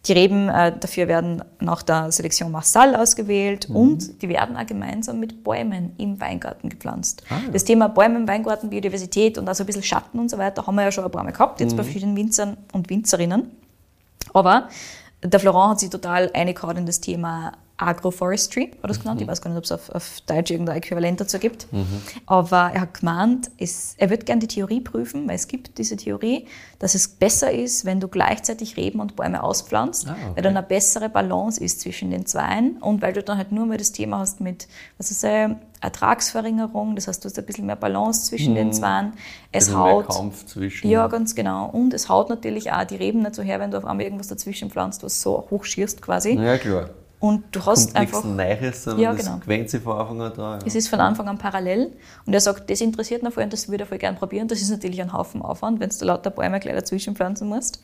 Die 0.07 0.13
Reben 0.13 0.49
äh, 0.49 0.73
dafür 0.79 1.07
werden 1.07 1.43
nach 1.59 1.83
der 1.83 2.11
Selektion 2.11 2.51
Marsal 2.51 2.95
ausgewählt 2.95 3.69
Mhm. 3.69 3.75
und 3.75 4.21
die 4.23 4.29
werden 4.29 4.57
auch 4.57 4.65
gemeinsam 4.65 5.19
mit 5.19 5.43
Bäumen 5.43 5.93
im 5.99 6.19
Weingarten 6.19 6.69
gepflanzt. 6.69 7.21
Ah, 7.29 7.35
ja. 7.45 7.51
Das 7.51 7.63
Thema 7.63 7.89
Bäume 7.89 8.15
im 8.17 8.27
Weingarten, 8.27 8.71
Biodiversität 8.71 9.37
und 9.37 9.47
also 9.47 9.63
ein 9.63 9.67
bisschen 9.67 9.83
Schatten 9.83 10.17
und 10.17 10.29
so 10.29 10.39
weiter 10.39 10.65
haben 10.65 10.75
wir 10.75 10.83
ja 10.85 10.91
schon 10.91 11.05
ein 11.05 11.11
paar 11.11 11.23
Mal 11.23 11.31
gehabt, 11.31 11.59
Mhm. 11.59 11.65
jetzt 11.67 11.77
bei 11.77 11.83
vielen 11.83 12.15
Winzern 12.15 12.57
und 12.73 12.89
Winzerinnen. 12.89 13.51
Aber 14.33 14.69
der 15.23 15.39
Florent 15.39 15.71
hat 15.71 15.79
sich 15.79 15.89
total 15.91 16.31
eingehauen 16.33 16.77
in 16.77 16.85
das 16.87 17.01
Thema 17.01 17.51
Agroforestry, 17.81 18.71
war 18.81 18.87
das 18.87 18.99
genannt. 18.99 19.21
Ich 19.21 19.27
weiß 19.27 19.41
gar 19.41 19.49
nicht, 19.49 19.57
ob 19.57 19.63
es 19.63 19.71
auf, 19.71 19.89
auf 19.89 20.21
Deutsch 20.27 20.51
irgendein 20.51 20.77
Äquivalent 20.77 21.21
dazu 21.21 21.39
gibt. 21.39 21.67
Aber 22.25 22.71
er 22.73 22.81
hat 22.81 22.93
gemeint, 22.99 23.49
es, 23.57 23.95
er 23.97 24.09
wird 24.09 24.25
gerne 24.25 24.39
die 24.41 24.47
Theorie 24.47 24.81
prüfen, 24.81 25.27
weil 25.27 25.35
es 25.35 25.47
gibt 25.47 25.77
diese 25.77 25.95
Theorie, 25.95 26.45
dass 26.79 26.95
es 26.95 27.07
besser 27.07 27.51
ist, 27.51 27.85
wenn 27.85 27.99
du 27.99 28.07
gleichzeitig 28.07 28.77
Reben 28.77 28.99
und 28.99 29.15
Bäume 29.15 29.43
auspflanzt, 29.43 30.07
Ah, 30.07 30.11
okay. 30.13 30.31
weil 30.35 30.43
dann 30.43 30.57
eine 30.57 30.65
bessere 30.65 31.09
Balance 31.09 31.61
ist 31.63 31.81
zwischen 31.81 32.11
den 32.11 32.25
Zweien 32.25 32.77
und 32.81 33.01
weil 33.01 33.13
du 33.13 33.23
dann 33.23 33.37
halt 33.37 33.51
nur 33.51 33.65
mal 33.65 33.77
das 33.77 33.91
Thema 33.91 34.19
hast 34.19 34.41
mit, 34.41 34.67
was 34.97 35.11
ist 35.11 35.23
äh, 35.23 35.49
Ertragsverringerung, 35.81 36.95
das 36.95 37.07
heißt, 37.07 37.23
du 37.23 37.29
hast 37.29 37.37
ein 37.37 37.45
bisschen 37.45 37.65
mehr 37.65 37.75
Balance 37.75 38.25
zwischen 38.25 38.55
den 38.55 38.73
Zweien. 38.73 39.13
Es 39.51 39.69
mehr 39.69 39.77
haut 39.79 40.07
Kampf 40.09 40.45
zwischen. 40.45 40.89
ja, 40.89 41.07
ganz 41.07 41.35
genau. 41.35 41.69
Und 41.69 41.93
es 41.93 42.09
haut 42.09 42.29
natürlich 42.29 42.71
auch 42.71 42.83
die 42.83 42.95
Reben 42.95 43.21
nicht 43.21 43.35
so 43.35 43.41
her, 43.43 43.59
wenn 43.59 43.71
du 43.71 43.77
auf 43.77 43.85
einmal 43.85 44.03
irgendwas 44.05 44.27
dazwischen 44.27 44.69
pflanzt, 44.69 45.03
was 45.03 45.21
so 45.21 45.47
hochschierst 45.49 46.01
quasi. 46.01 46.33
ja 46.33 46.57
klar. 46.57 46.89
Und 47.21 47.53
du 47.53 47.65
hast 47.65 47.87
Kommt 47.87 47.97
einfach, 47.97 48.23
Neues, 48.23 48.83
sondern 48.85 49.01
Ja, 49.03 49.13
das 49.13 49.25
genau. 49.25 49.39
gewöhnt 49.39 49.69
sich 49.69 49.81
von 49.81 49.97
Anfang 49.97 50.21
an 50.21 50.33
dran. 50.33 50.59
es 50.65 50.73
ist 50.73 50.87
von 50.87 51.01
Anfang 51.01 51.27
an 51.27 51.37
parallel. 51.37 51.91
Und 52.25 52.33
er 52.33 52.39
sagt, 52.39 52.69
das 52.69 52.79
interessiert 52.79 53.23
ihn 53.23 53.31
voll 53.31 53.43
und 53.43 53.51
das 53.51 53.67
würde 53.67 53.83
er 53.83 53.87
voll 53.87 53.97
gern 53.97 54.15
probieren. 54.15 54.47
Das 54.47 54.61
ist 54.61 54.69
natürlich 54.69 55.01
ein 55.01 55.11
Haufen 55.11 55.41
Aufwand, 55.41 55.81
wenn 55.81 55.89
du 55.89 56.05
lauter 56.05 56.29
Bäume 56.29 56.61
gleich 56.61 56.75
dazwischen 56.75 57.15
pflanzen 57.17 57.49
musst. 57.49 57.81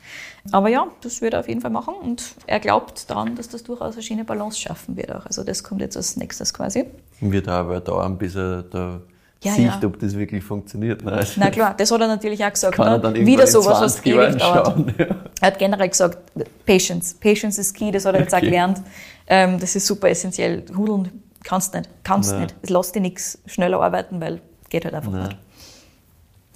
Aber 0.51 0.69
ja, 0.69 0.88
das 1.01 1.21
wird 1.21 1.33
er 1.33 1.41
auf 1.41 1.49
jeden 1.49 1.59
Fall 1.59 1.71
machen. 1.71 1.95
Und 2.01 2.23
er 2.47 2.61
glaubt 2.61 3.09
daran, 3.09 3.36
dass 3.36 3.49
das 3.49 3.63
durchaus 3.63 3.95
eine 3.95 4.03
schöne 4.03 4.23
Balance 4.23 4.57
schaffen 4.57 4.95
wird 4.95 5.13
auch. 5.13 5.25
Also 5.25 5.43
das 5.43 5.63
kommt 5.65 5.81
jetzt 5.81 5.97
als 5.97 6.15
nächstes 6.15 6.53
quasi. 6.53 6.86
Wird 7.19 7.49
aber 7.49 7.81
dauern, 7.81 8.17
bis 8.17 8.36
er 8.36 8.63
da 8.63 9.01
Ja, 9.43 9.53
sieht, 9.53 9.65
ja. 9.65 9.79
ob 9.83 9.99
das 9.99 10.17
wirklich 10.17 10.43
funktioniert. 10.43 11.03
Nein, 11.03 11.13
also 11.13 11.33
Na 11.36 11.51
klar, 11.51 11.75
das 11.77 11.91
hat 11.91 12.01
er 12.01 12.07
natürlich 12.07 12.43
auch 12.43 12.51
gesagt. 12.51 12.75
kann 12.75 12.88
er 12.88 12.93
ne? 12.93 12.99
dann 12.99 13.15
irgendwann 13.15 13.33
Wieder 13.33 13.47
sowas, 13.47 13.81
was 13.81 13.93
20 14.01 14.05
Jahren 14.15 14.29
ewig 14.31 14.41
dauert. 14.41 14.65
schauen. 14.67 14.95
Ja. 14.97 15.05
Er 15.41 15.47
hat 15.47 15.59
generell 15.59 15.89
gesagt, 15.89 16.17
Patience. 16.65 17.13
Patience 17.15 17.59
ist 17.59 17.73
key, 17.75 17.91
das 17.91 18.05
hat 18.05 18.15
er 18.15 18.21
jetzt 18.21 18.33
auch 18.33 18.38
Okay. 18.39 18.47
gelernt. 18.47 18.81
Ähm, 19.27 19.59
das 19.59 19.75
ist 19.75 19.86
super 19.86 20.09
essentiell. 20.09 20.63
Hudeln 20.75 21.21
kannst 21.43 21.73
nicht, 21.75 21.89
kannst 22.03 22.31
Nein. 22.31 22.41
nicht. 22.43 22.55
Es 22.63 22.69
lässt 22.71 22.95
dir 22.95 23.01
nichts 23.01 23.38
schneller 23.45 23.79
arbeiten, 23.81 24.19
weil 24.19 24.41
geht 24.69 24.86
halt 24.86 24.95
einfach 24.95 25.11
Nein. 25.11 25.27
nicht. 25.27 25.38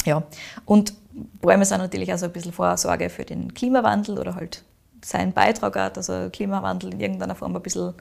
Ja, 0.05 0.23
und 0.65 0.93
Bäume 1.41 1.65
sind 1.65 1.80
natürlich 1.80 2.11
auch 2.13 2.17
so 2.17 2.25
ein 2.25 2.32
bisschen 2.32 2.53
Vorsorge 2.53 3.09
für 3.09 3.25
den 3.25 3.53
Klimawandel 3.53 4.17
oder 4.17 4.36
halt 4.36 4.63
seinen 5.03 5.34
Beitrag 5.34 5.77
auch, 5.77 5.89
dass 5.89 6.09
er 6.09 6.30
Klimawandel 6.30 6.93
in 6.93 6.99
irgendeiner 6.99 7.36
Form 7.36 7.55
ein 7.55 7.61
bisschen 7.61 7.93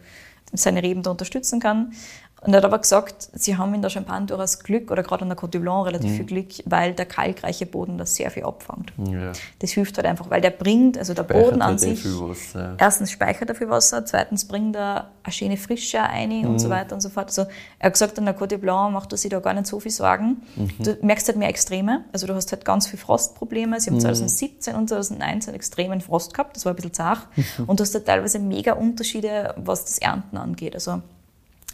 seine 0.55 0.83
Reben 0.83 1.03
da 1.03 1.11
unterstützen 1.11 1.61
kann. 1.61 1.93
Und 2.41 2.53
er 2.55 2.59
hat 2.59 2.65
aber 2.65 2.79
gesagt, 2.79 3.29
sie 3.33 3.57
haben 3.57 3.75
in 3.75 3.83
der 3.83 3.91
Champagne 3.91 4.27
durchaus 4.27 4.61
Glück 4.61 4.91
oder 4.93 5.03
gerade 5.03 5.25
in 5.25 5.29
der 5.29 5.37
Côte 5.37 5.49
du 5.51 5.61
Blanc 5.61 5.87
relativ 5.87 6.13
viel 6.17 6.25
Glück, 6.25 6.49
weil 6.67 6.93
der 6.95 7.05
kalkreiche 7.07 7.67
Boden 7.67 7.99
das 7.99 8.15
sehr 8.15 8.31
viel 8.31 8.45
abfängt. 8.45 8.93
Ja. 9.11 9.33
Das 9.59 9.71
hilft 9.73 9.97
halt 9.97 10.07
einfach, 10.07 10.31
weil 10.31 10.41
der 10.41 10.51
bringt, 10.51 10.97
also 10.99 11.15
der 11.15 11.25
Speichert 11.25 11.45
Boden 11.47 11.63
an 11.63 11.71
halt 11.71 11.83
eh 11.83 11.95
sich, 11.97 12.05
Wasser. 12.21 12.77
erstens 12.79 13.11
speichert 13.11 13.49
er 13.49 13.55
viel 13.57 13.69
Wasser, 13.69 14.05
zweitens 14.05 14.47
bringt 14.47 14.77
er 14.77 15.11
eine 15.25 15.33
schöne 15.33 15.57
Frische 15.57 16.01
ein 16.01 16.31
und 16.47 16.53
Mhm. 16.53 16.59
so 16.61 16.71
weiter 16.71 16.95
und 16.95 17.01
so 17.01 17.09
fort. 17.09 17.27
Also 17.27 17.43
er 17.81 17.87
hat 17.87 17.93
gesagt, 17.95 18.17
an 18.19 18.25
der 18.25 18.39
Côte 18.39 18.57
Blanc 18.59 18.93
macht 18.93 19.11
er 19.13 19.19
sich 19.19 19.31
da 19.31 19.41
gar 19.41 19.55
nicht 19.55 19.67
so 19.67 19.81
viel 19.81 19.91
Sorgen. 19.91 20.43
Mhm. 20.55 20.71
Du 20.79 20.97
merkst 21.03 21.27
halt 21.27 21.39
mehr 21.39 21.49
Extreme, 21.49 22.05
also 22.13 22.27
du 22.29 22.35
hast 22.37 22.53
halt 22.53 22.65
ganz 22.65 22.87
viel 22.87 22.99
Frostprobleme. 23.01 23.81
Sie 23.81 23.91
haben 23.91 23.97
Mhm. 23.97 24.01
2017 24.03 24.75
und 24.77 24.89
2019 24.89 25.55
extremen 25.55 26.01
Frost 26.01 26.35
gehabt, 26.35 26.55
das 26.57 26.65
war 26.65 26.73
ein 26.73 26.77
bisschen 26.77 26.93
zart. 26.95 27.27
Mhm. 27.35 27.45
Und 27.67 27.81
du 27.81 27.83
hast 27.83 27.95
halt 27.95 28.07
teilweise 28.07 28.39
mega 28.39 28.75
Unterschiede, 28.75 29.55
was 29.57 29.85
das 29.85 29.99
Ernten 29.99 30.37
angeht. 30.37 30.75
Also 30.75 31.03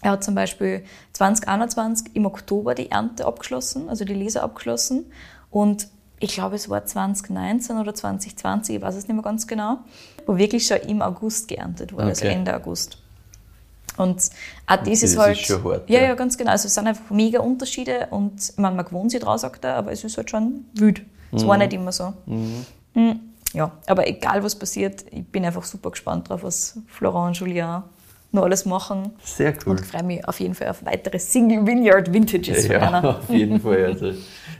er 0.04 0.10
hat 0.12 0.22
zum 0.22 0.34
Beispiel 0.34 0.84
2021 1.14 2.14
im 2.14 2.26
Oktober 2.26 2.74
die 2.74 2.90
Ernte 2.90 3.24
abgeschlossen, 3.26 3.88
also 3.88 4.04
die 4.04 4.12
Lese 4.14 4.42
abgeschlossen. 4.42 5.06
Und 5.50 5.88
ich 6.20 6.34
glaube, 6.34 6.56
es 6.56 6.68
war 6.68 6.84
2019 6.84 7.78
oder 7.78 7.94
2020, 7.94 8.76
ich 8.76 8.82
weiß 8.82 8.94
es 8.96 9.08
nicht 9.08 9.14
mehr 9.14 9.22
ganz 9.24 9.46
genau, 9.46 9.78
wo 10.26 10.36
wirklich 10.36 10.66
schon 10.66 10.76
im 10.78 11.00
August 11.00 11.48
geerntet 11.48 11.92
wurde, 11.94 12.04
also 12.04 12.24
Okay. 12.26 12.34
Ende 12.34 12.54
August. 12.54 12.98
Und 13.96 14.16
auch 14.66 14.76
das, 14.76 14.84
Das 14.88 15.02
ist 15.04 15.16
halt. 15.18 15.38
ist 15.38 15.46
schon 15.46 15.64
hart, 15.64 15.88
ja, 15.88 16.00
ja. 16.00 16.08
ja, 16.08 16.14
ganz 16.14 16.36
genau. 16.36 16.50
Also 16.50 16.66
es 16.66 16.74
sind 16.74 16.86
einfach 16.86 17.10
mega 17.10 17.40
Unterschiede 17.40 18.08
und 18.10 18.42
ich 18.50 18.58
meine, 18.58 18.76
man 18.76 18.84
gewohnt 18.84 19.10
sich 19.10 19.20
draus, 19.20 19.40
sagt 19.40 19.64
er, 19.64 19.76
aber 19.76 19.92
es 19.92 20.04
ist 20.04 20.16
halt 20.18 20.28
schon 20.30 20.66
wild. 20.74 21.02
Es 21.32 21.44
Mhm. 21.44 21.48
war 21.48 21.56
nicht 21.56 21.72
immer 21.72 21.92
so. 21.92 22.12
Mhm. 22.26 22.66
Ja, 23.54 23.70
aber 23.86 24.06
egal 24.08 24.42
was 24.42 24.54
passiert, 24.56 25.04
ich 25.12 25.24
bin 25.26 25.44
einfach 25.44 25.62
super 25.64 25.90
gespannt 25.92 26.28
drauf, 26.28 26.42
was 26.42 26.76
Florent 26.88 27.36
Julien 27.38 27.84
noch 28.34 28.42
alles 28.44 28.64
machen. 28.66 29.12
Sehr 29.22 29.54
cool. 29.64 29.72
Und 29.72 29.80
freue 29.86 30.02
mich 30.02 30.26
auf 30.28 30.38
jeden 30.40 30.54
Fall 30.54 30.68
auf 30.68 30.84
weitere 30.84 31.18
Single 31.18 31.66
Vineyard 31.66 32.12
Vintages 32.12 32.68
Ja, 32.68 32.80
einer. 32.80 33.18
auf 33.18 33.28
jeden 33.30 33.60
Fall. 33.60 33.84
Also 33.86 34.12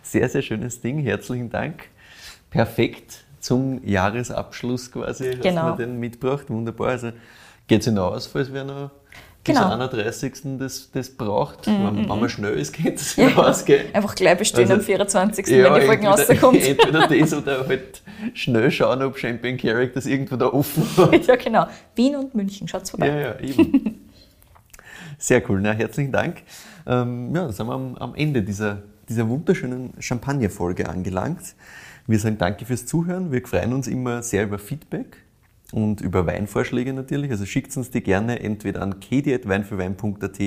sehr, 0.03 0.29
sehr 0.29 0.43
schönes 0.43 0.81
Ding. 0.81 0.99
Herzlichen 1.01 1.51
Dank. 1.51 1.85
Perfekt 2.51 3.25
zum 3.41 3.85
Jahresabschluss 3.85 4.91
quasi 4.91 5.33
hast 5.33 5.43
Genau. 5.43 5.63
du 5.63 5.71
mir 5.73 5.77
den 5.87 5.99
mitgebracht. 6.01 6.47
Wunderbar. 6.49 6.89
Also 6.91 7.13
geht 7.67 7.81
es 7.81 7.87
hinaus, 7.87 8.27
falls 8.27 8.53
wer 8.53 8.65
noch 8.65 8.91
bis 9.45 9.55
Genau. 9.55 9.67
Mhm, 9.67 9.73
zum 9.73 9.81
31. 9.81 10.59
das, 10.59 10.91
das 10.91 11.11
braucht. 11.11 11.67
wenn, 11.67 11.97
wenn 11.97 12.07
man 12.07 12.29
schnell 12.29 12.55
ist, 12.55 12.73
geht 12.73 12.97
es 12.97 13.13
hinausgehen. 13.13 13.95
Einfach 13.95 14.15
gleich 14.15 14.39
bestellen 14.39 14.71
Also, 14.71 14.81
am 14.81 14.87
24., 14.87 15.47
wenn 15.47 15.75
die 15.75 15.81
Folge 15.83 16.07
entweder, 16.07 16.11
rauskommt. 16.11 16.63
entweder 16.67 17.09
das 17.09 17.35
oder 17.35 17.69
halt 17.69 18.03
schnell 18.33 18.71
schauen, 18.71 19.03
ob 19.03 19.19
Champion 19.19 19.57
Carrick 19.59 19.93
das 19.93 20.07
irgendwo 20.07 20.37
da 20.37 20.47
offen 20.47 20.85
hat. 20.97 21.27
ja, 21.27 21.37
genau. 21.37 21.67
Wien 21.95 22.17
und 22.17 22.35
München, 22.35 22.67
schaut's 22.67 22.91
vorbei. 22.91 23.09
Ja, 23.09 23.17
ja, 23.17 23.41
eben. 23.41 24.09
Sehr 25.19 25.49
cool, 25.49 25.61
na, 25.61 25.73
herzlichen 25.73 26.13
Dank. 26.13 26.43
Ähm, 26.87 27.35
ja, 27.35 27.43
dann 27.43 27.53
sind 27.53 27.67
wir 27.67 27.75
am, 27.75 27.97
am 27.97 28.15
Ende 28.15 28.43
dieser, 28.43 28.83
dieser 29.09 29.29
wunderschönen 29.29 29.93
Champagner-Folge 29.99 30.89
angelangt. 30.89 31.55
Wir 32.07 32.19
sagen 32.19 32.39
danke 32.39 32.65
fürs 32.65 32.87
Zuhören. 32.87 33.33
Wir 33.33 33.47
freuen 33.47 33.73
uns 33.73 33.89
immer 33.89 34.23
sehr 34.23 34.45
über 34.45 34.59
Feedback 34.59 35.24
und 35.73 36.01
über 36.01 36.27
Weinvorschläge 36.27 36.93
natürlich. 36.93 37.31
Also 37.31 37.47
schickt 37.47 37.77
uns 37.77 37.91
die 37.91 38.03
gerne 38.03 38.41
entweder 38.41 38.83
an 38.83 39.01
kedi.weinfürwein.at 39.01 40.41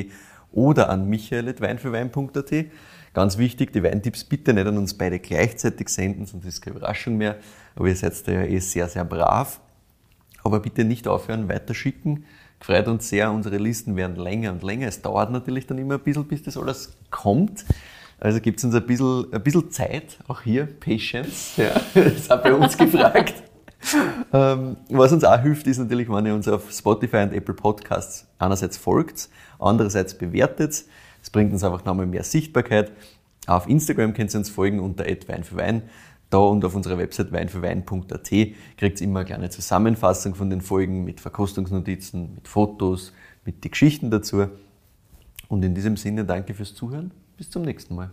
oder 0.52 0.90
an 0.90 1.08
michael.weinfürwein.at. 1.08 2.66
Ganz 3.14 3.38
wichtig, 3.38 3.74
die 3.74 3.84
Weintipps 3.84 4.24
bitte 4.26 4.54
nicht 4.54 4.68
an 4.68 4.78
uns 4.78 4.94
beide 4.94 5.20
gleichzeitig 5.20 5.90
senden, 5.90 6.26
sonst 6.26 6.46
ist 6.46 6.62
keine 6.62 6.78
Überraschung 6.78 7.18
mehr. 7.18 7.38
Aber 7.76 7.88
ihr 7.88 7.96
seid 7.96 8.28
da 8.28 8.32
ja 8.32 8.44
eh 8.44 8.60
sehr, 8.60 8.88
sehr 8.88 9.06
brav. 9.06 9.60
Aber 10.44 10.60
bitte 10.60 10.84
nicht 10.84 11.08
aufhören, 11.08 11.50
weiter 11.50 11.74
schicken. 11.74 12.26
Freut 12.60 12.88
uns 12.88 13.10
sehr, 13.10 13.32
unsere 13.32 13.58
Listen 13.58 13.96
werden 13.96 14.16
länger 14.16 14.52
und 14.52 14.64
länger. 14.64 14.88
Es 14.88 15.02
dauert 15.02 15.32
natürlich 15.32 15.68
dann 15.68 15.78
immer 15.78 15.96
ein 15.96 16.00
bisschen, 16.00 16.26
bis 16.26 16.44
das 16.44 16.58
alles 16.58 16.96
kommt. 17.12 17.66
Also 18.20 18.40
gibt 18.40 18.60
es 18.60 18.66
uns 18.66 18.74
ein 18.74 18.86
bisschen, 18.86 19.32
ein 19.32 19.44
bisschen 19.44 19.70
Zeit, 19.72 20.18
auch 20.28 20.42
hier, 20.42 20.66
Patience, 20.66 21.58
ja, 21.58 21.80
das 21.94 22.14
ist 22.14 22.32
auch 22.32 22.42
bei 22.42 22.54
uns 22.54 22.76
gefragt. 22.76 23.44
Ähm, 24.34 24.78
was 24.90 25.12
uns 25.14 25.24
auch 25.24 25.40
hilft, 25.40 25.68
ist 25.68 25.78
natürlich, 25.78 26.10
wenn 26.10 26.26
ihr 26.26 26.34
uns 26.34 26.48
auf 26.48 26.72
Spotify 26.72 27.18
und 27.18 27.34
Apple 27.34 27.54
Podcasts 27.54 28.28
einerseits 28.40 28.78
folgt, 28.78 29.30
andererseits 29.60 30.18
bewertet. 30.18 30.84
Das 31.22 31.30
bringt 31.30 31.54
uns 31.54 31.64
einfach 31.64 31.86
nochmal 31.86 32.06
mehr 32.06 32.24
Sichtbarkeit. 32.24 32.92
Auf 33.46 33.70
Instagram 33.70 34.14
könnt 34.14 34.34
ihr 34.34 34.40
uns 34.40 34.50
folgen 34.50 34.80
unter 34.80 35.06
Wein 35.06 35.44
für 35.44 35.56
Wein. 35.56 35.84
Da 36.30 36.40
und 36.40 36.66
auf 36.66 36.76
unserer 36.76 36.98
Website 36.98 37.32
weinfürwein.at 37.32 38.30
kriegt 38.30 39.02
ihr 39.02 39.02
immer 39.02 39.20
eine 39.20 39.26
kleine 39.26 39.50
Zusammenfassung 39.50 40.36
von 40.36 40.50
den 40.50 40.60
Folgen 40.60 41.06
mit 41.06 41.22
Verkostungsnotizen, 41.22 42.36
mit 42.36 42.48
Fotos, 42.50 43.14
mit 43.46 43.64
die 43.64 43.72
Geschichten 43.72 44.12
dazu. 44.12 44.48
Und 45.48 45.64
in 45.64 45.74
diesem 45.74 45.96
Sinne 45.96 46.26
danke 46.26 46.54
fürs 46.54 46.76
Zuhören. 46.76 47.12
Bis 47.38 47.50
zum 47.50 47.62
nächsten 47.62 47.96
Mal. 47.96 48.10